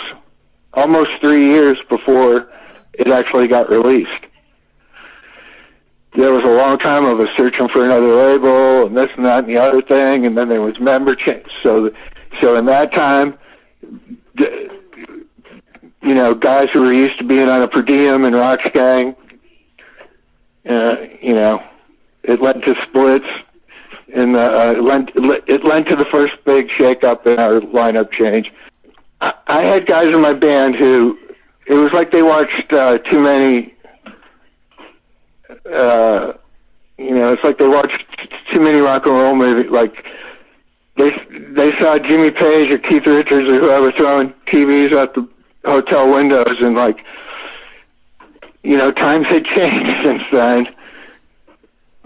almost 0.75 1.09
three 1.21 1.47
years 1.47 1.79
before 1.89 2.51
it 2.95 3.09
actually 3.09 3.49
got 3.49 3.71
released. 3.71 4.11
there 6.17 6.33
was 6.33 6.43
a 6.45 6.55
long 6.55 6.79
time 6.79 7.05
of 7.05 7.19
us 7.21 7.29
searching 7.37 7.69
for 7.73 7.85
another 7.85 8.15
label 8.15 8.87
and 8.87 8.97
this 8.97 9.09
and 9.17 9.25
that 9.25 9.45
and 9.45 9.49
the 9.49 9.57
other 9.57 9.81
thing, 9.83 10.27
and 10.27 10.37
then 10.37 10.49
there 10.49 10.61
was 10.61 10.79
member 10.81 11.15
change. 11.15 11.47
So, 11.63 11.91
so 12.41 12.57
in 12.57 12.67
that 12.67 12.93
time, 12.93 13.39
you 16.03 16.15
know, 16.15 16.35
guys 16.35 16.67
who 16.73 16.83
were 16.83 16.93
used 16.93 17.19
to 17.19 17.25
being 17.25 17.49
on 17.49 17.63
a 17.63 17.69
per 17.69 17.83
diem 17.83 18.25
and 18.25 18.35
Roxx 18.35 18.73
Gang, 18.73 19.15
uh, 20.69 20.95
you 21.23 21.35
know, 21.35 21.63
it 22.25 22.41
led 22.43 22.63
to 22.63 22.75
splits. 22.89 23.27
In 24.13 24.33
the, 24.33 24.43
uh, 24.43 24.73
it, 24.73 24.83
led, 24.83 25.43
it 25.47 25.65
led 25.65 25.87
to 25.87 25.95
the 25.95 26.07
first 26.11 26.33
big 26.45 26.67
shakeup 26.79 27.27
in 27.27 27.39
our 27.39 27.61
lineup 27.61 28.11
change. 28.13 28.51
I, 29.21 29.33
I 29.47 29.65
had 29.65 29.87
guys 29.87 30.09
in 30.09 30.21
my 30.21 30.33
band 30.33 30.75
who 30.77 31.17
it 31.67 31.75
was 31.75 31.91
like 31.93 32.11
they 32.11 32.23
watched 32.23 32.73
uh, 32.73 32.99
too 32.99 33.21
many. 33.21 33.75
Uh, 35.73 36.33
you 36.99 37.15
know, 37.15 37.33
it's 37.33 37.45
like 37.45 37.59
they 37.59 37.69
watched 37.69 38.03
too 38.53 38.61
many 38.61 38.81
rock 38.81 39.07
and 39.07 39.15
roll 39.15 39.37
movies. 39.37 39.71
Like 39.71 39.95
they 40.97 41.11
they 41.55 41.71
saw 41.81 41.99
Jimmy 41.99 42.31
Page 42.33 42.73
or 42.73 42.79
Keith 42.79 43.07
Richards 43.07 43.49
or 43.49 43.61
whoever 43.61 43.93
throwing 43.93 44.35
TVs 44.53 44.93
out 44.95 45.15
the 45.15 45.29
hotel 45.65 46.13
windows, 46.13 46.57
and 46.61 46.75
like, 46.75 46.99
you 48.65 48.77
know, 48.77 48.91
times 48.91 49.27
had 49.29 49.45
changed 49.57 49.93
since 50.05 50.23
then. 50.33 50.67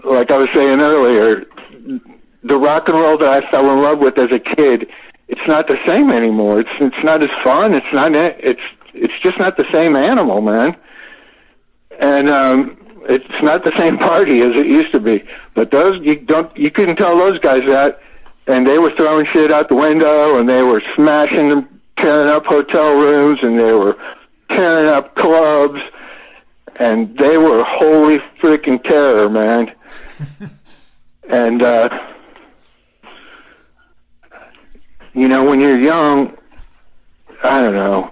Like 0.05 0.29
I 0.29 0.37
was 0.37 0.47
saying 0.53 0.81
earlier, 0.81 1.45
the 2.43 2.57
rock 2.57 2.87
and 2.87 2.99
roll 2.99 3.17
that 3.17 3.33
I 3.33 3.51
fell 3.51 3.71
in 3.71 3.81
love 3.81 3.99
with 3.99 4.17
as 4.19 4.29
a 4.31 4.39
kid, 4.55 4.87
it's 5.27 5.41
not 5.47 5.67
the 5.67 5.77
same 5.87 6.11
anymore. 6.11 6.59
It's 6.59 6.69
it's 6.79 7.03
not 7.03 7.23
as 7.23 7.29
fun. 7.43 7.73
It's 7.73 7.85
not 7.91 8.15
it's 8.15 8.61
it's 8.93 9.13
just 9.23 9.39
not 9.39 9.57
the 9.57 9.65
same 9.73 9.95
animal, 9.95 10.41
man. 10.41 10.75
And 11.99 12.29
um 12.29 12.77
it's 13.09 13.25
not 13.41 13.63
the 13.63 13.71
same 13.79 13.97
party 13.97 14.41
as 14.41 14.51
it 14.55 14.67
used 14.67 14.93
to 14.93 14.99
be. 14.99 15.23
But 15.55 15.71
those 15.71 15.93
you 16.03 16.15
don't 16.17 16.55
you 16.55 16.69
couldn't 16.69 16.97
tell 16.97 17.17
those 17.17 17.39
guys 17.39 17.61
that 17.67 17.99
and 18.47 18.67
they 18.67 18.77
were 18.77 18.91
throwing 18.95 19.25
shit 19.33 19.51
out 19.51 19.69
the 19.69 19.75
window 19.75 20.39
and 20.39 20.47
they 20.47 20.61
were 20.61 20.81
smashing 20.95 21.51
and 21.51 21.67
tearing 21.99 22.29
up 22.29 22.45
hotel 22.45 22.95
rooms 22.95 23.39
and 23.41 23.59
they 23.59 23.71
were 23.71 23.97
tearing 24.55 24.87
up 24.87 25.15
clubs 25.15 25.79
and 26.79 27.17
they 27.17 27.37
were 27.37 27.63
holy 27.65 28.17
freaking 28.41 28.81
terror, 28.83 29.29
man. 29.29 29.71
and 31.29 31.61
uh 31.63 31.89
you 35.13 35.27
know, 35.29 35.45
when 35.45 35.61
you're 35.61 35.79
young, 35.79 36.35
I 37.43 37.61
don't 37.61 37.73
know. 37.73 38.09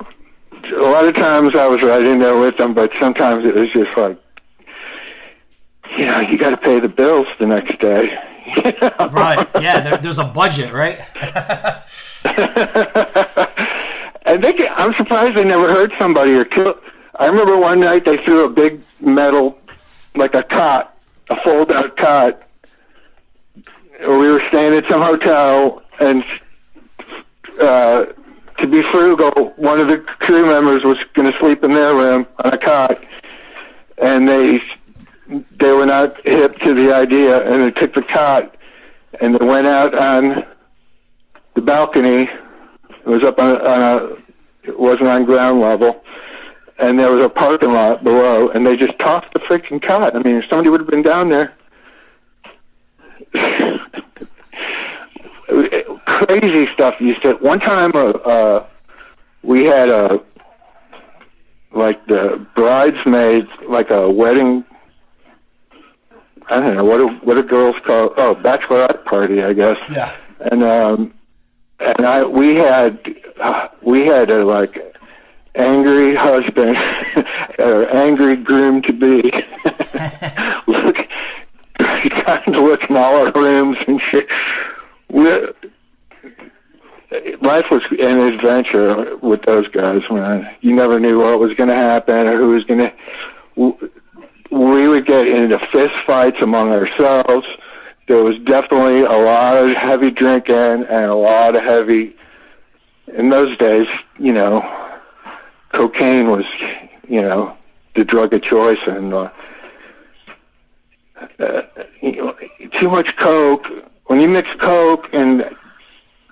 A 0.81 0.87
lot 0.87 1.05
of 1.05 1.13
times 1.15 1.51
I 1.55 1.67
was 1.67 1.81
right 1.83 2.03
in 2.03 2.19
there 2.19 2.37
with 2.37 2.57
them, 2.57 2.73
but 2.73 2.91
sometimes 3.01 3.45
it 3.45 3.53
was 3.53 3.67
just 3.73 3.89
like, 3.97 4.17
you 5.97 6.05
know, 6.05 6.21
you 6.21 6.37
got 6.37 6.51
to 6.51 6.57
pay 6.57 6.79
the 6.79 6.87
bills 6.87 7.27
the 7.39 7.45
next 7.45 7.79
day. 7.79 8.09
Right. 9.11 9.47
Yeah. 9.61 9.79
There, 9.79 9.97
there's 9.97 10.17
a 10.19 10.25
budget, 10.25 10.73
right? 10.73 10.99
and 14.25 14.43
they, 14.43 14.53
I'm 14.75 14.93
surprised 14.97 15.37
they 15.37 15.43
never 15.43 15.69
hurt 15.69 15.91
somebody 15.99 16.33
or 16.33 16.45
killed. 16.45 16.75
I 17.15 17.27
remember 17.27 17.57
one 17.57 17.79
night 17.79 18.05
they 18.05 18.17
threw 18.25 18.45
a 18.45 18.49
big 18.49 18.81
metal, 18.99 19.57
like 20.15 20.33
a 20.33 20.43
cot, 20.43 20.97
a 21.29 21.35
fold-out 21.43 21.95
cot. 21.97 22.41
We 23.99 24.07
were 24.07 24.41
staying 24.49 24.73
at 24.73 24.83
some 24.89 25.01
hotel, 25.01 25.83
and 25.99 26.23
uh, 27.61 28.05
to 28.59 28.67
be 28.67 28.81
frugal, 28.91 29.53
one 29.57 29.79
of 29.79 29.87
the 29.87 29.97
crew 29.97 30.45
members 30.45 30.83
was 30.83 30.97
going 31.13 31.31
to 31.31 31.37
sleep 31.39 31.63
in 31.63 31.73
their 31.73 31.95
room 31.95 32.25
on 32.43 32.53
a 32.53 32.57
cot, 32.57 33.03
and 33.97 34.27
they 34.27 34.59
they 35.59 35.71
were 35.71 35.85
not 35.85 36.15
hip 36.25 36.57
to 36.59 36.73
the 36.73 36.93
idea, 36.93 37.41
and 37.47 37.61
they 37.61 37.71
took 37.71 37.93
the 37.93 38.03
cot 38.13 38.55
and 39.21 39.35
they 39.35 39.45
went 39.45 39.67
out 39.67 39.93
on 39.95 40.43
the 41.55 41.61
balcony. 41.61 42.23
It 42.89 43.05
was 43.05 43.23
up 43.23 43.39
on, 43.39 43.61
on 43.61 43.81
a, 43.81 44.05
it 44.63 44.79
wasn't 44.79 45.07
on 45.07 45.25
ground 45.25 45.59
level, 45.59 46.01
and 46.83 46.99
there 46.99 47.11
was 47.11 47.25
a 47.25 47.29
parking 47.29 47.71
lot 47.71 48.03
below, 48.03 48.49
and 48.49 48.67
they 48.67 48.75
just 48.75 48.97
tossed 48.99 49.31
the 49.33 49.39
freaking 49.41 49.81
cot. 49.81 50.15
I 50.15 50.19
mean, 50.19 50.35
if 50.37 50.45
somebody 50.49 50.69
would 50.69 50.81
have 50.81 50.89
been 50.89 51.01
down 51.01 51.29
there. 51.29 51.53
crazy 56.05 56.67
stuff 56.73 56.95
used 56.99 57.21
to. 57.23 57.33
One 57.35 57.59
time, 57.59 57.91
uh, 57.95 58.09
uh, 58.09 58.65
we 59.43 59.65
had 59.65 59.89
a 59.89 60.21
like 61.71 62.05
the 62.07 62.45
bridesmaids, 62.55 63.49
like 63.67 63.89
a 63.89 64.09
wedding. 64.09 64.63
I 66.49 66.59
don't 66.59 66.75
know 66.75 66.83
what 66.83 66.97
do, 66.97 67.07
what 67.23 67.35
do 67.35 67.43
girls 67.43 67.75
call 67.85 68.13
oh 68.17 68.35
bachelorette 68.35 69.05
party, 69.05 69.41
I 69.41 69.53
guess. 69.53 69.77
Yeah. 69.89 70.15
And 70.39 70.63
um, 70.63 71.13
and 71.79 72.05
I 72.05 72.25
we 72.25 72.55
had 72.55 72.99
uh, 73.41 73.69
we 73.81 74.05
had 74.05 74.29
a 74.29 74.45
like 74.45 74.92
angry 75.55 76.15
husband 76.15 76.77
or 77.59 77.89
angry 77.95 78.35
groom 78.35 78.81
to 78.83 78.93
be. 78.93 79.31
Look, 80.67 80.95
trying 81.77 82.53
to 82.53 82.61
look 82.61 82.81
in 82.89 82.97
all 82.97 83.17
our 83.17 83.31
rooms 83.33 83.77
and 83.87 84.01
shit. 84.11 84.27
We, 85.09 85.23
life 87.41 87.65
was 87.69 87.81
an 87.99 88.19
adventure 88.19 89.17
with 89.17 89.41
those 89.43 89.67
guys, 89.69 90.01
man. 90.09 90.55
You 90.61 90.73
never 90.75 90.99
knew 90.99 91.19
what 91.19 91.39
was 91.39 91.53
going 91.55 91.69
to 91.69 91.75
happen 91.75 92.27
or 92.27 92.37
who 92.37 92.49
was 92.49 92.63
going 92.65 92.79
to. 92.79 93.89
We 94.51 94.87
would 94.87 95.05
get 95.05 95.27
into 95.27 95.59
fist 95.71 95.93
fights 96.05 96.37
among 96.41 96.73
ourselves. 96.73 97.45
There 98.07 98.23
was 98.23 98.35
definitely 98.45 99.01
a 99.01 99.17
lot 99.17 99.55
of 99.55 99.71
heavy 99.71 100.11
drinking 100.11 100.55
and 100.55 101.05
a 101.05 101.15
lot 101.15 101.55
of 101.55 101.63
heavy. 101.63 102.15
In 103.07 103.29
those 103.29 103.55
days, 103.57 103.85
you 104.17 104.33
know, 104.33 104.61
cocaine 105.73 106.27
was, 106.27 106.45
you 107.07 107.21
know, 107.21 107.55
the 107.95 108.03
drug 108.03 108.33
of 108.33 108.41
choice, 108.43 108.77
and 108.87 109.13
uh, 109.13 109.29
uh, 111.39 111.61
you 112.01 112.15
know, 112.15 112.35
too 112.79 112.89
much 112.89 113.07
coke. 113.19 113.65
When 114.05 114.19
you 114.19 114.27
mix 114.27 114.47
coke 114.59 115.07
and 115.13 115.43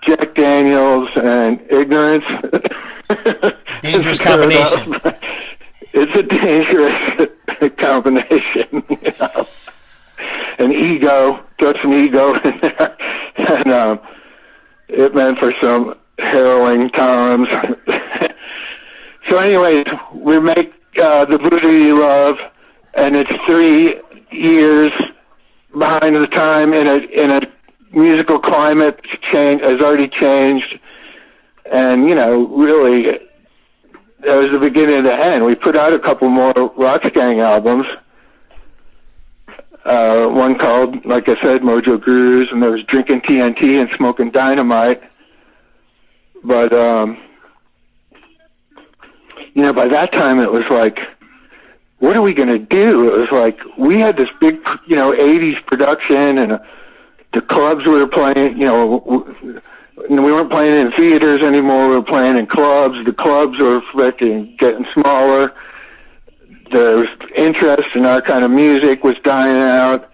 Jack 0.07 0.33
Daniels 0.35 1.09
and 1.15 1.61
ignorance. 1.69 2.25
Dangerous 3.81 4.19
combination. 4.19 4.95
It's 5.93 6.17
a 6.17 6.23
dangerous 6.23 7.75
combination, 7.79 8.81
you 8.89 9.13
know. 9.19 9.47
And 10.57 10.71
ego, 10.71 11.43
throw 11.59 11.73
some 11.81 11.93
ego 11.93 12.33
in 12.33 12.59
there, 12.61 12.97
and 13.35 13.73
um, 13.73 13.99
it 14.87 15.13
meant 15.13 15.37
for 15.37 15.53
some 15.61 15.95
harrowing 16.17 16.91
times. 16.91 17.49
So, 19.31 19.37
anyways, 19.37 19.85
we 20.13 20.41
make 20.41 20.73
uh, 21.01 21.23
the 21.23 21.37
Voodoo 21.37 21.71
You 21.71 22.01
Love, 22.01 22.35
and 22.95 23.15
it's 23.15 23.31
three 23.47 23.95
years 24.29 24.91
behind 25.71 26.17
the 26.17 26.27
time 26.27 26.73
in 26.73 26.85
a 26.85 26.95
in 26.97 27.31
a 27.31 27.39
musical 27.93 28.39
climate 28.39 28.99
change 29.31 29.61
has 29.61 29.79
already 29.79 30.09
changed, 30.19 30.77
and 31.71 32.09
you 32.09 32.13
know, 32.13 32.45
really, 32.45 33.03
that 34.19 34.35
was 34.35 34.47
the 34.51 34.59
beginning 34.59 34.97
of 34.97 35.05
the 35.05 35.15
end. 35.15 35.45
We 35.45 35.55
put 35.55 35.77
out 35.77 35.93
a 35.93 35.99
couple 35.99 36.27
more 36.27 36.51
Roxx 36.51 37.13
Gang 37.13 37.39
albums. 37.39 37.85
Uh, 39.85 40.27
one 40.27 40.59
called, 40.59 41.05
like 41.05 41.29
I 41.29 41.41
said, 41.41 41.61
Mojo 41.61 42.03
Gurus, 42.03 42.51
and 42.51 42.61
there 42.61 42.73
was 42.73 42.83
Drinking 42.89 43.21
TNT 43.21 43.79
and 43.79 43.89
Smoking 43.95 44.29
Dynamite. 44.31 45.01
But, 46.43 46.73
um, 46.73 47.17
you 49.53 49.61
know, 49.61 49.73
by 49.73 49.87
that 49.87 50.11
time 50.11 50.39
it 50.39 50.51
was 50.51 50.63
like, 50.69 50.97
what 51.99 52.15
are 52.15 52.21
we 52.21 52.33
going 52.33 52.49
to 52.49 52.59
do? 52.59 53.07
It 53.13 53.19
was 53.19 53.29
like, 53.31 53.57
we 53.77 53.99
had 53.99 54.17
this 54.17 54.29
big, 54.39 54.55
you 54.87 54.95
know, 54.95 55.11
80s 55.11 55.65
production 55.67 56.37
and 56.39 56.53
a, 56.53 56.67
the 57.33 57.41
clubs 57.41 57.85
we 57.85 57.93
were 57.93 58.07
playing, 58.07 58.57
you 58.57 58.65
know, 58.65 59.25
we 60.09 60.31
weren't 60.31 60.51
playing 60.51 60.73
in 60.73 60.91
theaters 60.93 61.39
anymore. 61.43 61.89
We 61.89 61.95
were 61.97 62.03
playing 62.03 62.37
in 62.37 62.47
clubs. 62.47 62.95
The 63.05 63.13
clubs 63.13 63.57
were 63.59 63.81
freaking 63.93 64.57
getting 64.57 64.85
smaller. 64.93 65.53
The 66.71 67.05
interest 67.35 67.89
in 67.95 68.05
our 68.05 68.21
kind 68.21 68.43
of 68.43 68.51
music 68.51 69.03
was 69.03 69.15
dying 69.23 69.69
out. 69.69 70.09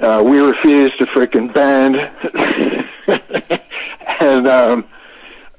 Uh, 0.00 0.22
we 0.24 0.38
refused 0.38 0.98
to 0.98 1.06
freaking 1.06 1.52
bend. 1.52 1.96
and 4.20 4.46
um, 4.48 4.84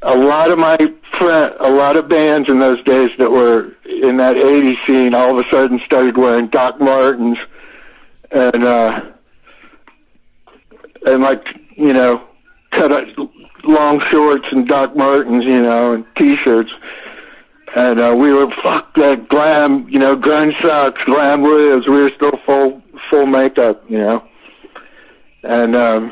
a 0.04 0.18
lot 0.18 0.52
of 0.52 0.58
my 0.58 0.78
friend, 1.20 1.54
a 1.60 1.70
lot 1.72 1.98
of 1.98 2.10
bands 2.10 2.50
in 2.50 2.60
those 2.60 2.84
days 2.84 3.10
that 3.20 3.30
were 3.30 3.74
in 3.86 4.18
that 4.18 4.36
'80s 4.36 4.76
scene, 4.88 5.14
all 5.14 5.38
of 5.38 5.46
a 5.46 5.56
sudden 5.56 5.80
started 5.86 6.18
wearing 6.18 6.48
Doc 6.48 6.80
Martens 6.80 7.38
and. 8.32 8.64
uh 8.64 9.02
and 11.06 11.22
like 11.22 11.44
you 11.76 11.94
know, 11.94 12.28
cut 12.72 12.92
up 12.92 13.04
long 13.64 14.02
shorts 14.12 14.46
and 14.52 14.68
Doc 14.68 14.96
Martens, 14.96 15.44
you 15.46 15.62
know, 15.64 15.94
and 15.94 16.06
t-shirts. 16.18 16.72
And 17.76 18.00
uh, 18.00 18.16
we 18.18 18.34
were 18.34 18.48
fuck 18.64 18.94
that 18.96 19.30
glam, 19.30 19.88
you 19.90 19.98
know, 19.98 20.16
grunge 20.16 20.52
socks, 20.62 21.00
glam 21.06 21.44
lives. 21.44 21.88
We 21.88 22.02
were 22.02 22.12
still 22.16 22.34
full 22.46 22.82
full 23.10 23.26
makeup, 23.26 23.84
you 23.90 24.00
know. 24.00 24.24
And 25.44 25.76
um, 25.76 26.12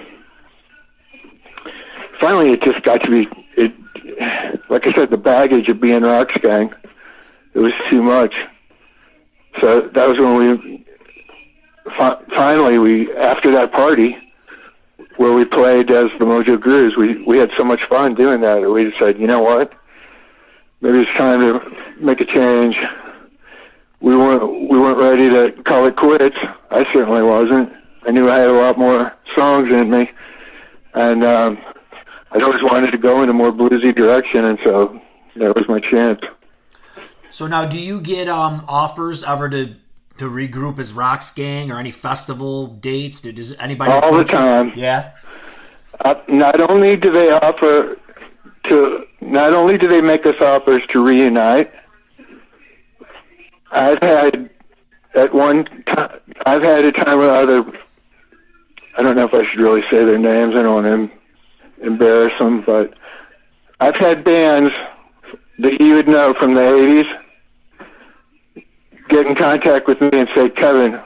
finally, 2.22 2.52
it 2.54 2.64
just 2.64 2.82
got 2.84 3.02
to 3.04 3.12
be. 3.12 3.28
Like 4.70 4.86
I 4.86 4.94
said, 4.96 5.10
the 5.10 5.18
baggage 5.18 5.68
of 5.70 5.82
being 5.82 6.02
Roxx 6.02 6.42
Gang, 6.42 6.72
it 7.54 7.60
was 7.60 7.72
too 7.90 8.04
much. 8.04 8.34
So 9.62 9.90
that 9.94 10.08
was 10.08 10.18
when 10.20 10.38
we 10.38 10.86
fi- 11.98 12.22
finally 12.36 12.78
we 12.78 13.12
after 13.16 13.52
that 13.52 13.72
party 13.72 14.16
where 15.18 15.34
we 15.34 15.44
played 15.44 15.92
as 15.92 16.06
the 16.20 16.26
Mojo 16.26 16.60
Gurus, 16.62 16.96
we 16.98 17.22
we 17.24 17.38
had 17.38 17.50
so 17.58 17.64
much 17.64 17.82
fun 17.90 18.16
doing 18.16 18.42
that. 18.42 18.62
that 18.62 18.70
We 18.70 18.90
decided, 18.92 19.20
you 19.20 19.28
know 19.28 19.40
what? 19.40 19.74
Maybe 20.82 21.00
it's 21.00 21.18
time 21.18 21.42
to 21.42 21.60
make 22.00 22.22
a 22.22 22.26
change. 22.26 22.76
We 24.02 24.16
weren't 24.16 24.70
we 24.70 24.80
weren't 24.80 25.00
ready 25.00 25.30
to 25.30 25.52
call 25.64 25.86
it 25.88 25.98
quits. 25.98 26.38
I 26.72 26.86
certainly 26.94 27.22
wasn't. 27.22 27.74
I 28.04 28.12
knew 28.12 28.30
I 28.30 28.38
had 28.38 28.50
a 28.50 28.54
lot 28.54 28.78
more 28.78 29.14
songs 29.36 29.74
in 29.74 29.90
me, 29.90 30.10
and 30.94 31.26
um, 31.26 31.58
I 32.32 32.40
always 32.42 32.62
wanted 32.62 32.92
to 32.92 32.98
go 32.98 33.24
in 33.24 33.30
a 33.30 33.34
more 33.34 33.52
bluesy 33.52 33.96
direction, 33.96 34.46
and 34.46 34.60
so 34.64 35.02
that 35.36 35.56
was 35.56 35.68
my 35.68 35.80
chance. 35.80 36.22
So 37.32 37.48
now, 37.48 37.66
do 37.66 37.80
you 37.80 38.02
get 38.02 38.28
um, 38.28 38.66
offers 38.68 39.24
ever 39.24 39.50
to 39.50 39.76
to 40.18 40.26
regroup 40.26 40.80
as 40.80 40.92
Roxx 40.92 41.34
Gang 41.34 41.72
or 41.72 41.80
any 41.80 41.92
festival 41.92 42.68
dates? 42.68 43.22
Does 43.22 43.54
anybody 43.54 43.92
all 43.92 44.02
the 44.02 44.08
approach 44.08 44.32
you? 44.32 44.38
time? 44.38 44.74
Yeah. 44.76 45.12
Uh, 46.02 46.16
not 46.28 46.70
only 46.70 46.96
do 46.96 47.12
they 47.12 47.32
offer 47.32 47.98
to, 48.70 49.06
not 49.22 49.54
only 49.54 49.78
do 49.78 49.88
they 49.88 50.02
make 50.02 50.26
us 50.26 50.36
offers 50.42 50.82
to 50.92 51.04
reunite. 51.04 51.72
I've 53.72 54.02
had 54.02 54.50
at 55.16 55.34
one 55.34 55.66
time, 55.86 56.20
I've 56.46 56.64
had 56.64 56.86
a 56.86 56.92
time 56.92 57.20
with 57.20 57.30
other. 57.30 57.64
I 58.98 59.02
don't 59.02 59.16
know 59.16 59.26
if 59.26 59.34
I 59.34 59.50
should 59.50 59.62
really 59.62 59.84
say 59.92 60.04
their 60.04 60.18
names. 60.18 60.56
I 60.56 60.62
don't 60.62 60.84
want 60.84 61.12
to 61.12 61.19
embarrass 61.82 62.34
them, 62.40 62.64
but 62.66 62.94
I've 63.80 63.96
had 63.96 64.24
bands 64.24 64.72
that 65.60 65.82
you 65.82 65.96
would 65.96 66.08
know 66.08 66.34
from 66.40 66.54
the 66.54 66.62
'80s 66.62 67.06
get 69.10 69.26
in 69.26 69.36
contact 69.36 69.88
with 69.88 70.00
me 70.00 70.10
and 70.14 70.30
say, 70.36 70.50
Kevin, 70.50 71.00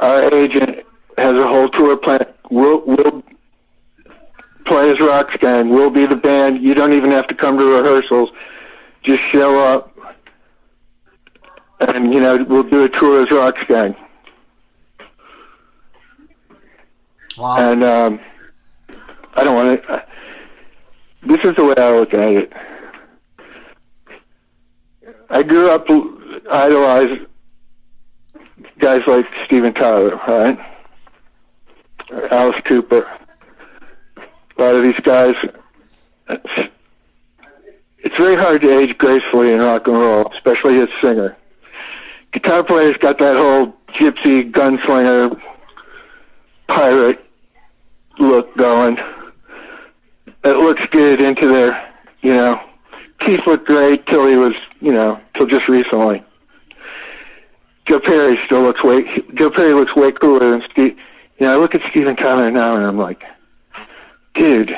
our 0.00 0.34
agent 0.34 0.84
has 1.18 1.32
a 1.32 1.46
whole 1.46 1.68
tour 1.70 1.96
plan. 1.96 2.26
We'll, 2.50 2.82
we'll 2.86 3.22
play 4.66 4.90
as 4.90 4.96
Roxx 4.96 5.40
Gang. 5.40 5.70
We'll 5.70 5.90
be 5.90 6.06
the 6.06 6.16
band. 6.16 6.62
You 6.62 6.74
don't 6.74 6.92
even 6.92 7.10
have 7.10 7.26
to 7.28 7.34
come 7.34 7.58
to 7.58 7.64
rehearsals. 7.64 8.30
Just 9.02 9.20
show 9.32 9.58
up. 9.64 9.92
And, 11.80 12.12
you 12.12 12.20
know, 12.20 12.44
we'll 12.48 12.62
do 12.62 12.84
a 12.84 12.88
tour 12.88 13.22
as 13.22 13.28
Roxx 13.28 13.66
Gang. 13.66 13.96
Wow. 17.38 17.72
And 17.72 17.84
um, 17.84 18.20
I 19.34 19.44
don't 19.44 19.54
want 19.54 19.82
to. 19.82 20.04
This 21.26 21.38
is 21.44 21.56
the 21.56 21.64
way 21.64 21.74
I 21.76 21.90
look 21.92 22.14
at 22.14 22.32
it. 22.32 22.52
I 25.28 25.42
grew 25.42 25.70
up 25.70 25.86
idolizing 26.50 27.26
guys 28.78 29.00
like 29.06 29.24
Steven 29.46 29.74
Tyler, 29.74 30.16
right? 30.28 30.58
Alice 32.30 32.60
Cooper. 32.68 33.06
A 34.58 34.62
lot 34.62 34.76
of 34.76 34.84
these 34.84 35.00
guys. 35.02 35.34
It's, 36.28 36.70
it's 37.98 38.14
very 38.16 38.36
hard 38.36 38.62
to 38.62 38.78
age 38.78 38.96
gracefully 38.98 39.52
in 39.52 39.60
rock 39.60 39.86
and 39.86 39.98
roll, 39.98 40.30
especially 40.34 40.80
as 40.80 40.88
a 40.88 41.06
singer. 41.06 41.36
Guitar 42.32 42.62
players 42.62 42.96
got 43.00 43.18
that 43.18 43.36
whole 43.36 43.74
gypsy 44.00 44.50
gunslinger 44.50 45.40
pirate 46.68 47.25
look 48.18 48.56
going. 48.56 48.96
It 50.44 50.56
looks 50.56 50.82
good 50.92 51.20
into 51.20 51.48
their, 51.48 51.92
you 52.22 52.34
know, 52.34 52.60
Keith 53.24 53.40
looked 53.46 53.66
great 53.66 54.06
till 54.06 54.26
he 54.26 54.36
was, 54.36 54.52
you 54.80 54.92
know, 54.92 55.20
till 55.36 55.46
just 55.46 55.68
recently. 55.68 56.24
Joe 57.88 58.00
Perry 58.00 58.36
still 58.46 58.62
looks 58.62 58.82
way, 58.82 59.04
Joe 59.34 59.50
Perry 59.50 59.72
looks 59.72 59.94
way 59.94 60.12
cooler 60.12 60.50
than 60.50 60.62
Steve. 60.72 60.96
You 61.38 61.46
know, 61.46 61.54
I 61.54 61.56
look 61.56 61.74
at 61.74 61.80
Steven 61.90 62.16
Tyler 62.16 62.50
now 62.50 62.74
and 62.74 62.84
I'm 62.84 62.98
like, 62.98 63.22
dude, 64.34 64.70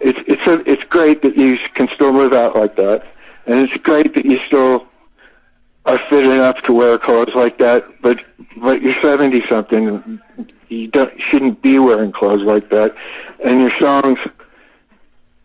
it's 0.00 0.18
it's 0.26 0.46
a, 0.46 0.70
it's 0.70 0.82
great 0.90 1.22
that 1.22 1.36
you 1.36 1.56
can 1.74 1.88
still 1.94 2.12
move 2.12 2.32
out 2.32 2.56
like 2.56 2.76
that, 2.76 3.02
and 3.46 3.60
it's 3.60 3.72
great 3.82 4.14
that 4.14 4.24
you 4.24 4.38
still 4.46 4.86
are 5.86 5.98
fit 6.10 6.26
enough 6.26 6.56
to 6.66 6.72
wear 6.72 6.98
clothes 6.98 7.32
like 7.34 7.58
that. 7.58 7.84
But 8.02 8.18
but 8.62 8.80
you're 8.82 8.94
seventy 9.02 9.42
something, 9.50 10.20
you 10.68 10.88
don't 10.88 11.12
shouldn't 11.30 11.62
be 11.62 11.78
wearing 11.78 12.12
clothes 12.12 12.42
like 12.44 12.70
that, 12.70 12.94
and 13.44 13.60
your 13.60 13.72
songs, 13.80 14.18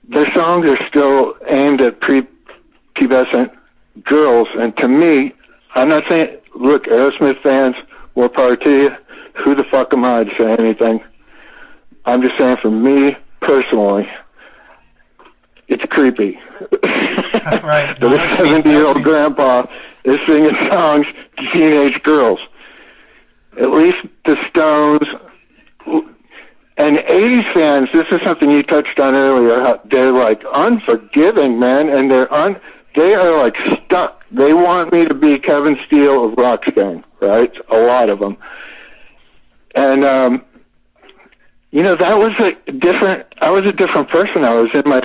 their 0.10 0.28
songs 0.36 0.68
are 0.68 0.88
still 0.88 1.36
aimed 1.48 1.82
at 1.82 2.00
pre-pubescent 2.02 3.52
girls, 4.04 4.48
and 4.56 4.76
to 4.78 4.88
me, 4.88 5.34
I'm 5.76 5.90
not 5.90 6.04
saying 6.10 6.38
look 6.56 6.86
Aerosmith 6.86 7.42
fans, 7.42 7.76
more 8.16 8.30
power 8.30 8.56
to 8.56 8.70
you. 8.70 8.90
Who 9.44 9.56
the 9.56 9.64
fuck 9.72 9.94
am 9.94 10.06
I 10.06 10.24
to 10.24 10.32
say 10.38 10.52
anything? 10.54 11.00
I'm 12.06 12.22
just 12.22 12.38
saying 12.38 12.58
for 12.62 12.70
me 12.70 13.16
personally, 13.42 14.08
it's 15.68 15.84
creepy. 15.90 16.40
Right. 17.64 17.98
No, 18.02 18.14
a 18.14 18.36
70 18.38 18.70
year 18.70 18.86
old 18.86 19.02
grandpa 19.04 19.66
is 20.04 20.18
singing 20.28 20.56
songs 20.72 21.06
to 21.38 21.44
teenage 21.54 22.02
girls. 22.04 22.40
At 23.60 23.70
least 23.70 23.98
the 24.26 24.38
Stones 24.50 25.08
and 26.76 26.98
80s 26.98 27.54
fans, 27.54 27.88
this 27.94 28.06
is 28.12 28.20
something 28.26 28.50
you 28.50 28.64
touched 28.64 29.00
on 29.00 29.16
earlier. 29.16 29.80
They're 29.92 30.12
like 30.12 30.42
unforgiving, 30.54 31.60
man, 31.60 31.90
and 31.90 32.10
they're 32.10 32.32
un. 32.34 32.56
They 32.96 33.14
are 33.14 33.38
like 33.44 33.56
stuck. 33.86 34.24
They 34.32 34.54
want 34.54 34.92
me 34.92 35.06
to 35.06 35.14
be 35.14 35.38
Kevin 35.40 35.78
Steele 35.86 36.26
of 36.26 36.32
Roxx 36.34 36.74
Gang, 36.76 37.04
right? 37.22 37.52
A 37.72 37.78
lot 37.78 38.10
of 38.10 38.20
them. 38.20 38.38
And 39.76 40.04
um, 40.04 40.46
you 41.72 41.84
know 41.84 41.96
that 41.96 42.18
was 42.18 42.32
a 42.40 42.72
different. 42.72 43.28
I 43.40 43.52
was 43.52 43.68
a 43.68 43.74
different 43.74 44.10
person. 44.10 44.44
I 44.44 44.56
was 44.56 44.70
in 44.74 44.84
my 44.86 45.02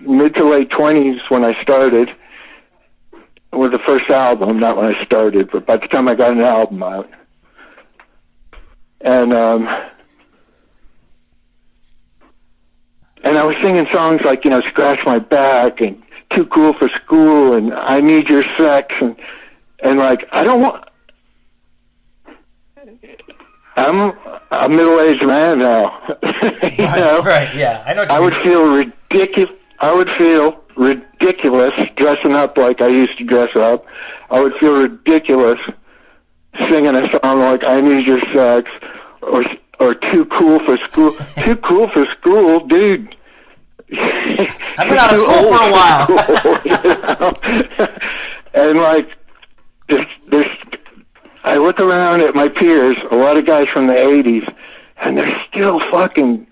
mid 0.00 0.34
to 0.34 0.44
late 0.44 0.70
twenties 0.70 1.20
when 1.28 1.44
I 1.44 1.52
started 1.62 2.08
with 3.52 3.72
the 3.72 3.80
first 3.86 4.10
album. 4.10 4.58
Not 4.58 4.76
when 4.76 4.86
I 4.86 5.04
started, 5.04 5.50
but 5.52 5.66
by 5.66 5.76
the 5.76 5.86
time 5.88 6.08
I 6.08 6.14
got 6.14 6.32
an 6.32 6.40
album 6.40 6.82
out, 6.82 7.08
and 9.04 9.32
um, 9.32 9.68
and 13.24 13.38
I 13.38 13.44
was 13.44 13.56
singing 13.62 13.86
songs 13.92 14.20
like 14.24 14.44
you 14.44 14.50
know 14.50 14.60
"Scratch 14.70 14.98
My 15.04 15.18
Back" 15.18 15.80
and 15.80 16.02
"Too 16.34 16.46
Cool 16.46 16.72
for 16.74 16.88
School" 17.04 17.54
and 17.54 17.72
"I 17.74 18.00
Need 18.00 18.28
Your 18.28 18.44
Sex" 18.58 18.94
and 19.00 19.16
and 19.82 19.98
like 19.98 20.20
I 20.32 20.44
don't 20.44 20.60
want. 20.60 20.84
I'm 23.74 24.12
a 24.50 24.68
middle-aged 24.68 25.26
man 25.26 25.60
now. 25.60 25.98
you 26.62 26.84
know? 26.84 27.22
Right. 27.22 27.56
Yeah. 27.56 27.82
I 27.86 27.94
know. 27.94 28.02
I 28.02 28.20
would 28.20 28.34
mean. 28.34 28.44
feel 28.44 28.70
ridiculous. 28.70 29.56
I 29.80 29.94
would 29.94 30.10
feel 30.18 30.62
ridiculous 30.76 31.70
dressing 31.96 32.34
up 32.34 32.58
like 32.58 32.82
I 32.82 32.88
used 32.88 33.16
to 33.16 33.24
dress 33.24 33.48
up. 33.56 33.86
I 34.30 34.40
would 34.42 34.52
feel 34.60 34.74
ridiculous 34.74 35.58
singing 36.70 36.94
a 36.94 37.02
song 37.18 37.40
like 37.40 37.64
"I 37.64 37.80
Need 37.80 38.06
Your 38.06 38.20
Sex" 38.34 38.70
or 39.22 39.44
or 39.80 39.94
"Too 39.94 40.24
Cool 40.26 40.58
for 40.64 40.76
School." 40.90 41.12
Too 41.44 41.56
cool 41.56 41.88
for 41.92 42.06
school, 42.18 42.66
dude. 42.66 43.16
I've 44.78 44.88
been 44.88 44.98
out 44.98 45.12
of 45.12 45.18
school 45.18 45.34
for 45.34 45.62
a 45.62 45.70
while. 45.70 46.06
while. 46.06 47.88
and 48.54 48.78
like, 48.78 49.08
there's, 49.88 50.06
there's, 50.28 50.46
I 51.44 51.56
look 51.56 51.78
around 51.80 52.22
at 52.22 52.34
my 52.34 52.48
peers, 52.48 52.96
a 53.10 53.16
lot 53.16 53.36
of 53.36 53.46
guys 53.46 53.66
from 53.72 53.86
the 53.88 53.94
'80s, 53.94 54.50
and 55.02 55.18
they're 55.18 55.42
still 55.48 55.80
fucking, 55.90 56.46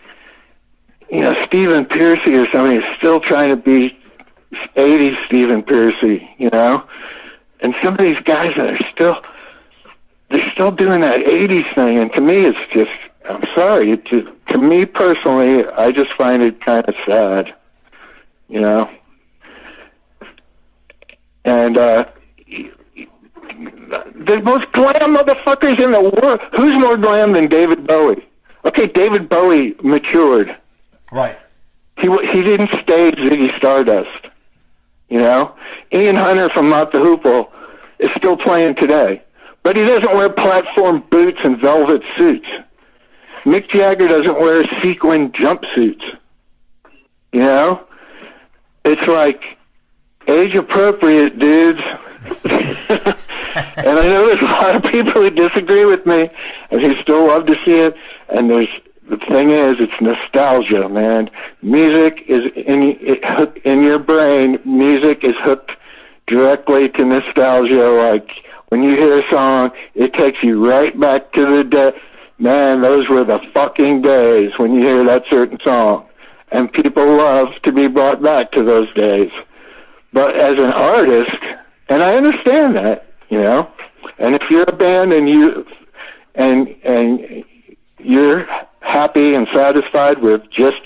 you 1.10 1.20
know, 1.20 1.34
Stephen 1.46 1.86
Pearcy 1.86 2.34
or 2.34 2.46
somebody 2.52 2.78
is 2.78 2.84
still 2.98 3.20
trying 3.20 3.50
to 3.50 3.56
be 3.56 3.96
'80s 4.76 5.14
Stephen 5.26 5.62
Pearcy, 5.62 6.28
you 6.38 6.50
know, 6.50 6.84
and 7.60 7.74
some 7.82 7.94
of 7.94 8.00
these 8.00 8.18
guys 8.24 8.52
that 8.56 8.70
are 8.70 8.78
still, 8.94 9.16
they're 10.30 10.50
still 10.54 10.70
doing 10.70 11.00
that 11.00 11.18
'80s 11.18 11.74
thing, 11.74 11.98
and 11.98 12.12
to 12.12 12.20
me, 12.20 12.44
it's 12.44 12.58
just, 12.72 12.90
I'm 13.28 13.42
sorry, 13.54 13.92
it 13.92 14.04
just, 14.06 14.28
to 14.50 14.58
me 14.58 14.86
personally, 14.86 15.64
I 15.66 15.90
just 15.90 16.10
find 16.16 16.42
it 16.42 16.64
kind 16.64 16.84
of 16.88 16.94
sad, 17.06 17.54
you 18.48 18.60
know. 18.60 18.90
And 21.44 21.78
uh, 21.78 22.04
the 23.90 24.40
most 24.44 24.70
glam 24.72 25.14
motherfuckers 25.14 25.82
in 25.82 25.92
the 25.92 26.00
world. 26.00 26.40
Who's 26.56 26.78
more 26.78 26.96
glam 26.96 27.32
than 27.32 27.48
David 27.48 27.86
Bowie? 27.86 28.26
Okay, 28.64 28.86
David 28.86 29.28
Bowie 29.28 29.74
matured. 29.82 30.56
Right. 31.10 31.38
He 31.98 32.08
he 32.32 32.42
didn't 32.42 32.70
stage 32.82 33.14
Ziggy 33.14 33.56
Stardust. 33.58 34.26
You 35.08 35.18
know, 35.18 35.56
Ian 35.92 36.16
Hunter 36.16 36.48
from 36.54 36.70
Mott 36.70 36.92
the 36.92 36.98
Hoople 36.98 37.48
is 37.98 38.08
still 38.16 38.36
playing 38.36 38.76
today. 38.76 39.22
But 39.62 39.76
he 39.76 39.84
doesn't 39.84 40.14
wear 40.14 40.30
platform 40.30 41.04
boots 41.10 41.38
and 41.44 41.60
velvet 41.60 42.02
suits. 42.18 42.46
Mick 43.44 43.70
Jagger 43.70 44.08
doesn't 44.08 44.38
wear 44.38 44.64
sequin 44.82 45.32
jumpsuits. 45.32 46.02
You 47.32 47.40
know, 47.40 47.86
it's 48.84 49.06
like 49.06 49.42
age 50.28 50.54
appropriate, 50.54 51.38
dudes. 51.38 51.80
and 52.44 53.98
I 53.98 54.06
know 54.06 54.26
there's 54.26 54.42
a 54.42 54.46
lot 54.46 54.76
of 54.76 54.82
people 54.84 55.22
who 55.22 55.30
disagree 55.30 55.84
with 55.86 56.04
me 56.04 56.28
and 56.70 56.80
who 56.80 56.92
still 57.02 57.28
love 57.28 57.46
to 57.46 57.54
see 57.64 57.78
it. 57.78 57.94
And 58.28 58.50
there's 58.50 58.68
the 59.08 59.18
thing 59.28 59.50
is, 59.50 59.74
it's 59.80 59.92
nostalgia, 60.00 60.88
man. 60.88 61.30
Music 61.62 62.18
is 62.28 62.40
in 62.54 62.96
it, 63.00 63.62
in 63.64 63.82
your 63.82 63.98
brain. 63.98 64.58
Music 64.64 65.24
is 65.24 65.34
hooked 65.42 65.72
directly 66.28 66.88
to 66.90 67.04
nostalgia. 67.04 67.88
Like 67.88 68.28
when 68.70 68.82
you 68.82 68.96
hear 68.96 69.18
a 69.18 69.22
song, 69.32 69.70
it 69.94 70.14
takes 70.14 70.38
you 70.42 70.66
right 70.66 70.98
back 70.98 71.32
to 71.32 71.44
the 71.44 71.64
day. 71.64 71.92
Man, 72.38 72.80
those 72.80 73.08
were 73.08 73.24
the 73.24 73.38
fucking 73.52 74.00
days 74.00 74.50
when 74.56 74.72
you 74.72 74.80
hear 74.80 75.04
that 75.04 75.24
certain 75.28 75.58
song. 75.64 76.08
And 76.52 76.72
people 76.72 77.04
love 77.06 77.48
to 77.64 77.72
be 77.72 77.86
brought 77.86 78.22
back 78.22 78.52
to 78.52 78.62
those 78.62 78.92
days. 78.94 79.30
But 80.12 80.40
as 80.40 80.54
an 80.54 80.72
artist, 80.72 81.30
and 81.88 82.02
I 82.02 82.14
understand 82.14 82.76
that, 82.76 83.12
you 83.28 83.40
know, 83.40 83.70
and 84.18 84.34
if 84.34 84.42
you're 84.50 84.64
a 84.64 84.76
band 84.76 85.12
and 85.12 85.28
you 85.28 85.66
and 86.34 86.68
and 86.84 87.44
you're 87.98 88.46
happy 88.80 89.34
and 89.34 89.46
satisfied 89.54 90.20
with 90.20 90.42
just 90.50 90.80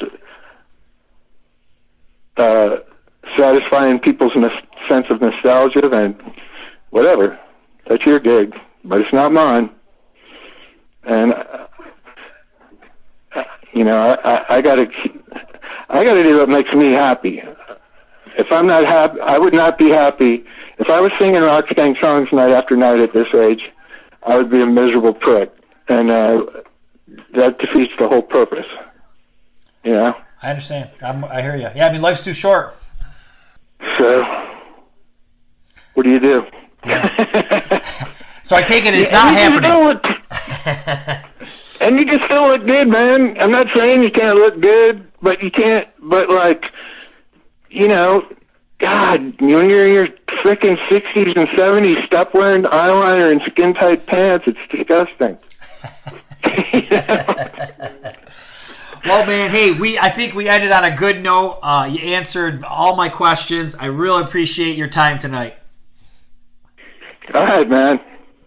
uh, 2.37 2.76
satisfying 3.37 3.99
people's 4.01 4.32
nos- 4.37 4.51
sense 4.91 5.07
of 5.11 5.20
nostalgia, 5.20 5.89
then 5.89 6.16
whatever, 6.91 7.39
that's 7.87 8.05
your 8.05 8.18
gig, 8.18 8.55
but 8.85 9.01
it's 9.01 9.12
not 9.12 9.32
mine. 9.32 9.70
And 11.05 11.35
uh, 11.35 11.66
you 13.72 13.85
know, 13.85 13.97
I, 13.97 14.14
I, 14.14 14.57
I 14.57 14.61
gotta, 14.61 14.87
I 15.89 16.05
gotta 16.05 16.22
do 16.22 16.39
what 16.39 16.49
makes 16.49 16.72
me 16.72 16.93
happy. 16.93 17.43
If 18.37 18.51
I'm 18.51 18.66
not 18.66 18.85
happy, 18.87 19.20
I 19.20 19.39
would 19.39 19.55
not 19.55 19.78
be 19.78 19.91
happy 19.91 20.45
if 20.78 20.89
I 20.89 21.01
was 21.01 21.11
singing 21.20 21.43
Roxx 21.43 21.74
Gang 21.76 21.97
songs 22.03 22.28
night 22.32 22.51
after 22.51 22.76
night 22.76 23.01
at 23.01 23.12
this 23.12 23.28
age. 23.35 23.61
I 24.22 24.37
would 24.37 24.51
be 24.51 24.62
a 24.62 24.66
miserable 24.66 25.12
prick, 25.12 25.53
and 25.89 26.11
uh, 26.11 26.45
that 27.35 27.59
defeats 27.59 27.93
the 27.99 28.09
whole 28.09 28.22
purpose. 28.22 28.66
You 29.85 29.93
know. 29.93 30.14
I 30.43 30.51
understand. 30.51 30.91
I'm, 31.03 31.24
I 31.24 31.43
hear 31.43 31.57
you. 31.57 31.68
Yeah, 31.74 31.87
I 31.87 31.93
mean, 31.93 32.03
life's 32.03 32.22
too 32.22 32.32
short. 32.32 32.76
So, 33.99 34.22
what 35.95 36.03
do 36.03 36.11
you 36.11 36.20
do? 36.20 36.45
so 38.45 38.57
I 38.57 38.62
take 38.62 38.85
it 38.85 38.95
it's 38.95 39.11
Yeah, 39.11 39.22
not 39.22 39.35
happening. 39.35 39.70
still 39.70 41.20
and 41.87 41.99
you 41.99 42.07
can 42.07 42.20
still 42.26 42.49
look 42.49 42.66
good, 42.66 42.89
man. 42.89 43.37
I'm 43.41 43.51
not 43.51 43.66
saying 43.74 44.03
you 44.03 44.11
can't 44.11 44.37
look 44.37 44.61
good, 44.61 45.11
but 45.22 45.43
you 45.43 45.51
can't. 45.51 45.89
But 46.01 46.28
like, 46.30 46.62
you 47.70 47.89
know, 47.89 48.22
God, 48.78 49.41
when 49.41 49.68
you're 49.70 49.87
in 49.87 49.93
your 49.95 50.09
freaking 50.45 50.76
sixties 50.91 51.35
and 51.37 51.49
seventies, 51.57 51.99
stop 52.07 52.35
wearing 52.35 52.64
eyeliner 52.64 53.30
and 53.32 53.41
skin 53.51 53.74
tight 53.74 54.07
pants. 54.07 54.45
It's 54.47 54.59
disgusting. 54.70 55.39
Well, 59.07 59.26
man, 59.26 59.51
hey, 59.51 59.70
we 59.72 59.99
I 59.99 60.09
think 60.09 60.32
we 60.35 60.49
ended 60.49 60.72
on 60.72 60.82
a 60.82 60.97
good 60.97 61.22
note. 61.22 61.59
Uh, 61.62 61.87
you 61.93 61.99
answered 62.14 62.64
all 62.64 62.97
my 62.97 63.11
questions. 63.11 63.74
I 63.74 63.85
really 63.85 64.22
appreciate 64.22 64.78
your 64.78 64.89
time 64.89 65.18
tonight. 65.18 65.57
All 67.32 67.44
right, 67.44 67.68
man. 67.68 68.00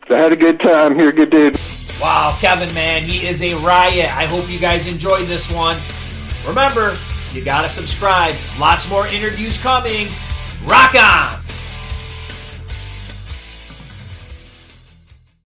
I 0.09 0.13
had 0.13 0.32
a 0.32 0.36
good 0.36 0.59
time. 0.59 0.99
You're 0.99 1.09
a 1.09 1.13
good 1.13 1.32
dude. 1.32 1.59
Wow, 1.99 2.38
Kevin, 2.39 2.71
man, 2.75 3.03
he 3.03 3.25
is 3.25 3.41
a 3.41 3.55
riot. 3.55 4.15
I 4.15 4.25
hope 4.25 4.49
you 4.49 4.59
guys 4.59 4.86
enjoyed 4.86 5.28
this 5.28 5.51
one. 5.51 5.80
Remember, 6.45 6.95
you 7.34 7.43
gotta 7.43 7.69
subscribe. 7.69 8.36
Lots 8.59 8.88
more 8.89 9.07
interviews 9.07 9.57
coming. 9.57 10.07
Rock 10.63 10.93
on! 10.93 11.47